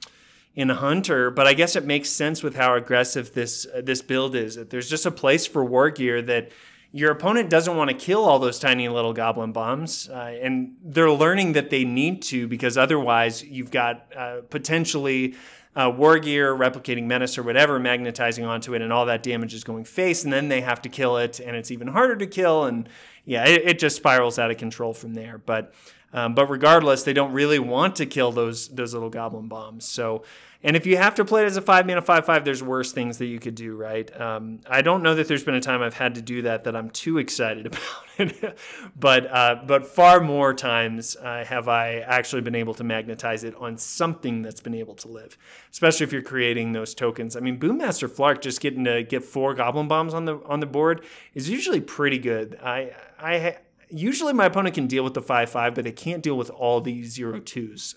in 0.57 0.71
Hunter, 0.71 1.31
but 1.31 1.47
I 1.47 1.53
guess 1.53 1.77
it 1.77 1.85
makes 1.85 2.09
sense 2.09 2.43
with 2.43 2.57
how 2.57 2.75
aggressive 2.75 3.35
this 3.35 3.67
uh, 3.67 3.83
this 3.85 4.01
build 4.01 4.35
is. 4.35 4.57
That 4.57 4.71
there's 4.71 4.89
just 4.89 5.05
a 5.05 5.11
place 5.11 5.47
for 5.47 5.63
war 5.63 5.91
gear 5.91 6.23
that 6.23 6.51
your 6.93 7.13
opponent 7.13 7.51
doesn't 7.51 7.77
want 7.77 7.91
to 7.91 7.97
kill 7.97 8.25
all 8.25 8.39
those 8.39 8.59
tiny 8.59 8.89
little 8.89 9.13
goblin 9.13 9.53
bombs, 9.53 10.09
uh, 10.09 10.35
and 10.43 10.75
they're 10.83 11.11
learning 11.11 11.53
that 11.53 11.69
they 11.69 11.85
need 11.85 12.23
to 12.23 12.49
because 12.49 12.79
otherwise 12.79 13.45
you've 13.45 13.71
got 13.71 14.11
uh, 14.17 14.41
potentially 14.49 15.35
uh, 15.75 15.93
war 15.95 16.19
gear, 16.19 16.57
replicating 16.57 17.05
menace, 17.05 17.37
or 17.37 17.43
whatever 17.43 17.79
magnetizing 17.79 18.47
onto 18.47 18.75
it, 18.75 18.81
and 18.81 18.95
all 18.95 19.05
that 19.05 19.23
damage 19.23 19.53
is 19.53 19.63
going 19.63 19.85
face, 19.85 20.25
and 20.25 20.33
then 20.33 20.49
they 20.49 20.63
have 20.63 20.81
to 20.81 20.89
kill 20.89 21.19
it, 21.19 21.39
and 21.39 21.55
it's 21.55 21.71
even 21.71 21.87
harder 21.87 22.17
to 22.17 22.27
kill, 22.27 22.65
and 22.65 22.89
yeah, 23.27 23.47
it, 23.47 23.63
it 23.67 23.79
just 23.79 23.97
spirals 23.97 24.39
out 24.39 24.51
of 24.51 24.57
control 24.57 24.95
from 24.95 25.13
there. 25.13 25.37
But 25.37 25.75
um, 26.17 26.35
but 26.35 26.47
regardless, 26.51 27.03
they 27.03 27.13
don't 27.13 27.33
really 27.33 27.59
want 27.59 27.95
to 27.97 28.07
kill 28.07 28.33
those 28.33 28.69
those 28.69 28.95
little 28.95 29.11
goblin 29.11 29.49
bombs. 29.49 29.85
So 29.85 30.25
and 30.63 30.75
if 30.75 30.87
you 30.87 30.97
have 30.97 31.15
to 31.17 31.25
play 31.25 31.43
it 31.43 31.47
as 31.47 31.57
a 31.57 31.63
five 31.63 31.87
mana 31.87 32.01
five 32.01 32.25
five, 32.25 32.45
there's 32.45 32.63
worse 32.63 32.91
things 32.91 33.19
that 33.19 33.27
you 33.27 33.39
could 33.39 33.55
do, 33.55 33.77
right? 33.77 34.21
Um, 34.21 34.61
I 34.67 34.81
don't 34.83 35.03
know 35.03 35.15
that 35.15 35.29
there's 35.29 35.45
been 35.45 35.55
a 35.55 35.61
time 35.61 35.83
I've 35.83 35.95
had 35.95 36.15
to 36.15 36.23
do 36.23 36.43
that 36.43 36.65
that 36.65 36.75
I'm 36.75 36.89
too 36.91 37.19
excited 37.19 37.67
about 37.69 37.81
it, 38.19 38.59
but 38.99 39.31
uh, 39.31 39.63
but 39.67 39.87
far 39.87 40.21
more 40.21 40.55
times 40.55 41.17
uh, 41.17 41.45
have 41.45 41.69
I 41.69 41.99
actually 41.99 42.43
been 42.43 42.55
able 42.55 42.75
to 42.75 42.85
magnetize 42.85 43.45
it 43.45 43.55
on 43.57 43.77
something 43.77 44.41
that's 44.41 44.61
been 44.63 44.75
able 44.75 44.95
to 44.97 45.09
live, 45.09 45.37
especially 45.71 46.05
if 46.05 46.13
you're 46.13 46.23
creating 46.23 46.73
those 46.73 46.95
tokens. 46.95 47.37
I 47.37 47.41
mean, 47.41 47.61
Boommaster 47.61 48.09
Flark 48.09 48.41
just 48.41 48.61
getting 48.61 48.85
to 48.85 49.03
get 49.03 49.23
four 49.23 49.55
Goblin 49.55 49.87
Bombs 49.87 50.15
on 50.15 50.25
the 50.25 50.39
on 50.47 50.61
the 50.61 50.67
board 50.67 51.05
is 51.35 51.51
usually 51.51 51.83
pretty 51.83 52.19
good. 52.19 52.59
I 52.63 52.93
I 53.19 53.59
usually 53.89 54.33
my 54.33 54.47
opponent 54.47 54.75
can 54.75 54.87
deal 54.87 55.05
with 55.05 55.15
the 55.15 55.23
five 55.23 55.51
five, 55.51 55.75
but 55.75 55.85
they 55.85 55.93
can't 55.93 56.23
deal 56.23 56.37
with 56.37 56.51
all 56.51 56.81
these 56.81 57.13
zero 57.13 57.41
twos. 57.41 57.97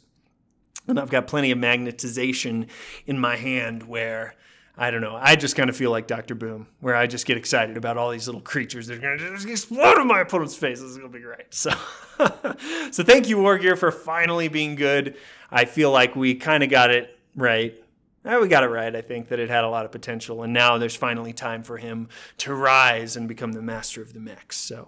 And 0.88 1.00
I've 1.00 1.12
got 1.12 1.28
plenty 1.28 1.52
of 1.52 1.60
magnetization 1.60 2.68
in 3.06 3.20
my 3.20 3.36
hand 3.36 3.84
where 3.84 4.36
I 4.82 4.92
don't 4.92 5.02
know. 5.02 5.18
I 5.20 5.36
just 5.36 5.58
kind 5.58 5.70
of 5.70 5.76
feel 5.76 5.92
like 5.92 6.08
Dr. 6.08 6.36
Boom, 6.36 6.68
where 6.80 6.96
I 6.96 7.06
just 7.06 7.26
get 7.26 7.36
excited 7.36 7.76
about 7.76 7.98
all 7.98 8.12
these 8.12 8.28
little 8.28 8.40
creatures 8.42 8.88
that 8.88 8.98
are 8.98 9.02
going 9.02 9.18
to 9.18 9.32
just 9.32 9.46
explode 9.46 10.00
in 10.00 10.08
my 10.08 10.22
opponent's 10.22 10.56
face. 10.56 10.80
This 10.80 10.92
is 10.92 10.98
going 10.98 11.12
to 11.12 11.18
be 11.18 11.22
great. 11.22 11.54
So, 11.54 11.72
so 12.92 13.04
thank 13.04 13.28
you, 13.28 13.36
Wargear, 13.38 13.78
for 13.78 13.92
finally 13.92 14.48
being 14.48 14.76
good. 14.76 15.18
I 15.52 15.66
feel 15.66 15.92
like 15.92 16.16
we 16.16 16.34
kind 16.36 16.64
of 16.64 16.70
got 16.70 16.92
it 16.92 17.20
right. 17.36 17.78
Eh, 18.24 18.38
we 18.38 18.48
got 18.48 18.64
it 18.64 18.68
right. 18.68 18.96
I 18.96 19.02
think 19.02 19.28
that 19.30 19.40
it 19.40 19.50
had 19.50 19.66
a 19.66 19.70
lot 19.70 19.84
of 19.84 19.92
potential, 19.92 20.44
and 20.44 20.54
now 20.54 20.78
there's 20.78 20.96
finally 20.96 21.34
time 21.34 21.62
for 21.62 21.78
him 21.78 22.08
to 22.38 22.54
rise 22.54 23.18
and 23.18 23.28
become 23.28 23.52
the 23.52 23.62
master 23.62 24.02
of 24.02 24.14
the 24.14 24.22
mix. 24.22 24.56
So, 24.56 24.88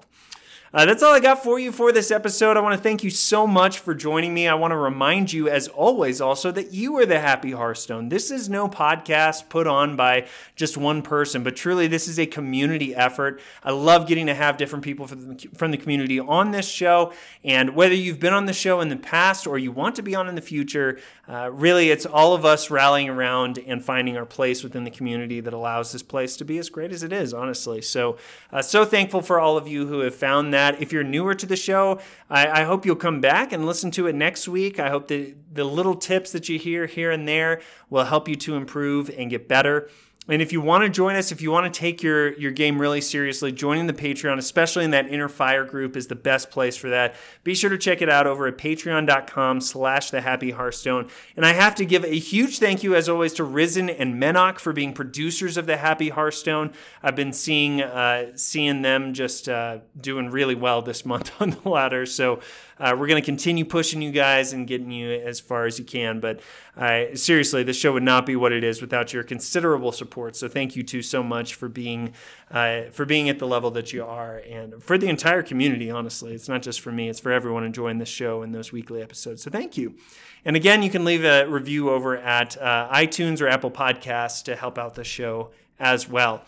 uh, 0.74 0.86
that's 0.86 1.03
all 1.03 1.13
I 1.13 1.19
got 1.19 1.43
for 1.43 1.59
you 1.59 1.69
for 1.69 1.91
this 1.91 2.11
episode. 2.11 2.55
I 2.55 2.61
want 2.61 2.78
to 2.78 2.82
thank 2.82 3.03
you 3.03 3.09
so 3.09 3.45
much 3.45 3.80
for 3.80 3.93
joining 3.93 4.34
me. 4.34 4.47
I 4.47 4.53
want 4.53 4.72
to 4.72 4.78
remind 4.78 5.34
you, 5.34 5.49
as 5.49 5.67
always, 5.67 6.22
also 6.22 6.49
that 6.49 6.72
you 6.72 6.95
are 6.95 7.05
the 7.05 7.19
happy 7.19 7.51
Hearthstone. 7.51 8.07
This 8.07 8.32
is 8.32 8.47
no 8.47 8.69
podcast 8.69 9.49
put 9.49 9.67
on 9.67 9.97
by 9.97 10.28
just 10.55 10.78
one 10.78 11.01
person, 11.01 11.43
but 11.43 11.57
truly, 11.57 11.88
this 11.88 12.07
is 12.07 12.17
a 12.17 12.26
community 12.26 12.95
effort. 12.95 13.41
I 13.61 13.72
love 13.72 14.07
getting 14.07 14.28
to 14.28 14.34
have 14.34 14.55
different 14.55 14.86
people 14.86 15.07
from 15.07 15.36
the, 15.36 15.49
from 15.57 15.72
the 15.72 15.78
community 15.78 16.22
on 16.22 16.51
this 16.51 16.69
show. 16.69 17.11
And 17.43 17.76
whether 17.76 17.93
you've 17.93 18.22
been 18.22 18.34
on 18.34 18.45
the 18.45 18.53
show 18.53 18.80
in 18.80 18.88
the 18.88 18.95
past 18.95 19.47
or 19.47 19.59
you 19.59 19.74
want 19.74 19.95
to 19.95 20.01
be 20.01 20.15
on 20.15 20.30
in 20.30 20.36
the 20.36 20.41
future, 20.41 20.99
uh, 21.28 21.49
really, 21.51 21.89
it's 21.89 22.05
all 22.05 22.34
of 22.34 22.45
us 22.45 22.72
rallying 22.72 23.09
around 23.09 23.57
and 23.57 23.84
finding 23.84 24.15
our 24.15 24.26
place 24.26 24.63
within 24.63 24.86
the 24.86 24.91
community 24.91 25.41
that 25.41 25.51
allows 25.51 25.91
this 25.91 26.03
place 26.03 26.38
to 26.38 26.45
be 26.45 26.57
as 26.59 26.69
great 26.69 26.93
as 26.93 27.03
it 27.03 27.11
is, 27.11 27.34
honestly. 27.34 27.82
So, 27.82 28.15
uh, 28.53 28.61
so 28.61 28.86
thankful 28.86 29.22
for 29.22 29.38
all 29.38 29.57
of 29.57 29.67
you 29.67 29.88
who 29.88 29.99
have 29.99 30.15
found 30.15 30.53
that 30.53 30.61
that. 30.62 30.82
If 30.82 30.93
you're 30.93 31.03
newer 31.03 31.34
to 31.36 31.45
the 31.45 31.55
show, 31.55 31.99
I, 32.30 32.62
I 32.62 32.64
hope 32.64 32.86
you'll 32.86 32.95
come 32.95 33.20
back 33.20 33.51
and 33.51 33.66
listen 33.66 33.89
to 33.91 34.07
it 34.07 34.16
next 34.16 34.47
week. 34.47 34.80
I 34.80 34.89
hope 34.89 35.07
that 35.07 35.36
the 35.53 35.64
little 35.64 35.95
tips 35.95 36.32
that 36.34 36.49
you 36.49 36.59
hear 36.59 36.86
here 36.86 37.12
and 37.12 37.28
there 37.28 37.62
will 37.89 38.05
help 38.05 38.28
you 38.28 38.36
to 38.36 38.55
improve 38.55 39.09
and 39.09 39.30
get 39.30 39.47
better. 39.47 39.89
And 40.32 40.42
if 40.42 40.54
you 40.54 40.62
want 40.62 40.86
to 40.86 40.90
join 40.90 41.18
us, 41.18 41.34
if 41.34 41.42
you 41.42 41.52
want 41.52 41.72
to 41.72 41.80
take 41.80 42.02
your, 42.02 42.32
your 42.40 42.52
game 42.52 42.80
really 42.80 43.02
seriously, 43.02 43.52
joining 43.52 43.88
the 43.88 43.94
Patreon, 43.94 44.38
especially 44.38 44.86
in 44.86 44.92
that 44.92 45.10
inner 45.10 45.28
fire 45.28 45.66
group, 45.66 45.98
is 45.98 46.08
the 46.08 46.16
best 46.16 46.50
place 46.50 46.78
for 46.78 46.90
that. 46.90 47.16
Be 47.44 47.54
sure 47.54 47.70
to 47.70 47.78
check 47.78 48.02
it 48.02 48.08
out 48.08 48.28
over 48.28 48.48
at 48.48 48.58
patreon.com 48.58 49.60
slash 49.60 50.10
the 50.10 50.22
happy 50.22 50.52
hearthstone. 50.52 51.10
And 51.36 51.46
I 51.46 51.52
have 51.52 51.76
to 51.76 51.86
give 51.86 52.06
a 52.06 52.18
huge 52.18 52.60
thank 52.60 52.82
you, 52.82 52.96
as 52.96 53.10
always, 53.10 53.34
to 53.34 53.44
Risen 53.44 53.90
and 53.90 54.16
Menok 54.16 54.58
for 54.58 54.72
being 54.72 54.94
producers 54.94 55.58
of 55.58 55.66
the 55.66 55.76
happy 55.76 56.08
hearthstone. 56.08 56.72
I've 57.04 57.18
been 57.18 57.34
seeing 57.34 57.82
uh, 57.82 58.32
seeing 58.36 58.84
them 58.84 59.14
just 59.14 59.50
uh, 59.50 59.80
doing 60.00 60.30
really 60.30 60.56
well 60.56 60.82
this 60.82 61.06
month 61.06 61.34
on 61.42 61.50
the 61.50 61.70
ladder. 61.70 62.06
So 62.06 62.40
uh, 62.80 62.95
we're 62.97 63.07
going 63.07 63.22
to 63.22 63.26
continue 63.26 63.65
pushing 63.65 64.01
you 64.01 64.11
guys 64.11 64.53
and 64.53 64.67
getting 64.67 64.91
you 64.91 65.11
as 65.11 65.39
far 65.39 65.65
as 65.65 65.78
you 65.78 65.86
can. 65.86 66.19
But 66.19 66.39
uh, 66.78 67.15
seriously, 67.15 67.63
this 67.63 67.78
show 67.78 67.93
would 67.93 68.03
not 68.03 68.26
be 68.26 68.36
what 68.36 68.51
it 68.51 68.63
is 68.63 68.82
without 68.82 69.13
your 69.13 69.24
considerable 69.24 69.91
support. 69.91 70.36
So 70.36 70.47
thank 70.47 70.76
you 70.76 70.84
two 70.84 71.01
so 71.01 71.22
much 71.22 71.55
for 71.55 71.67
being 71.67 72.13
uh, 72.49 72.84
for 72.91 73.05
being 73.05 73.30
at 73.30 73.39
the 73.39 73.47
level 73.47 73.72
that 73.72 73.93
you 73.93 74.03
are, 74.03 74.38
and 74.49 74.82
for 74.84 74.97
the 74.97 75.07
entire 75.07 75.43
community. 75.43 75.91
Honestly, 75.91 76.34
it's 76.34 76.49
not 76.49 76.61
just 76.61 76.82
for 76.82 76.91
me; 76.91 77.09
it's 77.09 77.19
for 77.19 77.32
everyone 77.32 77.63
enjoying 77.63 77.97
this 77.97 78.09
show 78.09 78.41
and 78.41 78.53
those 78.53 78.72
weekly 78.72 79.01
episodes. 79.01 79.43
So 79.43 79.51
thank 79.51 79.78
you. 79.78 79.95
And 80.43 80.55
again, 80.55 80.82
you 80.82 80.89
can 80.89 81.05
leave 81.05 81.24
a 81.24 81.45
review 81.45 81.91
over 81.91 82.17
at 82.17 82.59
uh, 82.59 82.89
iTunes 82.91 83.41
or 83.41 83.47
Apple 83.47 83.69
Podcasts 83.69 84.43
to 84.43 84.55
help 84.55 84.78
out 84.78 84.95
the 84.95 85.03
show 85.03 85.51
as 85.80 86.09
well. 86.09 86.43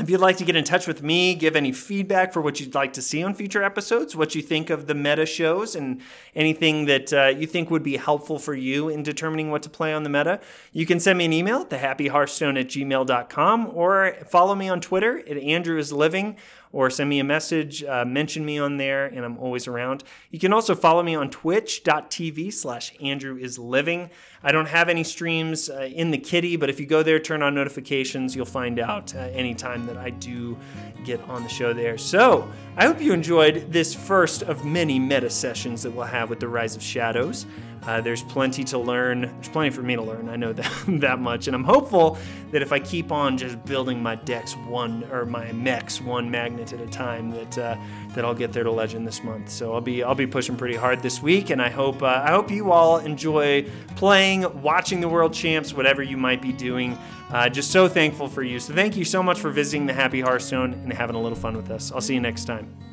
If 0.00 0.08
you'd 0.08 0.18
like 0.18 0.38
to 0.38 0.46
get 0.46 0.56
in 0.56 0.64
touch 0.64 0.86
with 0.86 1.02
me, 1.02 1.34
give 1.34 1.54
any 1.54 1.72
feedback 1.72 2.32
for 2.32 2.40
what 2.40 2.58
you'd 2.58 2.74
like 2.74 2.94
to 2.94 3.02
see 3.02 3.22
on 3.22 3.34
future 3.34 3.62
episodes, 3.62 4.16
what 4.16 4.34
you 4.34 4.40
think 4.40 4.70
of 4.70 4.86
the 4.86 4.94
meta 4.94 5.26
shows, 5.26 5.76
and 5.76 6.00
anything 6.34 6.86
that 6.86 7.12
uh, 7.12 7.26
you 7.26 7.46
think 7.46 7.70
would 7.70 7.82
be 7.82 7.98
helpful 7.98 8.38
for 8.38 8.54
you 8.54 8.88
in 8.88 9.02
determining 9.02 9.50
what 9.50 9.62
to 9.64 9.68
play 9.68 9.92
on 9.92 10.02
the 10.02 10.08
meta, 10.08 10.40
you 10.72 10.86
can 10.86 11.00
send 11.00 11.18
me 11.18 11.26
an 11.26 11.34
email 11.34 11.60
at 11.60 11.68
thehappyhearthstone 11.68 12.58
at 12.58 12.68
gmail.com 12.68 13.70
or 13.74 14.16
follow 14.26 14.54
me 14.54 14.70
on 14.70 14.80
Twitter 14.80 15.18
at 15.18 15.36
Andrew 15.36 15.76
is 15.76 15.92
Living 15.92 16.38
or 16.72 16.88
send 16.88 17.10
me 17.10 17.18
a 17.18 17.24
message, 17.24 17.82
uh, 17.82 18.04
mention 18.04 18.44
me 18.44 18.58
on 18.58 18.76
there, 18.76 19.06
and 19.06 19.24
I'm 19.24 19.38
always 19.38 19.66
around. 19.66 20.04
You 20.30 20.38
can 20.38 20.52
also 20.52 20.74
follow 20.74 21.02
me 21.02 21.14
on 21.16 21.28
twitch.tv 21.30 22.52
slash 22.52 22.92
Andrew 23.02 23.36
is 23.36 23.58
Living. 23.58 24.10
I 24.42 24.52
don't 24.52 24.68
have 24.68 24.88
any 24.88 25.02
streams 25.02 25.68
uh, 25.68 25.88
in 25.92 26.12
the 26.12 26.18
kitty, 26.18 26.56
but 26.56 26.70
if 26.70 26.78
you 26.78 26.86
go 26.86 27.02
there, 27.02 27.18
turn 27.18 27.42
on 27.42 27.54
notifications, 27.54 28.36
you'll 28.36 28.46
find 28.46 28.78
out 28.78 29.14
uh, 29.14 29.18
anytime 29.18 29.84
that 29.86 29.96
I 29.96 30.10
do 30.10 30.56
get 31.04 31.20
on 31.28 31.42
the 31.42 31.48
show 31.48 31.72
there. 31.72 31.98
So 31.98 32.48
I 32.76 32.86
hope 32.86 33.00
you 33.00 33.12
enjoyed 33.12 33.72
this 33.72 33.94
first 33.94 34.42
of 34.42 34.64
many 34.64 34.98
meta 34.98 35.28
sessions 35.28 35.82
that 35.82 35.90
we'll 35.90 36.06
have 36.06 36.30
with 36.30 36.40
the 36.40 36.48
Rise 36.48 36.76
of 36.76 36.82
Shadows. 36.82 37.46
Uh, 37.86 38.00
there's 38.00 38.22
plenty 38.22 38.62
to 38.64 38.78
learn. 38.78 39.22
There's 39.22 39.48
plenty 39.48 39.70
for 39.70 39.82
me 39.82 39.96
to 39.96 40.02
learn. 40.02 40.28
I 40.28 40.36
know 40.36 40.52
that 40.54 40.70
that 41.00 41.20
much, 41.20 41.46
and 41.46 41.54
I'm 41.54 41.64
hopeful 41.64 42.18
that 42.50 42.62
if 42.62 42.72
I 42.72 42.80
keep 42.80 43.12
on 43.12 43.38
just 43.38 43.62
building 43.64 44.02
my 44.02 44.16
decks 44.16 44.54
one 44.56 45.04
or 45.10 45.24
my 45.24 45.52
mechs 45.52 46.00
one 46.00 46.30
magnet 46.30 46.72
at 46.72 46.80
a 46.80 46.86
time, 46.86 47.30
that 47.30 47.58
uh, 47.58 47.76
that 48.14 48.24
I'll 48.24 48.34
get 48.34 48.52
there 48.52 48.64
to 48.64 48.70
legend 48.70 49.06
this 49.06 49.22
month. 49.22 49.50
So 49.50 49.74
I'll 49.74 49.80
be 49.80 50.02
I'll 50.02 50.14
be 50.14 50.26
pushing 50.26 50.56
pretty 50.56 50.76
hard 50.76 51.00
this 51.02 51.22
week, 51.22 51.50
and 51.50 51.62
I 51.62 51.70
hope 51.70 52.02
uh, 52.02 52.22
I 52.24 52.30
hope 52.30 52.50
you 52.50 52.72
all 52.72 52.98
enjoy 52.98 53.64
playing, 53.96 54.62
watching 54.62 55.00
the 55.00 55.08
World 55.08 55.32
Champs, 55.32 55.72
whatever 55.72 56.02
you 56.02 56.16
might 56.16 56.42
be 56.42 56.52
doing. 56.52 56.98
Uh, 57.30 57.48
just 57.48 57.70
so 57.70 57.86
thankful 57.86 58.26
for 58.26 58.42
you. 58.42 58.58
So 58.58 58.74
thank 58.74 58.96
you 58.96 59.04
so 59.04 59.22
much 59.22 59.38
for 59.38 59.50
visiting 59.50 59.86
the 59.86 59.92
Happy 59.92 60.20
Hearthstone 60.20 60.72
and 60.72 60.92
having 60.92 61.14
a 61.14 61.20
little 61.20 61.38
fun 61.38 61.56
with 61.56 61.70
us. 61.70 61.92
I'll 61.92 62.00
see 62.00 62.14
you 62.14 62.20
next 62.20 62.44
time. 62.44 62.89